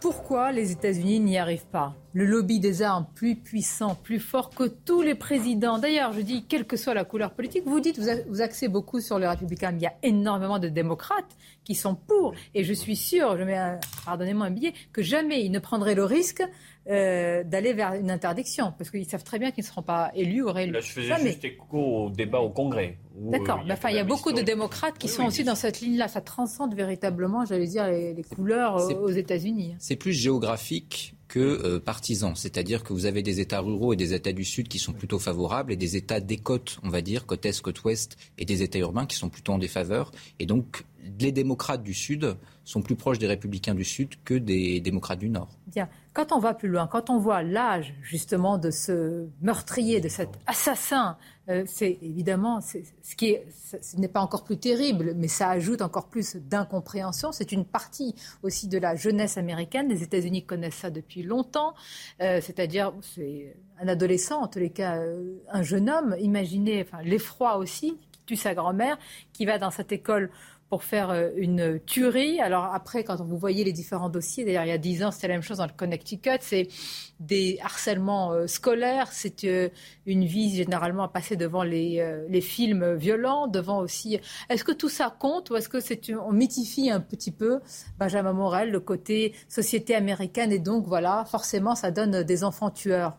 [0.00, 1.94] Pourquoi les États-Unis n'y arrivent pas?
[2.14, 5.78] Le lobby des armes plus puissant, plus fort que tous les présidents.
[5.78, 9.18] D'ailleurs, je dis, quelle que soit la couleur politique, vous dites, vous axez beaucoup sur
[9.18, 12.34] les républicains, mais il y a énormément de démocrates qui sont pour.
[12.54, 16.04] Et je suis sûr, je mets, pardonnez-moi un billet, que jamais ils ne prendraient le
[16.04, 16.42] risque
[16.88, 20.42] euh, d'aller vers une interdiction, parce qu'ils savent très bien qu'ils ne seront pas élus
[20.42, 20.72] ou réélus.
[20.72, 22.96] Là, je faisais juste écho au débat au Congrès.
[23.20, 26.08] D'accord, enfin, il y a beaucoup de démocrates qui sont aussi dans cette ligne-là.
[26.08, 29.74] Ça transcende véritablement, j'allais dire, les, couleurs aux États-Unis.
[29.78, 32.34] C'est plus géographique que euh, partisan.
[32.34, 35.18] C'est-à-dire que vous avez des États ruraux et des États du Sud qui sont plutôt
[35.18, 38.62] favorables et des États des côtes, on va dire, côte Est, côte Ouest, et des
[38.62, 40.10] États urbains qui sont plutôt en défaveur.
[40.40, 40.84] Et donc,
[41.18, 45.28] les démocrates du Sud sont plus proches des républicains du Sud que des démocrates du
[45.28, 45.48] Nord.
[45.66, 45.88] Bien.
[46.12, 50.30] Quand on va plus loin, quand on voit l'âge justement de ce meurtrier, de cet
[50.46, 51.16] assassin,
[51.48, 52.78] euh, c'est évidemment ce
[53.16, 53.36] qui
[53.96, 57.32] n'est pas encore plus terrible, mais ça ajoute encore plus d'incompréhension.
[57.32, 59.88] C'est une partie aussi de la jeunesse américaine.
[59.88, 61.74] Les États-Unis connaissent ça depuis longtemps,
[62.20, 66.16] euh, c'est-à-dire c'est un adolescent, en tous les cas euh, un jeune homme.
[66.20, 68.98] Imaginez, l'effroi aussi, qui tue sa grand-mère,
[69.32, 70.30] qui va dans cette école
[70.70, 72.40] pour faire euh, une tuerie.
[72.40, 75.28] Alors après, quand vous voyez les différents dossiers, d'ailleurs il y a dix ans c'était
[75.28, 76.68] la même chose dans le Connecticut, c'est
[77.18, 79.68] des harcèlements euh, scolaires, c'est euh,
[80.06, 84.18] une vie généralement à passer devant les, les films violents, devant aussi...
[84.48, 87.60] Est-ce que tout ça compte ou est-ce que c'est on mythifie un petit peu
[87.98, 93.18] Benjamin Morel, le côté société américaine et donc voilà, forcément ça donne des enfants tueurs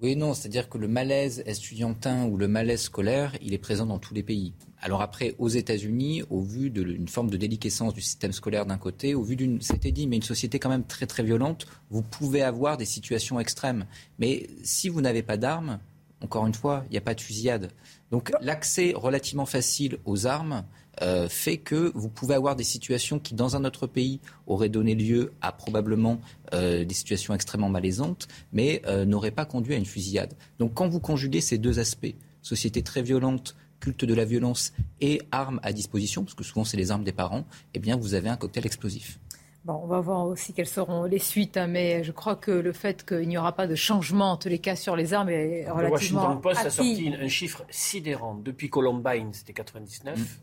[0.00, 3.98] oui, non, c'est-à-dire que le malaise estudiantin ou le malaise scolaire, il est présent dans
[3.98, 4.54] tous les pays.
[4.80, 9.14] Alors après, aux États-Unis, au vu d'une forme de déliquescence du système scolaire d'un côté,
[9.14, 12.42] au vu d'une, c'était dit, mais une société quand même très très violente, vous pouvez
[12.42, 13.86] avoir des situations extrêmes.
[14.18, 15.80] Mais si vous n'avez pas d'armes,
[16.22, 17.70] encore une fois, il n'y a pas de fusillade.
[18.10, 20.64] Donc l'accès relativement facile aux armes
[21.02, 24.94] euh, fait que vous pouvez avoir des situations qui, dans un autre pays, auraient donné
[24.94, 26.20] lieu à probablement
[26.54, 30.34] euh, des situations extrêmement malaisantes, mais euh, n'auraient pas conduit à une fusillade.
[30.58, 35.20] Donc quand vous conjuguez ces deux aspects, société très violente, culte de la violence et
[35.30, 37.44] armes à disposition, parce que souvent c'est les armes des parents,
[37.74, 39.18] eh bien vous avez un cocktail explosif.
[39.64, 42.72] Bon, on va voir aussi quelles seront les suites, hein, mais je crois que le
[42.72, 45.68] fait qu'il n'y aura pas de changement, en tous les cas, sur les armes est
[45.68, 45.80] relativement.
[45.82, 48.34] Le Washington Post a sorti un chiffre sidérant.
[48.34, 50.40] Depuis Columbine, c'était 99,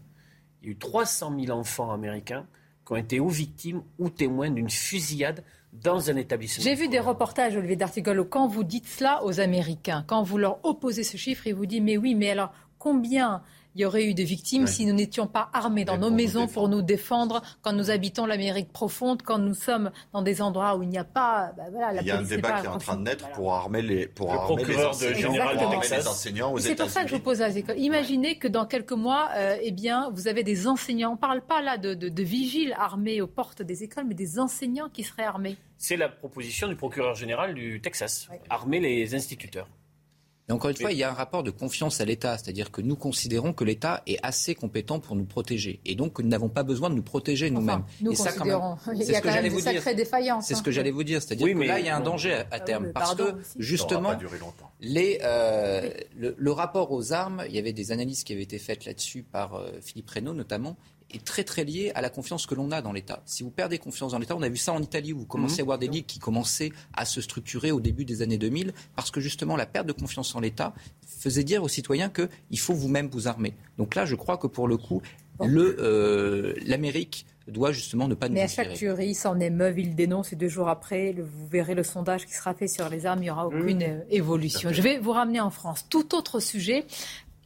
[0.61, 2.45] il y a eu 300 000 enfants américains
[2.85, 5.43] qui ont été ou victimes ou témoins d'une fusillade
[5.73, 6.63] dans un établissement.
[6.63, 10.63] J'ai vu des reportages, Olivier D'Artigolo, quand vous dites cela aux Américains, quand vous leur
[10.63, 12.53] opposez ce chiffre, ils vous disent mais oui, mais alors
[12.85, 13.41] combien
[13.73, 16.69] il y aurait eu des victimes si nous n'étions pas armés dans nos maisons pour
[16.69, 20.89] nous défendre quand nous habitons l'Amérique profonde, quand nous sommes dans des endroits où il
[20.89, 21.51] n'y a pas.
[21.57, 23.53] Bah, voilà, la il y a un débat qui est en train de naître pour
[23.53, 27.49] armer les, pour armer les enseignants, aux C'est pour ça que je vous pose à
[27.49, 27.79] écoles.
[27.79, 31.09] Imaginez que dans quelques mois, euh, eh bien, vous avez des enseignants.
[31.09, 34.39] On ne parle pas là de, de, vigiles armés aux portes des écoles, mais des
[34.39, 35.57] enseignants qui seraient armés.
[35.77, 39.67] C'est la proposition du procureur général du Texas, armer les instituteurs.
[40.47, 42.81] Et encore une fois, il y a un rapport de confiance à l'État, c'est-à-dire que
[42.81, 46.49] nous considérons que l'État est assez compétent pour nous protéger, et donc que nous n'avons
[46.49, 47.83] pas besoin de nous protéger nous-mêmes.
[48.01, 48.59] nous et ça, quand même,
[48.93, 50.45] il y a quand même des sacrées défaillances.
[50.45, 52.45] C'est ce que j'allais vous dire, c'est-à-dire que là, il y a un danger à,
[52.51, 53.23] ah terme, parce que
[53.57, 54.11] justement,
[54.81, 58.85] les, euh, le, rapport aux armes, il y avait des analyses qui avaient été faites
[58.85, 60.77] là-dessus par euh, Philippe Reynaud notamment,
[61.15, 63.21] est très très lié à la confiance que l'on a dans l'État.
[63.25, 65.59] Si vous perdez confiance dans l'État, on a vu ça en Italie où vous commencez
[65.59, 69.11] à avoir des ligues qui commençaient à se structurer au début des années 2000 parce
[69.11, 70.73] que justement la perte de confiance en l'État
[71.07, 73.53] faisait dire aux citoyens qu'il faut vous-même vous armer.
[73.77, 75.01] Donc là, je crois que pour le coup,
[75.41, 80.33] euh, l'Amérique doit justement ne pas nous Mais à chaque tuerie, s'en émeuvent, il dénonce
[80.33, 83.25] et deux jours après, vous verrez le sondage qui sera fait sur les armes, il
[83.25, 84.71] n'y aura aucune euh, évolution.
[84.71, 85.85] Je vais vous ramener en France.
[85.89, 86.85] Tout autre sujet,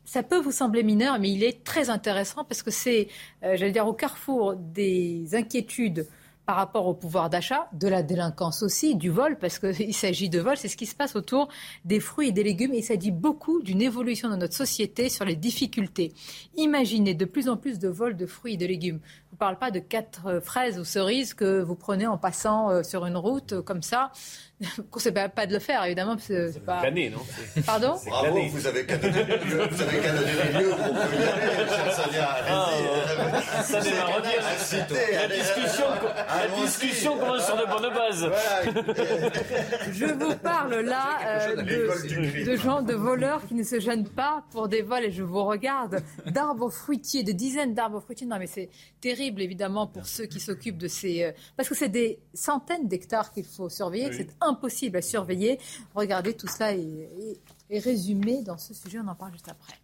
[0.09, 3.09] ça peut vous sembler mineur, mais il est très intéressant parce que c'est,
[3.43, 6.07] euh, j'allais dire, au carrefour des inquiétudes
[6.47, 10.39] par rapport au pouvoir d'achat, de la délinquance aussi, du vol, parce qu'il s'agit de
[10.39, 11.49] vol, c'est ce qui se passe autour
[11.85, 15.25] des fruits et des légumes, et ça dit beaucoup d'une évolution de notre société sur
[15.25, 16.11] les difficultés.
[16.57, 19.01] Imaginez de plus en plus de vols de fruits et de légumes.
[19.29, 22.71] Je ne parle pas de quatre euh, fraises ou cerises que vous prenez en passant
[22.71, 24.11] euh, sur une route comme ça
[24.91, 26.15] conseille pas, pas de le faire, évidemment.
[26.19, 26.81] C'est pas...
[26.81, 27.19] Glané, non?
[27.65, 27.95] Pardon?
[28.05, 31.23] Bravo, vous avez donner les lieux, vous avez donner les lieux où on peut y
[31.23, 32.37] aller, cher Sonia.
[32.47, 32.69] Ah,
[33.63, 34.41] ça va redire.
[35.13, 35.85] La discussion,
[36.27, 38.29] la discussion commence sur de bonnes bases.
[39.93, 44.43] Je vous parle là euh, de, de, gens, de voleurs qui ne se gênent pas
[44.51, 48.27] pour des vols, et je vous regarde, d'arbres fruitiers, de dizaines d'arbres fruitiers.
[48.27, 48.69] Non, mais c'est
[49.01, 51.23] terrible, évidemment, pour ceux qui s'occupent de ces...
[51.23, 55.59] Euh, parce que c'est des centaines d'hectares qu'il faut surveiller, c'est impossible à surveiller.
[55.95, 57.39] Regardez, tout cela est,
[57.71, 59.75] résumé dans ce sujet, on en parle juste après.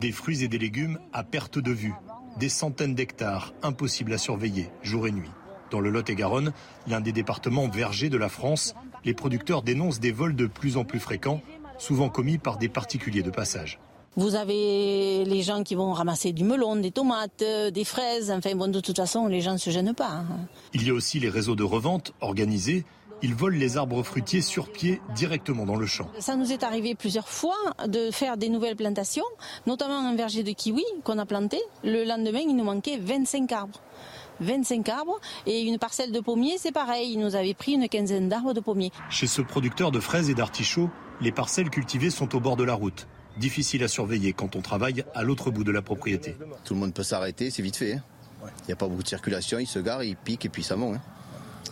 [0.00, 1.94] Des fruits et des légumes à perte de vue,
[2.38, 5.30] des centaines d'hectares impossibles à surveiller jour et nuit.
[5.70, 6.52] Dans le Lot-et-Garonne,
[6.86, 8.74] l'un des départements vergers de la France,
[9.04, 11.40] les producteurs dénoncent des vols de plus en plus fréquents,
[11.78, 13.78] souvent commis par des particuliers de passage.
[14.16, 18.30] Vous avez les gens qui vont ramasser du melon, des tomates, euh, des fraises.
[18.30, 20.10] Enfin, bon, de toute façon, les gens ne se gênent pas.
[20.10, 20.26] Hein.
[20.72, 22.84] Il y a aussi les réseaux de revente organisés.
[23.22, 26.08] Ils volent les arbres fruitiers sur pied directement dans le champ.
[26.18, 29.24] Ça nous est arrivé plusieurs fois de faire des nouvelles plantations,
[29.66, 31.60] notamment un verger de kiwi qu'on a planté.
[31.82, 33.80] Le lendemain, il nous manquait 25 arbres.
[34.40, 38.28] 25 arbres et une parcelle de pommiers, c'est pareil, il nous avait pris une quinzaine
[38.28, 38.90] d'arbres de pommiers.
[39.08, 42.74] Chez ce producteur de fraises et d'artichauts, les parcelles cultivées sont au bord de la
[42.74, 46.36] route difficile à surveiller quand on travaille à l'autre bout de la propriété.
[46.64, 47.94] Tout le monde peut s'arrêter, c'est vite fait.
[47.94, 48.02] Hein.
[48.60, 50.76] Il n'y a pas beaucoup de circulation, il se gare, il pique et puis ça
[50.76, 50.96] monte.
[50.96, 51.00] Hein.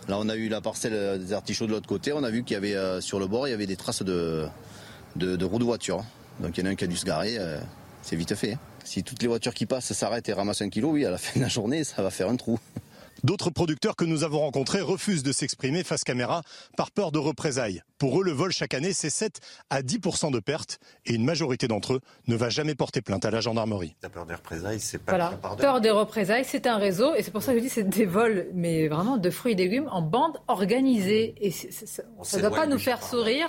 [0.07, 2.43] Là, on a eu la parcelle euh, des artichauts de l'autre côté, on a vu
[2.43, 4.47] qu'il y avait euh, sur le bord, il y avait des traces de,
[5.15, 5.99] de, roues de voiture.
[5.99, 6.05] Hein.
[6.41, 7.59] Donc il y en a un qui a dû se garer, euh,
[8.01, 8.57] c'est vite fait.
[8.83, 11.39] Si toutes les voitures qui passent s'arrêtent et ramassent un kilo, oui, à la fin
[11.39, 12.59] de la journée, ça va faire un trou.
[13.23, 16.41] D'autres producteurs que nous avons rencontrés refusent de s'exprimer face caméra
[16.75, 17.81] par peur de représailles.
[17.97, 19.39] Pour eux, le vol chaque année, c'est 7
[19.69, 23.31] à 10% de pertes et une majorité d'entre eux ne va jamais porter plainte à
[23.31, 23.95] la gendarmerie.
[24.03, 25.55] La peur des représailles, c'est pas voilà.
[25.55, 28.05] peur des représailles, c'est un réseau et c'est pour ça que je dis c'est des
[28.05, 31.33] vols, mais vraiment de fruits et légumes en bande organisée.
[31.39, 32.03] Et ça
[32.35, 33.47] ne doit pas nous faire sourire.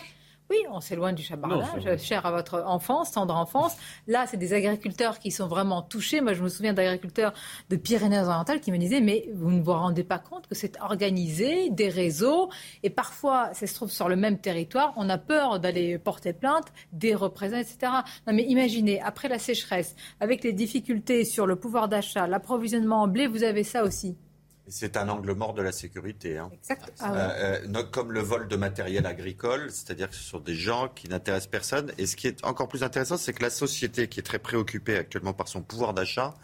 [0.51, 3.77] Oui, on s'éloigne du chabardage, cher à votre enfance, tendre enfance.
[4.07, 6.21] Là, c'est des agriculteurs qui sont vraiment touchés.
[6.21, 7.33] Moi, je me souviens d'agriculteurs
[7.71, 11.71] de Pyrénées-Orientales qui me disaient, mais vous ne vous rendez pas compte que c'est organisé,
[11.71, 12.51] des réseaux,
[12.83, 16.66] et parfois, ça se trouve sur le même territoire, on a peur d'aller porter plainte,
[16.93, 17.93] des représailles, etc.
[18.27, 23.09] Non, mais imaginez, après la sécheresse, avec les difficultés sur le pouvoir d'achat, l'approvisionnement en
[23.09, 24.19] blé, vous avez ça aussi.
[24.66, 26.39] C'est un angle mort de la sécurité.
[26.39, 26.51] Hein.
[26.53, 26.93] Exact.
[27.03, 31.09] Euh, ah comme le vol de matériel agricole, c'est-à-dire que ce sont des gens qui
[31.09, 31.93] n'intéressent personne.
[31.99, 34.97] Et ce qui est encore plus intéressant, c'est que la société, qui est très préoccupée
[34.97, 36.35] actuellement par son pouvoir d'achat,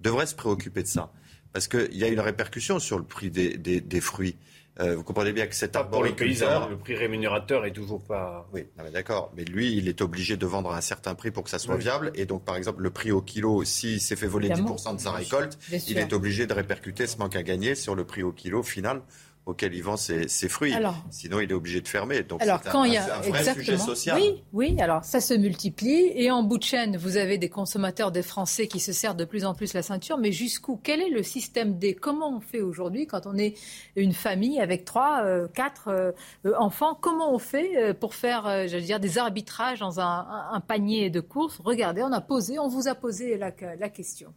[0.00, 1.10] devrait se préoccuper de ça.
[1.52, 4.36] Parce qu'il y a une répercussion sur le prix des fruits.
[4.80, 6.68] Euh, vous comprenez bien que cet arboriculteur...
[6.68, 8.48] le prix rémunérateur est toujours pas...
[8.52, 9.30] Oui, d'accord.
[9.36, 11.76] Mais lui, il est obligé de vendre à un certain prix pour que ça soit
[11.76, 12.12] viable.
[12.14, 15.12] Et donc, par exemple, le prix au kilo, s'il s'est fait voler 10% de sa
[15.12, 15.58] récolte,
[15.88, 19.02] il est obligé de répercuter ce manque à gagner sur le prix au kilo final
[19.46, 20.74] auquel il vend ses, fruits.
[21.10, 22.22] Sinon, il est obligé de fermer.
[22.22, 24.16] Donc, alors, quand il y a un vrai sujet social.
[24.16, 26.12] Oui, oui, alors ça se multiplie.
[26.14, 29.24] Et en bout de chaîne, vous avez des consommateurs, des Français qui se serrent de
[29.24, 30.18] plus en plus la ceinture.
[30.18, 30.78] Mais jusqu'où?
[30.82, 33.56] Quel est le système D Comment on fait aujourd'hui quand on est
[33.96, 36.12] une famille avec trois, euh, quatre euh,
[36.58, 36.96] enfants?
[37.00, 41.58] Comment on fait euh, pour faire, j'allais dire, des arbitrages dans un, panier de courses?
[41.64, 44.32] Regardez, on a posé, on vous a posé la question.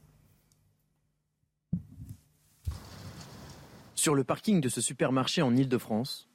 [4.04, 6.28] Sur le parking de ce supermarché en Ile-de-France,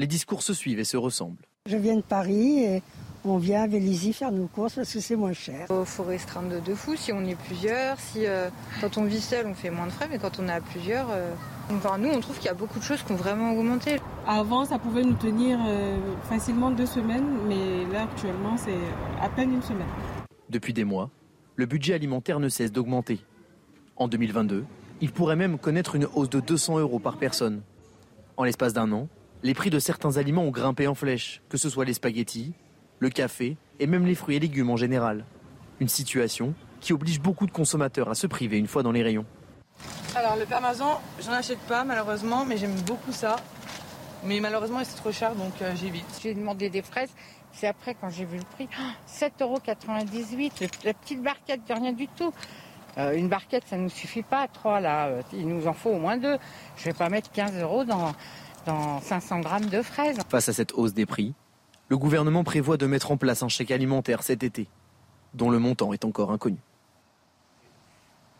[0.00, 1.46] les discours se suivent et se ressemblent.
[1.66, 2.82] Je viens de Paris et
[3.24, 5.68] on vient à Vélizy faire nos courses parce que c'est moins cher.
[5.70, 7.96] Il faut restreindre de fou si on est plusieurs.
[8.00, 8.50] Si, euh,
[8.80, 11.10] quand on vit seul, on fait moins de frais, mais quand on est à plusieurs,
[11.12, 11.32] euh,
[11.70, 14.00] enfin, nous, on trouve qu'il y a beaucoup de choses qui ont vraiment augmenté.
[14.26, 15.96] Avant, ça pouvait nous tenir euh,
[16.28, 18.80] facilement deux semaines, mais là, actuellement, c'est
[19.20, 19.86] à peine une semaine.
[20.50, 21.08] Depuis des mois,
[21.54, 23.20] le budget alimentaire ne cesse d'augmenter.
[23.94, 24.64] En 2022,
[25.02, 27.62] il pourrait même connaître une hausse de 200 euros par personne.
[28.36, 29.08] En l'espace d'un an,
[29.42, 32.54] les prix de certains aliments ont grimpé en flèche, que ce soit les spaghettis,
[33.00, 35.24] le café et même les fruits et légumes en général.
[35.80, 39.26] Une situation qui oblige beaucoup de consommateurs à se priver une fois dans les rayons.
[40.14, 43.36] Alors le parmesan, j'en achète pas malheureusement, mais j'aime beaucoup ça.
[44.24, 46.06] Mais malheureusement, c'est trop cher, donc euh, j'évite.
[46.22, 47.10] J'ai demandé des fraises,
[47.52, 48.68] c'est après quand j'ai vu le prix.
[49.08, 49.58] 7,98 euros,
[50.84, 52.32] la petite barquette de rien du tout.
[52.98, 55.06] Euh, une barquette, ça ne nous suffit pas, trois là.
[55.06, 56.36] Euh, il nous en faut au moins deux.
[56.76, 58.12] Je ne vais pas mettre 15 euros dans,
[58.66, 60.18] dans 500 grammes de fraises.
[60.28, 61.34] Face à cette hausse des prix,
[61.88, 64.68] le gouvernement prévoit de mettre en place un chèque alimentaire cet été,
[65.34, 66.58] dont le montant est encore inconnu.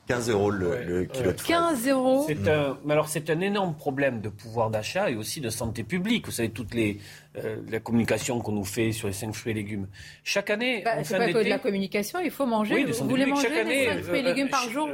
[0.08, 2.24] 15 euros le, kilo de 15 euros.
[2.26, 5.84] C'est un, mais alors c'est un énorme problème de pouvoir d'achat et aussi de santé
[5.84, 6.26] publique.
[6.26, 6.98] Vous savez toutes les
[7.36, 9.86] euh, la communication qu'on nous fait sur les 5 fruits et légumes.
[10.24, 12.18] Chaque année, bah, c'est pas que de la communication.
[12.18, 12.84] Il faut manger.
[12.84, 14.88] vous voulez manger chaque année, 5 fruits et légumes par jour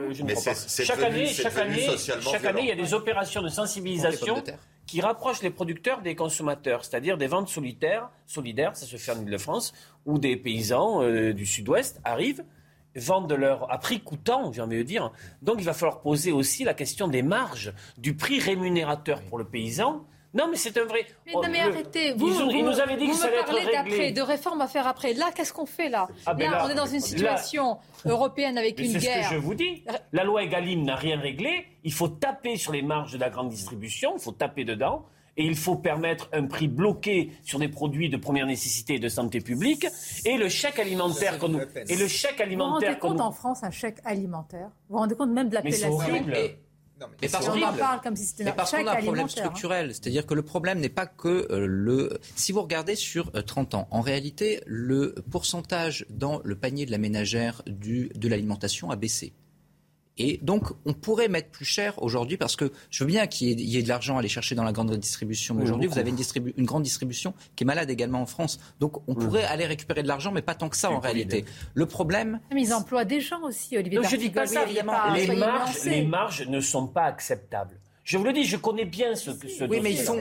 [0.85, 4.43] Chaque année, chaque année, chaque année, il y a des opérations de sensibilisation
[4.87, 9.21] qui rapprochent les producteurs des consommateurs, c'est-à-dire des ventes solitaires, solidaires, ça se fait en
[9.21, 9.75] Ile-de-France,
[10.07, 12.43] où des paysans euh, du Sud-Ouest arrivent
[12.97, 15.11] vendent leur à prix coûtant, j'ai envie de dire.
[15.43, 19.45] Donc il va falloir poser aussi la question des marges, du prix rémunérateur pour le
[19.45, 20.05] paysan.
[20.35, 21.07] Non, mais c'est un vrai.
[21.27, 22.13] Mais, non, mais arrêtez.
[22.13, 24.13] Vous, ils, nous avaient dit que ça allait être réglé.
[24.13, 25.15] de réformes à faire après.
[25.15, 26.07] Là, qu'est-ce qu'on fait là?
[26.27, 29.01] Ah, ben là, on est dans une situation européenne avec une guerre.
[29.01, 29.85] C'est ce que je vous dis.
[30.13, 31.67] La loi Egalim n'a rien réglé.
[31.83, 34.15] Il faut taper sur les marges de la grande distribution.
[34.17, 35.07] Il faut taper dedans
[35.39, 39.09] et il faut permettre un prix bloqué sur des produits de première nécessité et de
[39.09, 39.87] santé publique.
[40.27, 41.61] Et le chèque alimentaire qu'on nous.
[41.89, 42.91] Et le chèque alimentaire.
[43.01, 45.55] Vous vous rendez compte en France un chèque alimentaire Vous vous rendez compte même de
[45.55, 45.99] l'appellation
[47.23, 49.95] mais, parce qu'on parle comme si c'était parce qu'on a un problème structurel.
[49.95, 52.19] C'est-à-dire que le problème n'est pas que euh, le.
[52.35, 56.91] Si vous regardez sur 30 euh, ans, en réalité, le pourcentage dans le panier de
[56.91, 59.33] la ménagère du, de l'alimentation a baissé.
[60.19, 63.79] Et donc, on pourrait mettre plus cher aujourd'hui parce que je veux bien qu'il y,
[63.79, 65.55] ait de l'argent à aller chercher dans la grande distribution.
[65.55, 66.19] Mais aujourd'hui, vous avez une,
[66.57, 68.59] une, grande distribution qui est malade également en France.
[68.81, 71.45] Donc, on pourrait aller récupérer de l'argent, mais pas tant que ça en réalité.
[71.75, 72.41] Le problème.
[72.53, 74.01] Mais ils emploient des gens aussi, Olivier.
[74.09, 75.15] je dis pas ça, évidemment.
[75.15, 77.79] Les marges, les marges ne sont pas acceptables.
[78.09, 80.19] Je vous le dis, je connais bien ce, ce Oui, mais ils font.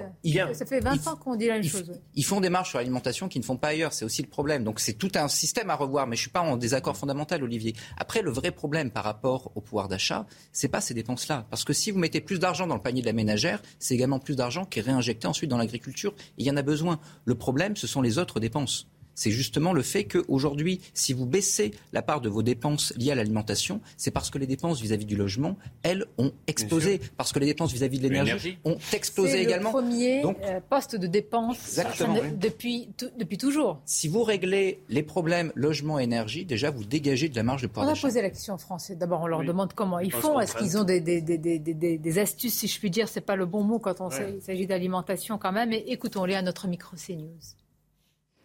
[0.53, 1.89] ça fait 20 ans qu'on dit la même chose.
[2.15, 3.93] Ils font des marches sur l'alimentation qu'ils ne font pas ailleurs.
[3.93, 4.65] C'est aussi le problème.
[4.65, 6.05] Donc c'est tout un système à revoir.
[6.05, 7.76] Mais je suis pas en désaccord fondamental, Olivier.
[7.95, 11.47] Après, le vrai problème par rapport au pouvoir d'achat, c'est pas ces dépenses-là.
[11.49, 14.19] Parce que si vous mettez plus d'argent dans le panier de la ménagère, c'est également
[14.19, 16.14] plus d'argent qui est réinjecté ensuite dans l'agriculture.
[16.38, 16.99] Il y en a besoin.
[17.23, 21.72] Le problème, ce sont les autres dépenses c'est justement le fait qu'aujourd'hui, si vous baissez
[21.91, 25.15] la part de vos dépenses liées à l'alimentation, c'est parce que les dépenses vis-à-vis du
[25.15, 27.02] logement, elles, ont explosé.
[27.18, 29.72] Parce que les dépenses vis-à-vis de l'énergie ont explosé également.
[29.72, 31.80] C'est le premier euh, poste de dépenses
[32.39, 33.81] depuis, depuis toujours.
[33.85, 37.94] Si vous réglez les problèmes logement-énergie, déjà, vous dégagez de la marge de pouvoir On
[37.94, 38.95] a posé la question aux Français.
[38.95, 40.39] D'abord, on leur demande comment ils font.
[40.39, 41.38] Est-ce qu'ils ont des, des, des,
[41.98, 43.10] des, astuces, si je puis dire?
[43.10, 45.73] C'est pas le bon mot quand on s'agit d'alimentation quand même.
[45.73, 47.57] Et écoutons-les à notre micro CNews.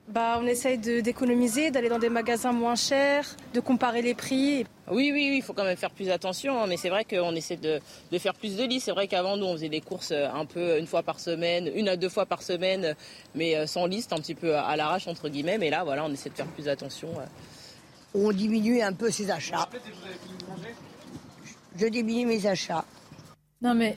[0.08, 4.66] Bah, on essaye d'économiser, d'aller dans des magasins moins chers, de comparer les prix.
[4.90, 7.34] Oui, oui, oui, il faut quand même faire plus attention, hein, mais c'est vrai qu'on
[7.34, 7.80] essaie de,
[8.18, 8.80] faire plus de lits.
[8.80, 11.70] C'est vrai qu'avant, nous, on faisait des courses euh, un peu une fois par semaine,
[11.74, 12.96] une à deux fois par semaine,
[13.36, 15.56] mais euh, sans liste, un petit peu à l'arrache, entre guillemets.
[15.56, 17.08] Mais là, voilà, on essaie de faire plus attention.
[18.12, 19.68] On diminue un peu ses achats.
[21.76, 22.84] Je diminue mes achats.
[23.62, 23.96] Non, mais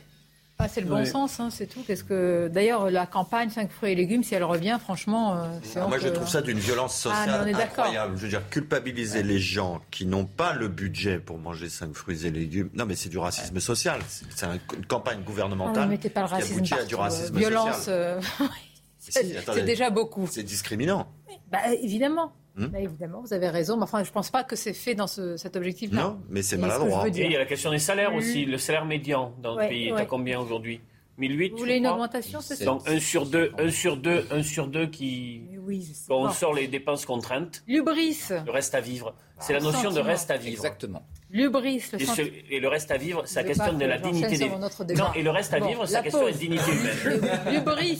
[0.58, 1.82] Ah, c'est le bon sens, hein, c'est tout.
[1.86, 5.88] Qu'est-ce que d'ailleurs la campagne 5 fruits et légumes, si elle revient, franchement, euh, ah,
[5.88, 8.14] moi je trouve ça d'une violence ah, sociale incroyable.
[8.16, 12.26] Je veux dire culpabiliser les gens qui n'ont pas le budget pour manger 5 fruits
[12.26, 12.70] et légumes.
[12.74, 14.00] Non, mais c'est du racisme social.
[14.08, 15.86] C'est une campagne gouvernementale.
[15.86, 17.88] Ne mettez pas le racisme qui du racisme violence.
[17.90, 18.22] Euh,
[19.00, 20.28] c'est déjà beaucoup.
[20.32, 21.08] C'est discriminant.
[21.52, 22.34] Bah, évidemment.
[22.56, 23.76] Hmm bah, évidemment, vous avez raison.
[23.76, 26.04] Mais enfin, je ne pense pas que c'est fait dans cet objectif-là.
[26.04, 27.08] Non, mais c'est maladroit.
[27.08, 28.46] il y a la question des salaires aussi.
[28.46, 30.82] Le salaire médian dans le pays est à combien aujourd'hui?
[31.18, 34.44] 1008 Vous voulez une augmentation, c'est ça Donc un sur deux, un sur deux, un
[34.44, 35.44] sur deux qui.
[35.60, 37.64] Oui, quand on sort les dépenses contraintes.
[37.68, 38.20] L'ubris.
[38.46, 39.16] Le reste à vivre.
[39.40, 40.66] C'est la notion de reste à vivre.
[40.66, 41.04] Exactement.
[41.30, 41.84] L'ubris.
[41.94, 44.50] Le et, le reste à vivre, c'est la question de la dignité des.
[44.96, 47.32] Non, et le reste à vivre, c'est la question de la dignité humaine.
[47.52, 48.00] L'ubris.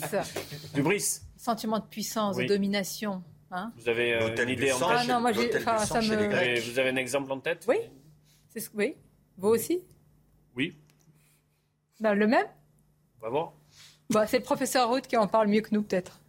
[0.74, 1.20] L'ubris.
[1.36, 3.22] Sentiment de puissance, de domination.
[3.50, 6.60] Hein vous avez euh, une idée en tête ah, non, moi, ça me...
[6.70, 7.76] Vous avez un exemple en tête Oui.
[8.74, 8.96] Oui.
[9.36, 9.82] Vous aussi?
[10.56, 10.76] Oui.
[12.00, 12.46] Ben, le même
[13.18, 13.52] On va voir.
[14.10, 16.20] Bah, c'est le professeur Ruth qui en parle mieux que nous, peut-être.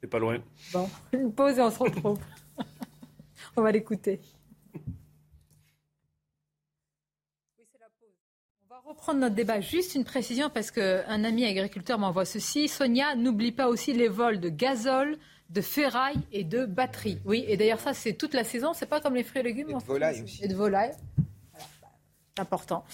[0.00, 0.38] C'est pas loin.
[0.72, 2.20] Bon, une pause et on se retrouve.
[3.56, 4.20] on va l'écouter.
[8.64, 9.60] On va reprendre notre débat.
[9.60, 12.68] Juste une précision parce qu'un ami agriculteur m'envoie ceci.
[12.68, 15.18] Sonia, n'oublie pas aussi les vols de gazole,
[15.52, 17.18] de ferraille et de batterie.
[17.24, 19.70] Oui, et d'ailleurs ça c'est toute la saison, c'est pas comme les fruits et légumes.
[19.70, 20.42] Et de volaille aussi.
[20.44, 20.92] Et de volaille.
[22.34, 22.84] C'est important.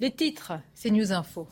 [0.00, 1.46] Les titres, c'est News Info.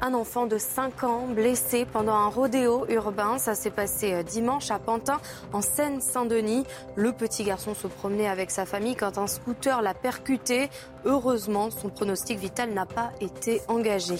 [0.00, 3.38] Un enfant de 5 ans blessé pendant un rodéo urbain.
[3.38, 5.20] Ça s'est passé euh, dimanche à Pantin,
[5.52, 6.64] en Seine-Saint-Denis.
[6.94, 10.70] Le petit garçon se promenait avec sa famille quand un scooter l'a percuté.
[11.04, 14.16] Heureusement, son pronostic vital n'a pas été engagé.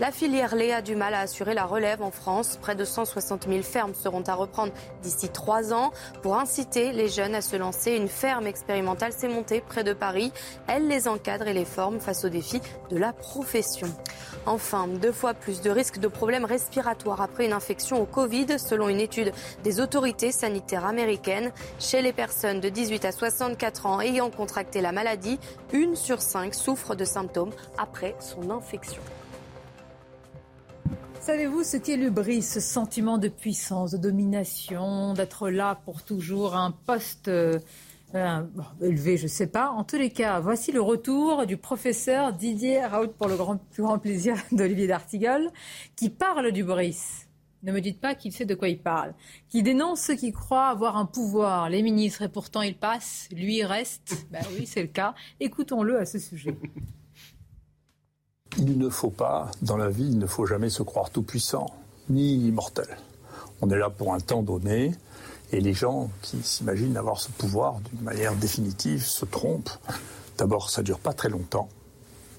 [0.00, 2.58] La filière lait a du mal à assurer la relève en France.
[2.60, 4.72] Près de 160 000 fermes seront à reprendre
[5.02, 5.92] d'ici trois ans.
[6.20, 10.32] Pour inciter les jeunes à se lancer, une ferme expérimentale s'est montée près de Paris.
[10.66, 12.60] Elle les encadre et les forme face aux défis
[12.90, 13.86] de la profession.
[14.46, 18.88] Enfin, deux fois plus de risques de problèmes respiratoires après une infection au Covid, selon
[18.88, 19.30] une étude
[19.62, 21.52] des autorités sanitaires américaines.
[21.78, 25.38] Chez les personnes de 18 à 64 ans ayant contracté la maladie,
[25.72, 29.00] une sur cinq souffre de symptômes après son infection.
[31.24, 36.54] Savez-vous ce qu'est le bris, ce sentiment de puissance, de domination, d'être là pour toujours,
[36.54, 37.58] un poste euh,
[38.82, 39.70] élevé, je ne sais pas.
[39.70, 43.82] En tous les cas, voici le retour du professeur Didier Raoult pour le grand, plus
[43.82, 45.50] grand plaisir d'Olivier d'Artigol,
[45.96, 46.98] qui parle du bris.
[47.62, 49.14] Ne me dites pas qu'il sait de quoi il parle.
[49.48, 51.70] Qui dénonce ceux qui croient avoir un pouvoir.
[51.70, 54.26] Les ministres, et pourtant il passe, lui reste.
[54.30, 55.14] Ben oui, c'est le cas.
[55.40, 56.54] Écoutons-le à ce sujet.
[58.58, 61.66] Il ne faut pas, dans la vie, il ne faut jamais se croire tout puissant,
[62.08, 62.86] ni immortel.
[63.60, 64.92] On est là pour un temps donné,
[65.52, 69.70] et les gens qui s'imaginent avoir ce pouvoir d'une manière définitive se trompent.
[70.38, 71.68] D'abord, ça dure pas très longtemps.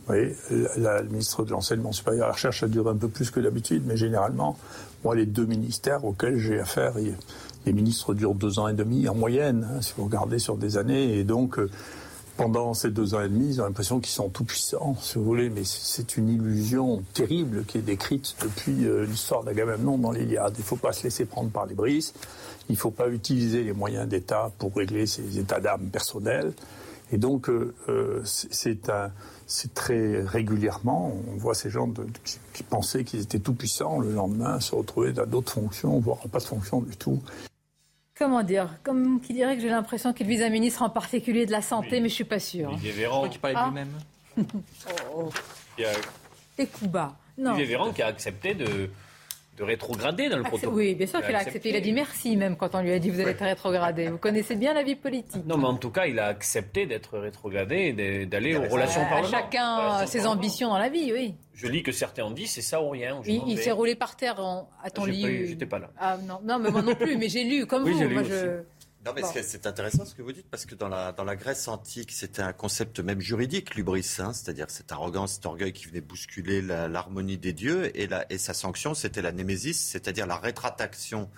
[0.07, 0.35] Vous voyez,
[0.77, 3.83] la, ministre de l'Enseignement supérieur et la Recherche, ça dure un peu plus que d'habitude,
[3.85, 4.57] mais généralement,
[5.03, 6.93] moi, les deux ministères auxquels j'ai affaire,
[7.65, 10.77] les ministres durent deux ans et demi en moyenne, hein, si vous regardez sur des
[10.77, 11.69] années, et donc euh,
[12.38, 15.24] pendant ces deux ans et demi, ils ont l'impression qu'ils sont tout puissants, si vous
[15.24, 20.53] voulez, mais c'est une illusion terrible qui est décrite depuis euh, l'histoire d'Agamemnon dans l'Iliade.
[20.57, 22.14] Il ne faut pas se laisser prendre par les brises,
[22.70, 26.53] il ne faut pas utiliser les moyens d'État pour régler ses états d'âme personnels.
[27.12, 31.90] Et donc, euh, euh, c'est très régulièrement, on voit ces gens
[32.53, 36.40] qui, pensaient qu'ils étaient tout puissants, le lendemain se retrouver dans d'autres fonctions, voire pas
[36.40, 37.22] de fonction du tout
[38.17, 41.51] comment dire, comme qui dirait que j'ai l'impression qu'il vise un ministre en particulier de
[41.51, 42.69] la santé, mais je suis pas sûre.
[42.69, 43.29] Olivier Véran.
[43.29, 43.93] qui parlait de lui-même.
[45.15, 45.29] oh.
[46.57, 47.15] Des coups bas.
[47.37, 47.51] Non.
[47.51, 48.89] Olivier Véran qui a accepté de
[49.57, 50.76] de rétrograder dans le protocole.
[50.76, 51.69] Oui, bien sûr qu'il a accepté.
[51.69, 54.10] Il a dit merci même quand on lui a dit vous allez être rétrogradé.
[54.10, 55.45] Vous connaissez bien la vie politique.
[55.45, 59.40] Non, mais en tout cas, il a accepté d'être rétrogradé et d'aller aux relations parlementaires.
[59.52, 61.36] Chacun ses ambitions dans la vie, oui.
[61.53, 63.22] Je lis que certains ont dit c'est ça ou rien.
[63.26, 65.48] il, s'est roulé par terre en, à ton lit.
[65.48, 65.90] J'étais pas là.
[65.98, 67.15] Ah non, non, mais moi non plus.
[67.18, 68.10] mais j'ai lu comme vous.
[68.10, 68.61] Moi, je...
[69.06, 71.68] Non, mais c'est intéressant ce que vous dites, parce que dans la, dans la Grèce
[71.68, 76.02] antique, c'était un concept même juridique, l'ubris, hein, c'est-à-dire cette arrogance, cet orgueil qui venait
[76.02, 81.30] bousculer l'harmonie des dieux, et, la, et sa sanction, c'était la némésis, c'est-à-dire la rétraction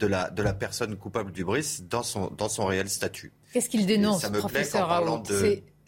[0.00, 3.32] de, la, de la personne coupable d'ubris dans son, dans son réel statut.
[3.52, 5.22] Qu'est-ce qu'il dénonce, professeur Raoult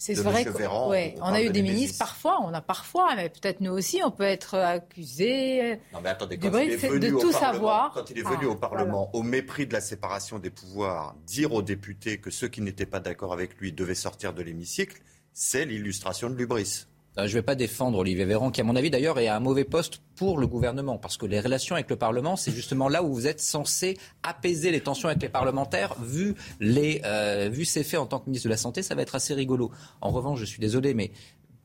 [0.04, 3.60] c'est vrai qu'on ouais, on a eu des ministres, parfois, on a parfois, mais peut-être
[3.60, 7.32] nous aussi, on peut être accusé non, mais attendez, quand il est venu de tout
[7.32, 7.92] savoir.
[7.92, 11.52] Quand il est venu ah, au Parlement, au mépris de la séparation des pouvoirs, dire
[11.52, 15.00] aux députés que ceux qui n'étaient pas d'accord avec lui devaient sortir de l'hémicycle,
[15.32, 16.86] c'est l'illustration de l'ubris.
[17.18, 19.36] Euh, je ne vais pas défendre Olivier Véran, qui, à mon avis, d'ailleurs, est à
[19.36, 22.88] un mauvais poste pour le gouvernement, parce que les relations avec le Parlement, c'est justement
[22.88, 25.94] là où vous êtes censé apaiser les tensions avec les parlementaires.
[26.02, 29.02] Vu, les, euh, vu ces faits en tant que ministre de la Santé, ça va
[29.02, 29.70] être assez rigolo.
[30.00, 31.12] En revanche, je suis désolé, mais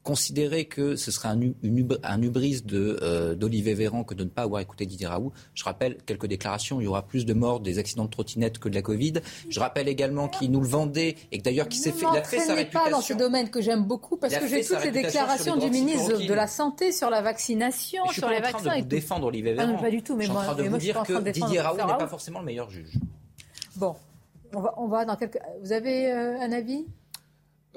[0.03, 1.39] considérer que ce serait un,
[2.03, 5.31] un hubris euh, d'Olivier Véran que de ne pas avoir écouté Didier Raoult.
[5.53, 6.79] Je rappelle quelques déclarations.
[6.81, 9.13] Il y aura plus de morts des accidents de trottinette que de la Covid.
[9.49, 12.23] Je rappelle également qu'il nous le vendait et que d'ailleurs qu'il s'est fait, il a
[12.23, 12.85] fait sa réputation.
[12.85, 16.25] pas dans ce domaine que j'aime beaucoup parce que j'ai toutes les déclarations du ministre
[16.25, 18.57] de la Santé sur la vaccination, sur les vaccins.
[18.57, 19.77] Je suis en train de défendre Olivier Véran.
[19.77, 20.15] pas du tout.
[20.15, 22.45] Mais je suis en train de vous dire que Didier Raoult n'est pas forcément le
[22.45, 22.93] meilleur juge.
[23.75, 23.95] Bon,
[24.53, 25.39] on va, on va dans quelques.
[25.61, 26.85] Vous avez euh, un avis?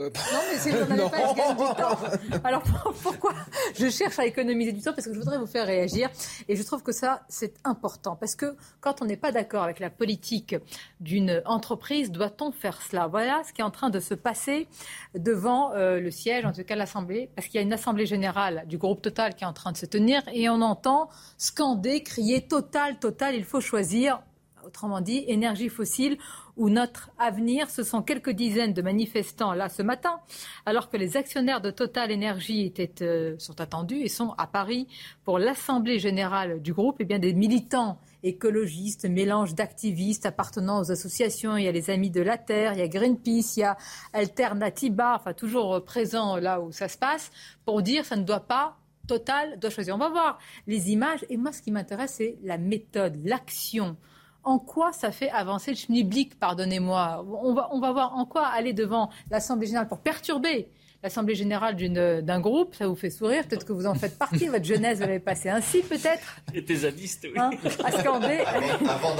[0.02, 2.40] Euh, non, mais c'est pas, je gagne du temps.
[2.44, 2.62] Alors
[3.02, 3.32] pourquoi
[3.78, 6.10] je cherche à économiser du temps Parce que je voudrais vous faire réagir.
[6.48, 8.16] Et je trouve que ça, c'est important.
[8.16, 10.56] Parce que quand on n'est pas d'accord avec la politique
[11.00, 14.68] d'une entreprise, doit-on faire cela Voilà ce qui est en train de se passer
[15.14, 17.30] devant euh, le siège, en tout cas l'Assemblée.
[17.34, 19.76] Parce qu'il y a une Assemblée générale du groupe Total qui est en train de
[19.76, 20.22] se tenir.
[20.32, 21.08] Et on entend
[21.38, 24.22] scander, crier Total, Total, il faut choisir
[24.64, 26.18] autrement dit, énergie fossile
[26.56, 27.70] ou notre avenir.
[27.70, 30.20] Ce sont quelques dizaines de manifestants là ce matin,
[30.66, 34.86] alors que les actionnaires de Total étaient, euh, sont attendus et sont à Paris
[35.24, 37.00] pour l'Assemblée générale du groupe.
[37.00, 41.56] Et eh bien des militants écologistes, mélange d'activistes appartenant aux associations.
[41.56, 43.76] Il y a les Amis de la Terre, il y a Greenpeace, il y a
[44.12, 47.30] Alternativa, enfin toujours présents là où ça se passe,
[47.64, 48.76] pour dire ça ne doit pas
[49.08, 49.96] Total doit choisir.
[49.96, 51.26] On va voir les images.
[51.28, 53.96] Et moi, ce qui m'intéresse, c'est la méthode, l'action
[54.44, 57.24] en quoi ça fait avancer le schmilblick, pardonnez-moi.
[57.42, 60.68] On va, on va voir en quoi aller devant l'Assemblée générale pour perturber
[61.02, 64.64] l'Assemblée générale d'un groupe, ça vous fait sourire, peut-être que vous en faites partie, votre
[64.64, 66.36] jeunesse vous l'avez passé ainsi peut-être.
[66.54, 67.32] J'étais zadiste, oui.
[67.36, 67.50] Hein
[67.84, 68.40] à scander,
[68.88, 69.14] avant,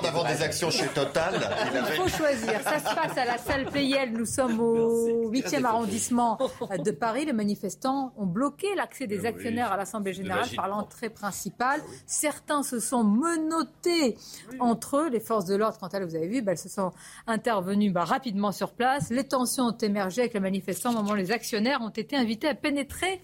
[0.00, 1.34] d'avoir des actions chez Total,
[1.74, 2.60] il, faut choisir.
[2.62, 6.38] Ça se passe à la salle Playel, nous sommes au 8e arrondissement
[6.84, 7.24] de Paris.
[7.24, 11.80] Les manifestants ont bloqué l'accès des actionnaires à l'Assemblée générale par l'entrée principale.
[12.06, 14.16] Certains se sont menottés
[14.58, 15.10] entre eux.
[15.10, 16.92] Les forces de l'ordre, quant à elles, vous avez vu, ben, elles se sont
[17.26, 19.10] intervenues bah, rapidement sur place.
[19.10, 22.16] Les tensions ont été émergé avec les manifestants au moment où les actionnaires ont été
[22.16, 23.20] invités à pénétrer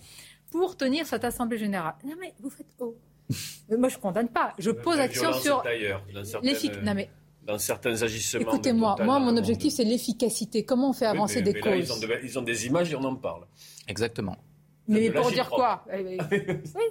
[0.50, 1.94] pour tenir cette assemblée générale.
[2.04, 2.94] Non mais vous faites oh.
[3.76, 4.54] moi je ne condamne pas.
[4.58, 5.62] Je pose l'action sur
[6.42, 6.80] l'efficacité.
[6.82, 7.10] Non mais
[7.42, 8.42] dans certains agissements.
[8.42, 10.64] Écoutez-moi, moi mon objectif c'est l'efficacité.
[10.64, 13.46] Comment on fait avancer des causes ils, ont des images et on en parle.
[13.88, 14.36] Exactement.
[14.88, 15.84] Mais pour dire quoi?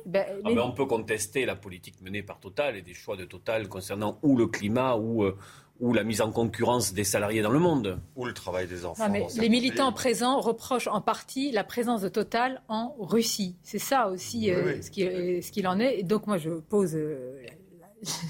[0.05, 3.25] Ben, ah ben, On peut contester la politique menée par Total et des choix de
[3.25, 5.35] Total concernant ou le climat ou, euh,
[5.79, 7.99] ou la mise en concurrence des salariés dans le monde.
[8.15, 9.07] Ou le travail des enfants.
[9.09, 13.55] les militants présents reprochent en partie la présence de Total en Russie.
[13.63, 15.99] C'est ça aussi euh, ce qu'il en est.
[15.99, 17.39] Et donc moi je pose euh,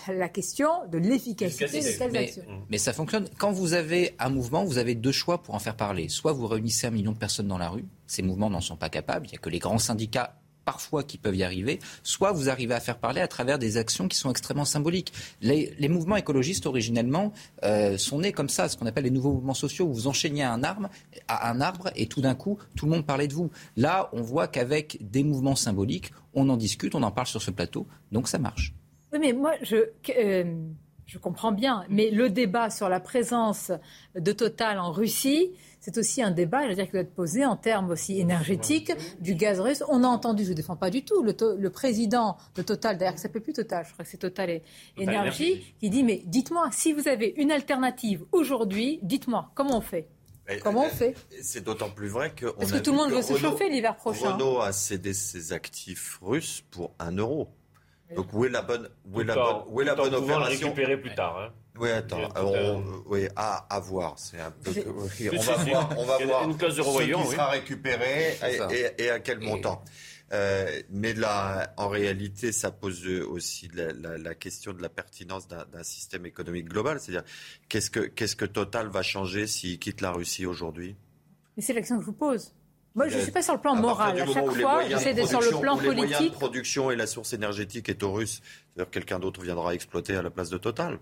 [0.08, 2.44] la question de l'efficacité de telles actions.
[2.70, 3.28] Mais ça fonctionne.
[3.38, 6.10] Quand vous avez un mouvement, vous avez deux choix pour en faire parler.
[6.10, 8.90] Soit vous réunissez un million de personnes dans la rue, ces mouvements n'en sont pas
[8.90, 10.38] capables, il n'y a que les grands syndicats
[10.68, 14.10] parfois qui peuvent y arriver, soit vous arrivez à faire parler à travers des actions
[14.10, 15.14] qui sont extrêmement symboliques.
[15.40, 17.32] Les, mouvements écologistes, originellement,
[17.64, 20.44] euh, sont nés comme ça, ce qu'on appelle les nouveaux mouvements sociaux, où vous enchaîniez
[20.44, 20.90] un, arme,
[21.30, 23.50] à un arbre et tout d'un coup, tout le monde parlait de vous.
[23.78, 27.52] Là, on voit qu'avec des mouvements symboliques, on en discute, on en parle sur ce
[27.52, 28.74] plateau, donc ça marche.
[29.14, 29.78] Oui, mais moi, je...
[30.18, 30.54] Euh,
[31.08, 33.72] je comprends bien, mais le débat sur la présence
[34.16, 37.46] de Total en Russie, c'est aussi un débat, je veux dire, qui doit être posé
[37.46, 39.84] en termes aussi énergétiques du gaz russe.
[39.88, 43.22] On a entendu, je ne défends pas du tout, le, président de Total, d'ailleurs, qui
[43.22, 44.64] s'appelle plus Total, je crois que c'est Total, et
[44.98, 50.10] Énergie, qui dit, mais dites-moi, si vous avez une alternative aujourd'hui, dites-moi, comment on fait?
[50.62, 51.16] Comment on fait?
[51.42, 52.48] C'est d'autant plus vrai que...
[52.48, 54.34] Parce que tout le monde veut se chauffer l'hiver prochain.
[54.34, 57.50] Renault a cédé ses actifs russes pour un euro.
[58.16, 60.98] Donc où est la bonne, où est la bonne, où est la bonne opération récupérer
[61.00, 61.38] plus tard.
[61.40, 61.54] Hein.
[61.80, 64.72] Oui, attends, on, oui, à, à voir, c'est un peu.
[64.88, 68.36] on va voir, on va voir une clause de ce qui sera récupéré
[68.72, 69.84] et, et, à quel montant.
[70.34, 75.48] Euh, mais là, en réalité, ça pose aussi la, la, la question de la pertinence
[75.48, 77.00] d'un système économique global.
[77.00, 77.24] C'est-à-dire,
[77.70, 80.96] qu'est-ce que, qu'est-ce que Total va changer s'il quitte la Russie aujourd'hui?
[81.56, 82.54] Mais c'est l'action que je vous pose.
[82.98, 84.20] Moi, je ne suis pas sur le plan moral.
[84.20, 85.96] À, chaque fois, d'être sur le plan politique.
[85.96, 88.42] Les moyens de production et la source énergétique est aux Russes.
[88.74, 90.98] C'est-à-dire quelqu'un d'autre viendra exploiter à la place de Total.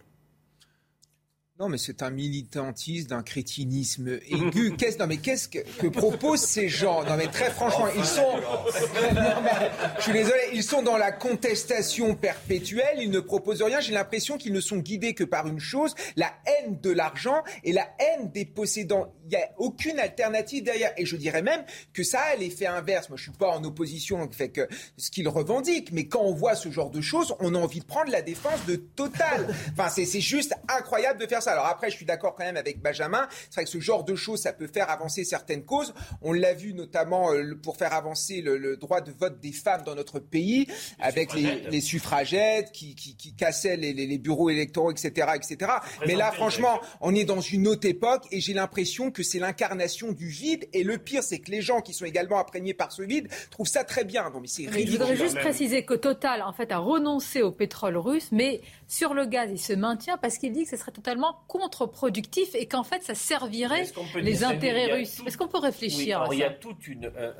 [1.57, 4.75] Non, mais c'est un militantisme, d'un crétinisme aigu.
[4.77, 7.05] Qu'est-ce, non, mais qu'est-ce que, proposent ces gens?
[7.05, 8.41] Non, mais très franchement, ils sont.
[9.97, 12.97] je suis désolé, ils sont dans la contestation perpétuelle.
[12.99, 13.79] Ils ne proposent rien.
[13.79, 17.71] J'ai l'impression qu'ils ne sont guidés que par une chose la haine de l'argent et
[17.71, 19.13] la haine des possédants.
[19.23, 20.91] Il n'y a aucune alternative derrière.
[20.97, 21.63] Et je dirais même
[21.93, 23.07] que ça a l'effet inverse.
[23.07, 24.59] Moi, je suis pas en opposition avec
[24.97, 27.85] ce qu'ils revendiquent, mais quand on voit ce genre de choses, on a envie de
[27.85, 29.47] prendre la défense de Total.
[29.71, 31.53] Enfin, c'est, c'est juste incroyable de faire ça.
[31.53, 33.27] Alors après, je suis d'accord quand même avec Benjamin.
[33.49, 35.93] C'est vrai que ce genre de choses, ça peut faire avancer certaines causes.
[36.21, 39.95] On l'a vu notamment euh, pour faire avancer le, droit de vote des femmes dans
[39.95, 40.67] notre pays,
[40.99, 42.95] avec les, suffragettes qui,
[43.37, 45.71] cassaient les, bureaux électoraux, etc., etc.
[46.07, 50.11] Mais là, franchement, on est dans une autre époque et j'ai l'impression que c'est l'incarnation
[50.11, 50.67] du vide.
[50.73, 53.67] Et le pire, c'est que les gens qui sont également imprégnés par ce vide trouvent
[53.67, 54.29] ça très bien.
[54.31, 58.29] Donc, c'est Je voudrais juste préciser que Total, en fait, a renoncé au pétrole russe,
[58.31, 62.53] mais sur le gaz, il se maintient parce qu'il dit que ce serait totalement contre-productif
[62.55, 63.85] et qu'en fait, ça servirait
[64.15, 65.21] les intérêts russes.
[65.25, 67.33] Est-ce qu'on peut réfléchir à ça Il y a tout un,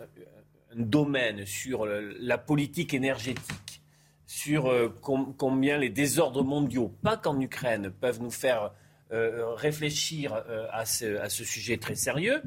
[0.75, 3.81] domaine sur la politique énergétique,
[4.27, 8.71] sur euh, combien les désordres mondiaux, pas qu'en Ukraine, peuvent nous faire
[9.11, 12.41] euh, réfléchir euh, à ce, sujet très sérieux.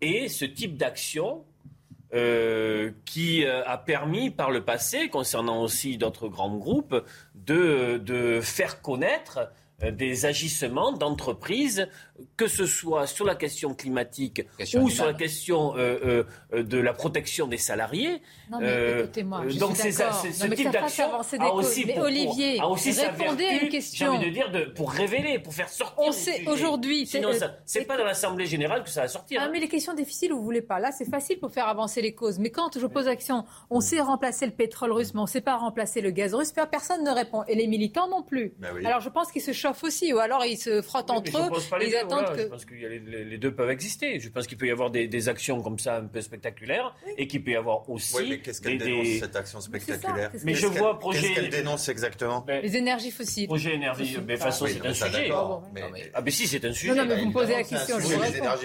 [0.00, 1.44] Et ce type d'action
[2.14, 6.96] euh, qui a permis par le passé, concernant aussi d'autres grands groupes,
[7.48, 9.50] de, de faire connaître
[9.80, 11.88] des agissements d'entreprises
[12.36, 16.92] que ce soit sur la question climatique ou sur la question euh, euh, de la
[16.92, 18.22] protection des salariés.
[18.50, 22.60] Non, mais euh, écoutez-moi, je donc c'est ça, ce type d'action a aussi, mais Olivier,
[22.60, 24.12] a aussi répondez à une question.
[24.12, 25.98] J'ai envie de dire de, pour révéler, pour faire sortir.
[25.98, 27.06] On sait aujourd'hui.
[27.06, 27.30] Sinon,
[27.64, 29.40] c'est pas dans l'Assemblée générale que ça va sortir.
[29.42, 29.50] Ah, hein.
[29.52, 30.80] mais les questions difficiles, vous voulez pas.
[30.80, 32.38] Là, c'est facile pour faire avancer les causes.
[32.38, 35.40] Mais quand je pose l'action, on sait remplacer le pétrole russe, mais on ne sait
[35.40, 36.52] pas remplacer le gaz russe.
[36.70, 38.54] Personne ne répond, et les militants non plus.
[38.58, 41.44] Ben alors je pense qu'ils se chauffent aussi, ou alors ils se frottent entre eux.
[41.44, 44.20] Je pense que les, deux peuvent exister.
[44.20, 47.42] Je pense qu'il peut y avoir des, actions comme ça un peu spectaculaires et qu'il
[47.42, 48.16] peut y avoir aussi.
[48.16, 51.20] Oui, mais qu'est-ce qu'elle dénonce cette action spectaculaire Mais je vois projet.
[51.20, 53.46] Qu'est-ce qu'elle dénonce exactement Les énergies fossiles.
[53.46, 54.16] Projet énergie.
[54.26, 55.30] Mais de toute façon, c'est un sujet.
[55.32, 56.94] Ah, mais si, c'est un sujet.
[56.94, 57.96] Non, non, mais vous me posez la question.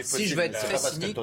[0.03, 1.17] Si je veux être très cynique.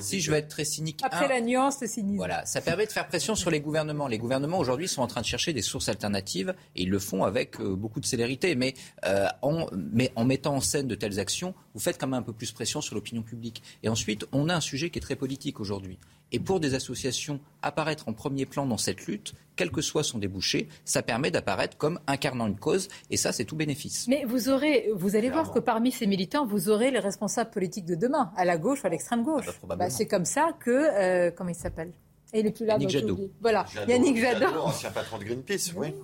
[0.00, 1.00] Si je veux être très cynique.
[1.02, 2.16] Après la nuance, le cynisme.
[2.16, 4.08] Voilà, ça permet de faire pression sur les gouvernements.
[4.08, 7.24] Les gouvernements aujourd'hui sont en train de chercher des sources alternatives et ils le font
[7.24, 8.54] avec euh, beaucoup de célérité.
[8.54, 8.74] Mais
[9.04, 12.52] euh, en mettant en scène de telles actions, vous faites quand même un peu plus
[12.52, 13.62] pression sur l'opinion publique.
[13.82, 15.98] Et ensuite, on a un sujet qui est très politique aujourd'hui.
[16.30, 20.18] Et pour des associations, apparaître en premier plan dans cette lutte, quel que soit son
[20.18, 24.06] débouché, ça permet d'apparaître comme incarnant une cause, et ça, c'est tout bénéfice.
[24.08, 27.86] Mais vous aurez, vous allez voir que parmi ces militants, vous aurez les responsables politiques
[27.86, 29.46] de demain, à la gauche ou à l'extrême gauche.
[29.48, 31.92] Ah bah, bah, c'est comme ça que, euh, comment il s'appelle?
[32.34, 32.74] Et il est plus là.
[32.74, 33.30] Yannick Jadot.
[33.40, 34.54] Voilà, Yannick Jadot.
[34.64, 35.94] Ancien patron de Greenpeace, oui.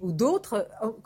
[0.00, 0.68] Ou d'autres.
[0.82, 0.96] Oh,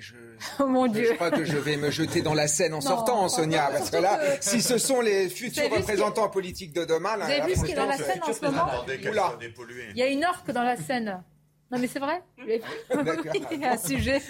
[0.00, 0.14] je,
[0.60, 1.06] oh mon Dieu.
[1.08, 3.96] je crois que je vais me jeter dans la scène en sortant, Sonia, parce que
[3.96, 7.64] là, si ce sont les futurs représentants politiques de demain, là, vous avez vu ce
[7.64, 10.76] qui est dans la Seine en ce moment Il y a une orque dans la
[10.76, 11.22] Seine.
[11.70, 12.22] Non, mais c'est vrai.
[12.38, 14.22] Il y a un sujet.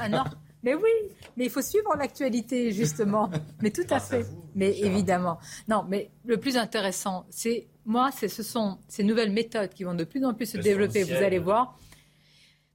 [0.00, 0.32] Un orque.
[0.62, 0.90] Mais oui,
[1.36, 3.30] mais il faut suivre l'actualité, justement.
[3.62, 4.26] Mais tout à fait.
[4.54, 5.38] Mais évidemment.
[5.68, 10.04] Non, mais le plus intéressant, c'est, moi, ce sont ces nouvelles méthodes qui vont de
[10.04, 11.04] plus en plus se développer.
[11.04, 11.78] Vous allez voir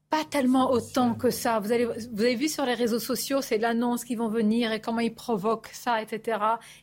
[0.10, 1.60] pas tellement autant que ça.
[1.60, 4.80] Vous, allez, vous avez vu sur les réseaux sociaux, c'est l'annonce qui vont venir et
[4.80, 6.38] comment ils provoquent ça, etc.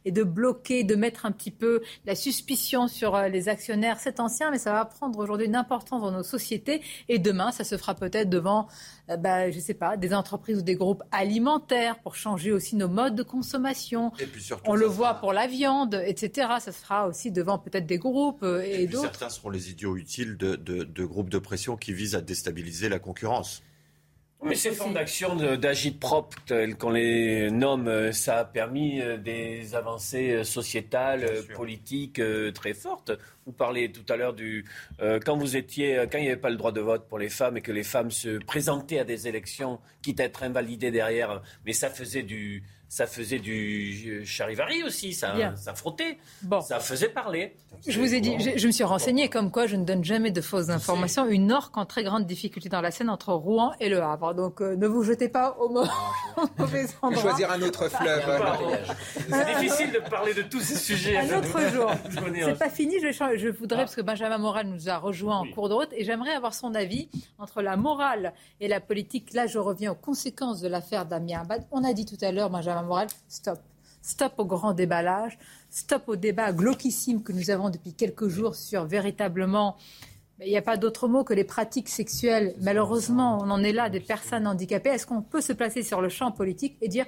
[0.05, 3.99] Et de bloquer, de mettre un petit peu la suspicion sur euh, les actionnaires.
[4.01, 6.83] C'est ancien, mais ça va prendre aujourd'hui une importance dans nos sociétés.
[7.09, 8.69] Et demain, ça se fera peut-être devant
[9.17, 13.15] bah, je sais pas, des entreprises ou des groupes alimentaires pour changer aussi nos modes
[13.15, 14.13] de consommation.
[14.19, 16.49] Et puis surtout, On le voit pour la viande, etc.
[16.61, 19.05] Ça sera aussi devant peut-être des groupes euh, et, et d'autres.
[19.05, 22.99] Certains seront les idiots utiles de, de groupes de pression qui visent à déstabiliser la
[22.99, 23.63] concurrence.
[24.45, 29.17] Mais ces formes d'action d'agite propre, telles qu'on les nomme, euh, ça a permis euh,
[29.17, 32.21] des avancées euh, sociétales, politiques
[32.53, 33.13] très fortes.
[33.47, 34.65] Vous parlez tout à l'heure du
[35.25, 37.57] quand vous étiez, quand il n'y avait pas le droit de vote pour les femmes
[37.57, 41.73] et que les femmes se présentaient à des élections, quitte à être invalidées derrière, mais
[41.73, 42.63] ça faisait du
[42.93, 46.61] ça faisait du charivari aussi, ça, ça frottait, bon.
[46.61, 47.57] ça faisait parler.
[47.89, 50.43] Je vous ai dit, je, me suis renseigné comme quoi je ne donne jamais de
[50.43, 51.27] fausses informations.
[51.27, 54.35] Une orque en très grande difficulté dans la Seine entre Rouen et Le Havre.
[54.35, 57.23] Donc euh, ne vous jetez pas au, mauvais endroit.
[57.23, 58.23] Choisir un autre fleuve.
[59.31, 61.17] C'est difficile de parler de tous ces sujets.
[61.23, 61.91] Un autre jour.
[62.35, 62.97] C'est pas fini.
[63.01, 66.05] Je, je voudrais, parce que Benjamin Moral nous a rejoint en cours de route, et
[66.05, 67.09] j'aimerais avoir son avis
[67.39, 69.33] entre la morale et la politique.
[69.33, 71.67] Là, je reviens aux conséquences de l'affaire Damien Abad.
[71.71, 73.59] On a dit tout à l'heure, Benjamin Moral, stop.
[74.05, 75.39] Stop au grand déballage,
[75.71, 79.77] stop au débat glauquissime que nous avons depuis quelques jours sur véritablement
[80.45, 82.55] il n'y a pas d'autre mot que les pratiques sexuelles.
[82.61, 84.91] Malheureusement, on en est là des personnes handicapées.
[84.91, 87.07] Est-ce qu'on peut se placer sur le champ politique et dire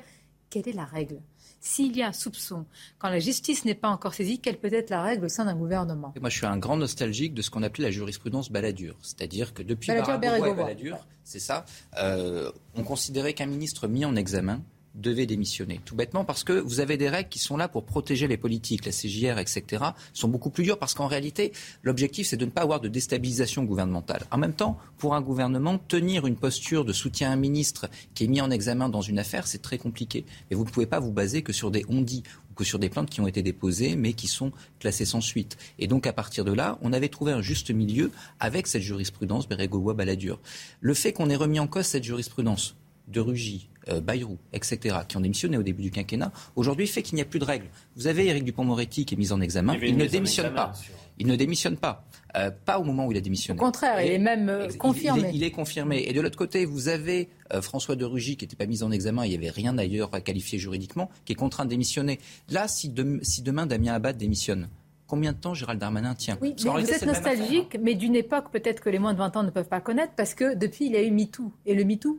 [0.50, 1.20] quelle est la règle?
[1.60, 2.66] S'il y a un soupçon,
[2.98, 5.56] quand la justice n'est pas encore saisie, quelle peut être la règle au sein d'un
[5.56, 6.12] gouvernement?
[6.20, 8.96] Moi, je suis un grand nostalgique de ce qu'on appelait la jurisprudence baladure.
[9.00, 11.64] C'est-à-dire que depuis Balladur, Balladur c'est ça,
[11.96, 14.60] euh, on considérait qu'un ministre mis en examen
[14.94, 15.80] devait démissionner.
[15.84, 18.86] Tout bêtement parce que vous avez des règles qui sont là pour protéger les politiques.
[18.86, 21.52] La CJR, etc., sont beaucoup plus dures parce qu'en réalité,
[21.82, 24.24] l'objectif, c'est de ne pas avoir de déstabilisation gouvernementale.
[24.30, 28.24] En même temps, pour un gouvernement, tenir une posture de soutien à un ministre qui
[28.24, 30.24] est mis en examen dans une affaire, c'est très compliqué.
[30.50, 32.88] Et vous ne pouvez pas vous baser que sur des on-dit ou que sur des
[32.88, 35.56] plaintes qui ont été déposées mais qui sont classées sans suite.
[35.78, 39.48] Et donc, à partir de là, on avait trouvé un juste milieu avec cette jurisprudence
[39.48, 40.38] Bérégovois-Balladur.
[40.80, 42.76] Le fait qu'on ait remis en cause cette jurisprudence
[43.08, 47.16] de Rugy, euh, Bayrou, etc., qui ont démissionné au début du quinquennat, aujourd'hui fait qu'il
[47.16, 47.66] n'y a plus de règles.
[47.96, 50.72] Vous avez Éric Dupont-Moretti qui est mis en examen, il, ne démissionne pas.
[51.18, 52.04] Il ne démissionne pas.
[52.36, 53.60] Euh, pas au moment où il a démissionné.
[53.60, 55.30] Au contraire, il est même euh, confirmé.
[55.32, 56.04] Il est, confirmé.
[56.08, 57.28] Et de l'autre côté, vous avez
[57.60, 60.20] François de Rugy qui n'était pas mis en examen, il n'y avait rien d'ailleurs à
[60.20, 62.18] qualifier juridiquement, qui est contraint de démissionner.
[62.50, 62.92] Là, si,
[63.22, 64.68] si demain Damien Abad démissionne,
[65.06, 66.38] combien de temps Gérald Darmanin tient?
[66.40, 69.42] Oui, mais vous êtes nostalgique, mais d'une époque peut-être que les moins de 20 ans
[69.42, 71.52] ne peuvent pas connaître, parce que depuis, il y a eu MeToo.
[71.66, 72.18] Et le MeToo,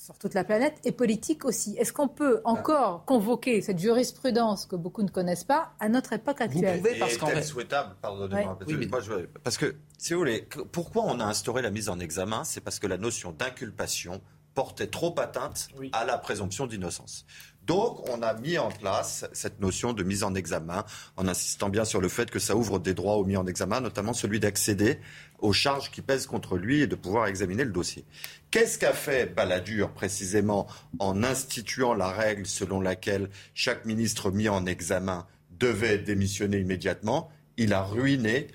[0.00, 1.76] sur toute la planète et politique aussi.
[1.76, 6.40] Est-ce qu'on peut encore convoquer cette jurisprudence que beaucoup ne connaissent pas à notre époque
[6.40, 8.58] actuelle Vous pouvez parce qu'en souhaitable, pardonnez-moi.
[9.44, 12.44] Parce que, si vous voulez, pourquoi on a instauré la mise en examen?
[12.44, 14.22] C'est parce que la notion d'inculpation
[14.54, 17.26] portait trop atteinte à la présomption d'innocence.
[17.70, 20.84] Donc, on a mis en place cette notion de mise en examen
[21.16, 23.80] en insistant bien sur le fait que ça ouvre des droits aux mis en examen,
[23.80, 24.98] notamment celui d'accéder
[25.38, 28.04] aux charges qui pèsent contre lui et de pouvoir examiner le dossier.
[28.50, 30.66] Qu'est-ce qu'a fait Balladur précisément
[30.98, 37.30] en instituant la règle selon laquelle chaque ministre mis en examen devait démissionner immédiatement?
[37.56, 38.48] Il a ruiné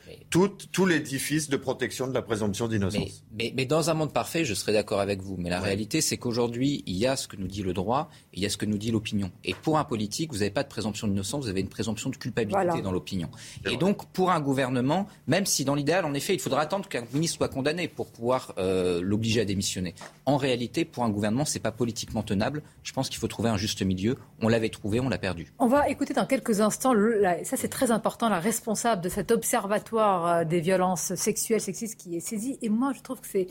[0.72, 3.24] tout, l'édifice de protection de la présomption d'innocence.
[3.38, 5.38] Mais, mais, dans un monde parfait, je serais d'accord avec vous.
[5.38, 8.42] Mais la réalité, c'est qu'aujourd'hui, il y a ce que nous dit le droit, il
[8.42, 9.32] y a ce que nous dit l'opinion.
[9.46, 12.18] Et pour un politique, vous n'avez pas de présomption d'innocence, vous avez une présomption de
[12.18, 13.30] culpabilité dans l'opinion.
[13.70, 17.04] Et donc, pour un gouvernement, même si dans l'idéal, en effet, il faudra attendre qu'un
[17.14, 19.96] ministre soit condamné pour pouvoir euh, l'obliger à démissionner.
[20.26, 22.62] En réalité, pour un gouvernement, c'est pas politiquement tenable.
[22.84, 24.18] Je pense qu'il faut trouver un juste milieu.
[24.42, 25.54] On l'avait trouvé, on l'a perdu.
[25.60, 26.94] On va écouter dans quelques instants,
[27.44, 32.16] ça c'est très important, la responsable de cet observatoire euh, des violences sexuelles, sexistes qui
[32.16, 32.58] est saisi.
[32.62, 33.48] Et moi, je trouve que c'est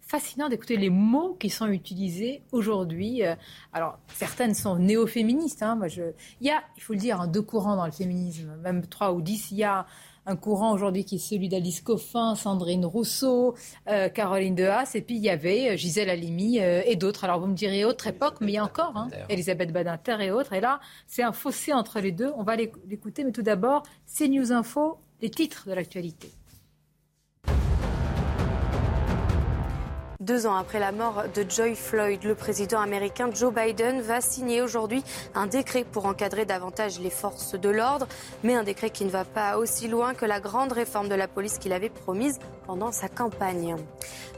[0.00, 3.24] fascinant d'écouter les mots qui sont utilisés aujourd'hui.
[3.24, 3.34] Euh,
[3.72, 5.62] alors, certaines sont néo-féministes.
[5.62, 5.74] Hein.
[5.76, 6.02] Moi, je...
[6.40, 9.20] Il y a, il faut le dire, deux courants dans le féminisme, même trois ou
[9.20, 9.50] dix.
[9.50, 9.86] Il y a
[10.28, 13.54] un courant aujourd'hui qui est celui d'Alice Coffin, Sandrine Rousseau,
[13.88, 17.22] euh, Caroline Haas, et puis il y avait Gisèle Halimi et d'autres.
[17.22, 20.32] Alors vous me direz autre époque, mais il y a encore hein, Elisabeth Badinter et
[20.32, 20.52] autres.
[20.52, 22.32] Et là, c'est un fossé entre les deux.
[22.36, 26.30] On va l'écouter, mais tout d'abord, c'est News Info les titres de l'actualité.
[30.26, 34.60] Deux ans après la mort de Joy Floyd, le président américain Joe Biden va signer
[34.60, 35.04] aujourd'hui
[35.36, 38.08] un décret pour encadrer davantage les forces de l'ordre,
[38.42, 41.28] mais un décret qui ne va pas aussi loin que la grande réforme de la
[41.28, 43.76] police qu'il avait promise pendant sa campagne.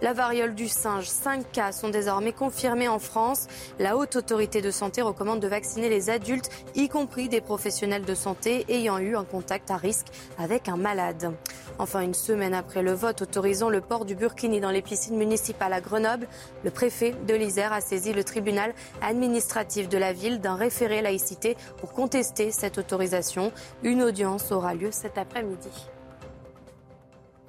[0.02, 3.46] La variole du singe, cinq cas sont désormais confirmés en France.
[3.78, 8.14] La haute autorité de santé recommande de vacciner les adultes, y compris des professionnels de
[8.14, 10.08] santé ayant eu un contact à risque
[10.38, 11.32] avec un malade.
[11.78, 15.72] Enfin, une semaine après le vote autorisant le port du burkini dans les piscines municipales
[15.72, 16.26] à Grenoble,
[16.64, 21.56] le préfet de l'Isère a saisi le tribunal administratif de la ville d'un référé laïcité
[21.78, 23.52] pour contester cette autorisation.
[23.84, 25.70] Une audience aura lieu cet après-midi.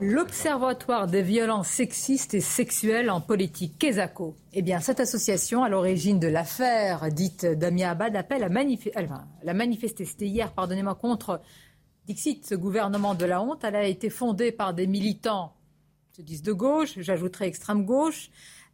[0.02, 4.38] L'Observatoire des violences sexistes et sexuelles en politique, Kesako.
[4.54, 10.06] Eh bien, cette association, à l'origine de l'affaire dite Damien Abad, appelle à, manifester.
[10.06, 11.42] C'était hier, pardonnez-moi, contre
[12.10, 13.64] Dixit, ce gouvernement de la honte.
[13.64, 15.54] Elle a été fondée par des militants
[16.20, 18.30] se disent de gauche, j'ajouterai extrême gauche,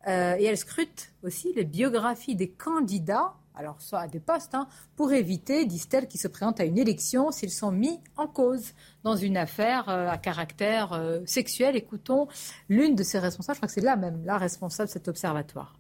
[0.08, 4.68] euh, et elle scrute aussi les biographies des candidats, alors soit à des postes, hein,
[4.96, 9.16] pour éviter, disent-elles, qu'ils se présentent à une élection s'ils sont mis en cause dans
[9.16, 11.76] une affaire euh, à caractère euh, sexuel.
[11.76, 12.28] Écoutons
[12.68, 15.78] l'une de ces responsables, je crois que c'est là même la responsable de cet observatoire.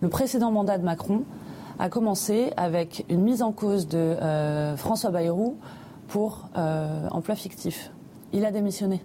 [0.00, 1.24] Le précédent mandat de Macron
[1.80, 4.16] a commencé avec une mise en cause de
[4.76, 5.56] François Bayrou
[6.08, 7.90] pour emploi fictif.
[8.32, 9.02] Il a démissionné.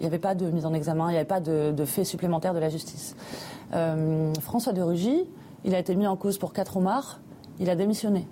[0.00, 2.04] Il n'y avait pas de mise en examen, il n'y avait pas de, de fait
[2.04, 3.14] supplémentaire de la justice.
[3.74, 5.24] Euh, François de Rugy,
[5.64, 7.20] il a été mis en cause pour quatre homards,
[7.60, 8.26] il a démissionné.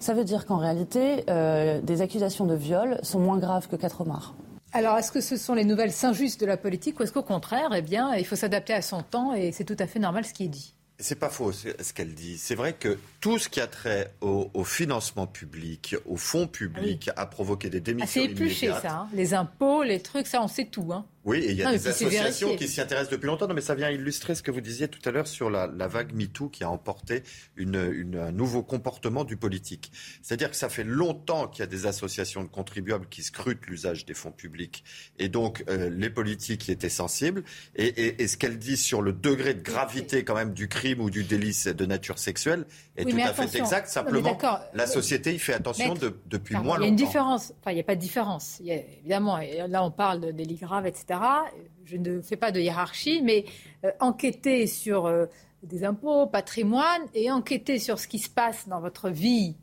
[0.00, 4.00] Ça veut dire qu'en réalité, euh, des accusations de viol sont moins graves que quatre
[4.00, 4.34] homards.
[4.72, 7.70] Alors, est-ce que ce sont les nouvelles injustes de la politique ou est-ce qu'au contraire,
[7.74, 10.34] eh bien, il faut s'adapter à son temps et c'est tout à fait normal ce
[10.34, 10.74] qui est dit?
[10.98, 12.38] C'est pas faux ce qu'elle dit.
[12.38, 17.26] C'est vrai que tout ce qui a trait au, financement public, au fonds public, a
[17.26, 18.22] provoqué des démissions.
[18.22, 18.92] Ah, c'est épluché ça.
[18.92, 19.08] Hein.
[19.14, 20.92] Les impôts, les trucs, ça, on sait tout.
[20.92, 21.06] Hein.
[21.28, 23.46] Oui, et il y a des associations qui s'y intéressent depuis longtemps.
[23.46, 26.14] Non, mais ça vient illustrer ce que vous disiez tout à l'heure sur la, vague
[26.14, 27.22] MeToo qui a emporté
[27.56, 29.92] une, un nouveau comportement du politique.
[30.22, 34.06] C'est-à-dire que ça fait longtemps qu'il y a des associations de contribuables qui scrutent l'usage
[34.06, 34.84] des fonds publics.
[35.18, 37.44] Et donc, euh, les politiques y étaient sensibles.
[37.76, 41.24] Et, ce qu'elle dit sur le degré de gravité quand même du crime ou du
[41.24, 42.64] délit de nature sexuelle
[42.96, 43.88] est tout à fait exact.
[43.88, 44.38] Simplement,
[44.72, 45.94] la société y fait attention
[46.26, 46.80] depuis moins longtemps.
[46.80, 47.52] Il y a une différence.
[47.60, 48.62] Enfin, il n'y a pas de différence.
[48.64, 49.38] évidemment,
[49.68, 51.17] là, on parle de délits graves, etc.
[51.84, 53.44] Je ne fais pas de hiérarchie, mais
[53.84, 55.26] euh, enquêter sur euh,
[55.62, 59.56] des impôts, patrimoine, et enquêter sur ce qui se passe dans votre vie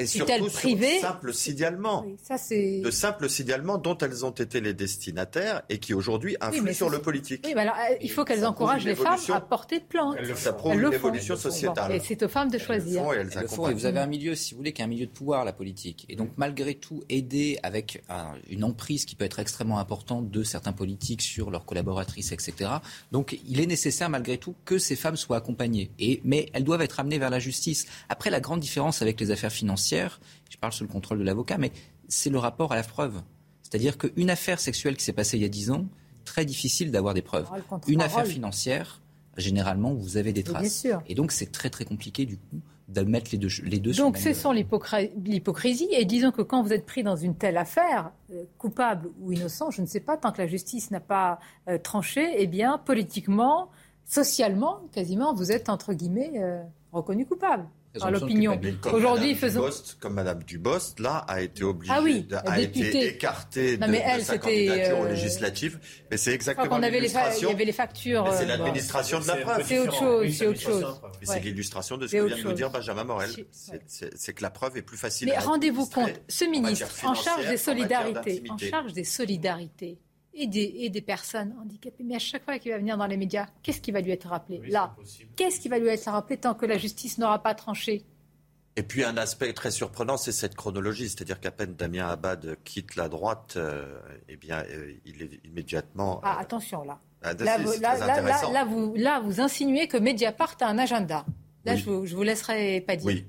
[0.00, 2.04] et surtout privé, sur simple signalement.
[2.04, 7.00] de simples signalements dont elles ont été les destinataires et qui aujourd'hui influent sur le
[7.00, 7.44] politique.
[7.46, 10.16] Oui, alors, euh, il faut qu'elles encouragent les femmes à porter plainte.
[10.36, 11.92] Ça prouve une évolution sociétale.
[11.92, 13.02] Et c'est aux femmes de choisir.
[13.12, 15.52] Et, vous avez un milieu, si vous voulez, qui est un milieu de pouvoir, la
[15.52, 16.06] politique.
[16.08, 18.02] Et donc, malgré tout, aider avec
[18.48, 22.70] une emprise qui peut être extrêmement importante de certains politiques sur leurs collaboratrices, etc.
[23.12, 25.90] Donc, il est nécessaire, malgré tout, que ces femmes soient accompagnées.
[25.98, 27.86] Et, mais elles doivent être amenées vers la justice.
[28.08, 31.58] Après, la grande différence avec les affaires financières, je parle sous le contrôle de l'avocat,
[31.58, 31.72] mais
[32.08, 33.22] c'est le rapport à la preuve.
[33.62, 35.86] C'est-à-dire qu'une affaire sexuelle qui s'est passée il y a 10 ans,
[36.24, 37.48] très difficile d'avoir des preuves.
[37.86, 39.00] Une affaire financière,
[39.36, 40.86] généralement, vous avez des traces.
[41.06, 44.16] Et donc, c'est très très compliqué du coup de mettre les deux, les deux Donc,
[44.16, 45.88] c'est sans l'hypocrisie.
[45.92, 49.70] Et disons que quand vous êtes pris dans une telle affaire, euh, coupable ou innocent,
[49.70, 51.38] je ne sais pas, tant que la justice n'a pas
[51.68, 53.70] euh, tranché, eh bien, politiquement,
[54.04, 56.62] socialement, quasiment, vous êtes, entre guillemets, euh,
[56.92, 57.64] reconnu coupable
[58.10, 58.60] l'opinion.
[58.92, 59.60] Aujourd'hui, faisons.
[59.60, 61.92] Dubost, comme Madame Dubost, là, a été obligée,
[62.32, 63.84] ah a été écartée de,
[64.22, 65.78] sa candidature euh, législatives.
[66.10, 67.48] Mais c'est exactement l'illustration.
[67.48, 68.32] Il y avait les factures.
[68.32, 69.64] C'est euh, l'administration de la preuve.
[69.66, 70.36] C'est autre chose.
[70.36, 71.00] c'est autre chose.
[71.22, 73.30] C'est l'illustration de ce que vient de nous dire Benjamin Morel.
[73.86, 75.28] C'est que la preuve est plus facile.
[75.30, 79.98] Mais rendez-vous compte, ce ministre en charge des solidarités, en charge des solidarités
[80.40, 82.04] et des, personnes handicapées.
[82.04, 84.28] Mais à chaque fois qu'il va venir dans les médias, qu'est-ce qui va lui être
[84.28, 84.94] rappelé Là,
[85.36, 88.04] qu'est-ce qui va lui être rappelé tant que la justice n'aura pas tranché
[88.76, 92.94] et puis un aspect très surprenant, c'est cette chronologie, c'est-à-dire qu'à peine Damien Abad quitte
[92.94, 96.20] la droite, euh, eh bien, euh, il est immédiatement.
[96.22, 96.98] Ah, attention là.
[97.22, 97.58] Ah, là,
[98.64, 101.26] vous, là, vous, insinuez que Mediapart a un agenda.
[101.64, 103.04] Là, je, vous, je vous laisserai pas dire.
[103.04, 103.26] Oui,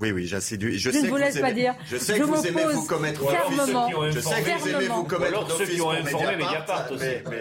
[0.00, 0.72] oui, oui, j'insinue.
[0.72, 1.74] Je, je ne vous laisse pas dire.
[1.86, 4.10] Je sais que vous aimez vous commettre fermement.
[4.10, 6.88] Je sais que vous aimez vous commettre d'office pour Mediapart.
[6.98, 7.40] Mais, mais,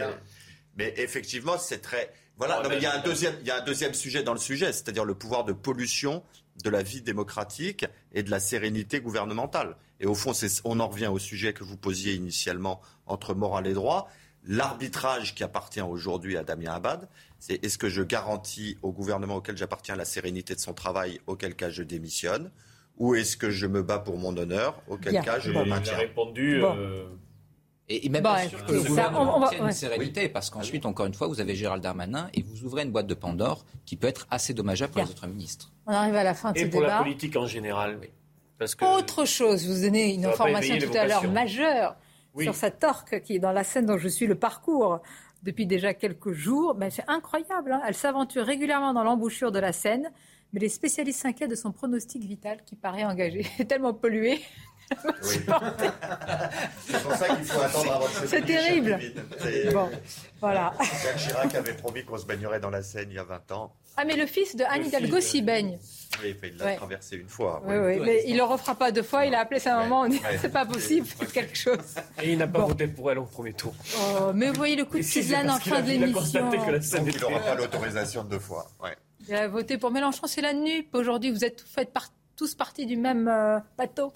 [0.78, 2.14] mais, effectivement, c'est très.
[2.38, 2.62] Voilà.
[2.74, 5.06] il y a un deuxième, il y a un deuxième sujet dans le sujet, c'est-à-dire
[5.06, 6.24] le pouvoir de pollution
[6.64, 9.76] de la vie démocratique et de la sérénité gouvernementale.
[9.99, 10.34] Et au fond,
[10.64, 14.10] on en revient au sujet que vous posiez initialement entre morale et droit.
[14.44, 17.08] L'arbitrage qui appartient aujourd'hui à Damien Abad,
[17.41, 21.55] c'est est-ce que je garantis au gouvernement auquel j'appartiens la sérénité de son travail, auquel
[21.55, 22.51] cas je démissionne,
[22.97, 26.63] ou est-ce que je me bats pour mon honneur, auquel cas je me maintiens répondu.
[26.63, 27.07] Euh,
[27.89, 31.41] et, même bah, sûr que le gouvernement une sérénité, parce qu'ensuite, encore une fois, vous
[31.41, 34.93] avez Gérald Darmanin et vous ouvrez une boîte de Pandore qui peut être assez dommageable
[34.93, 35.72] pour les autres ministres.
[35.88, 36.77] On arrive à la fin de et ce débat.
[36.77, 38.09] Et pour la politique en général, oui.
[38.59, 41.95] Parce que Autre chose, vous donnez une information tout à l'heure majeure
[42.39, 45.01] sur cette torque qui est dans la scène dont je suis le parcours
[45.43, 46.76] depuis déjà quelques jours.
[46.76, 47.73] Ben, c'est incroyable.
[47.73, 47.81] Hein.
[47.88, 50.11] Elle s'aventure régulièrement dans l'embouchure de la Seine,
[50.53, 53.45] mais les spécialistes s'inquiètent de son pronostic vital qui paraît engagé.
[53.57, 54.41] C'est tellement pollué.
[55.22, 58.99] c'est pour ça qu'il faut attendre avant de C'est terrible.
[59.72, 59.89] Bon,
[60.41, 60.73] voilà.
[60.80, 63.73] Jacques Chirac avait promis qu'on se baignerait dans la Seine il y a 20 ans.
[63.97, 65.77] Ah, mais le fils de Anne Hidalgo s'y baigne.
[66.23, 67.61] Oui, il l'a traversé une fois.
[67.65, 69.26] Oui, oui, mais il ne le refera pas deux fois.
[69.26, 70.01] Il a appelé sa maman.
[70.01, 71.77] On dit c'est pas possible, faites quelque chose.
[72.22, 73.73] Et il n'a pas voté pour elle au premier tour.
[73.97, 76.51] Oh, mais vous voyez le coup de ciselane en fin de l'émission.
[76.51, 78.69] Il n'aura pas l'autorisation deux fois.
[79.27, 80.93] Il a voté pour Mélenchon, c'est la NUP.
[80.93, 81.63] Aujourd'hui, vous êtes
[82.35, 84.11] tous partis du même euh, bateau.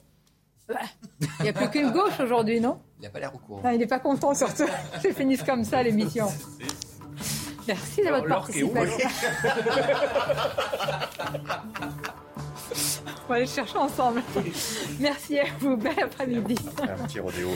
[1.39, 2.79] Il n'y a plus qu'une gauche aujourd'hui, non?
[2.99, 3.69] Il n'a pas l'air au courant.
[3.69, 4.65] il n'est pas content surtout.
[5.01, 6.27] C'est finisse comme ça l'émission.
[7.67, 9.07] Merci de votre participation.
[13.27, 14.21] On va aller chercher ensemble.
[14.99, 15.77] Merci à vous.
[15.77, 16.55] Bel après-midi.
[16.83, 17.49] Un petit rodéo.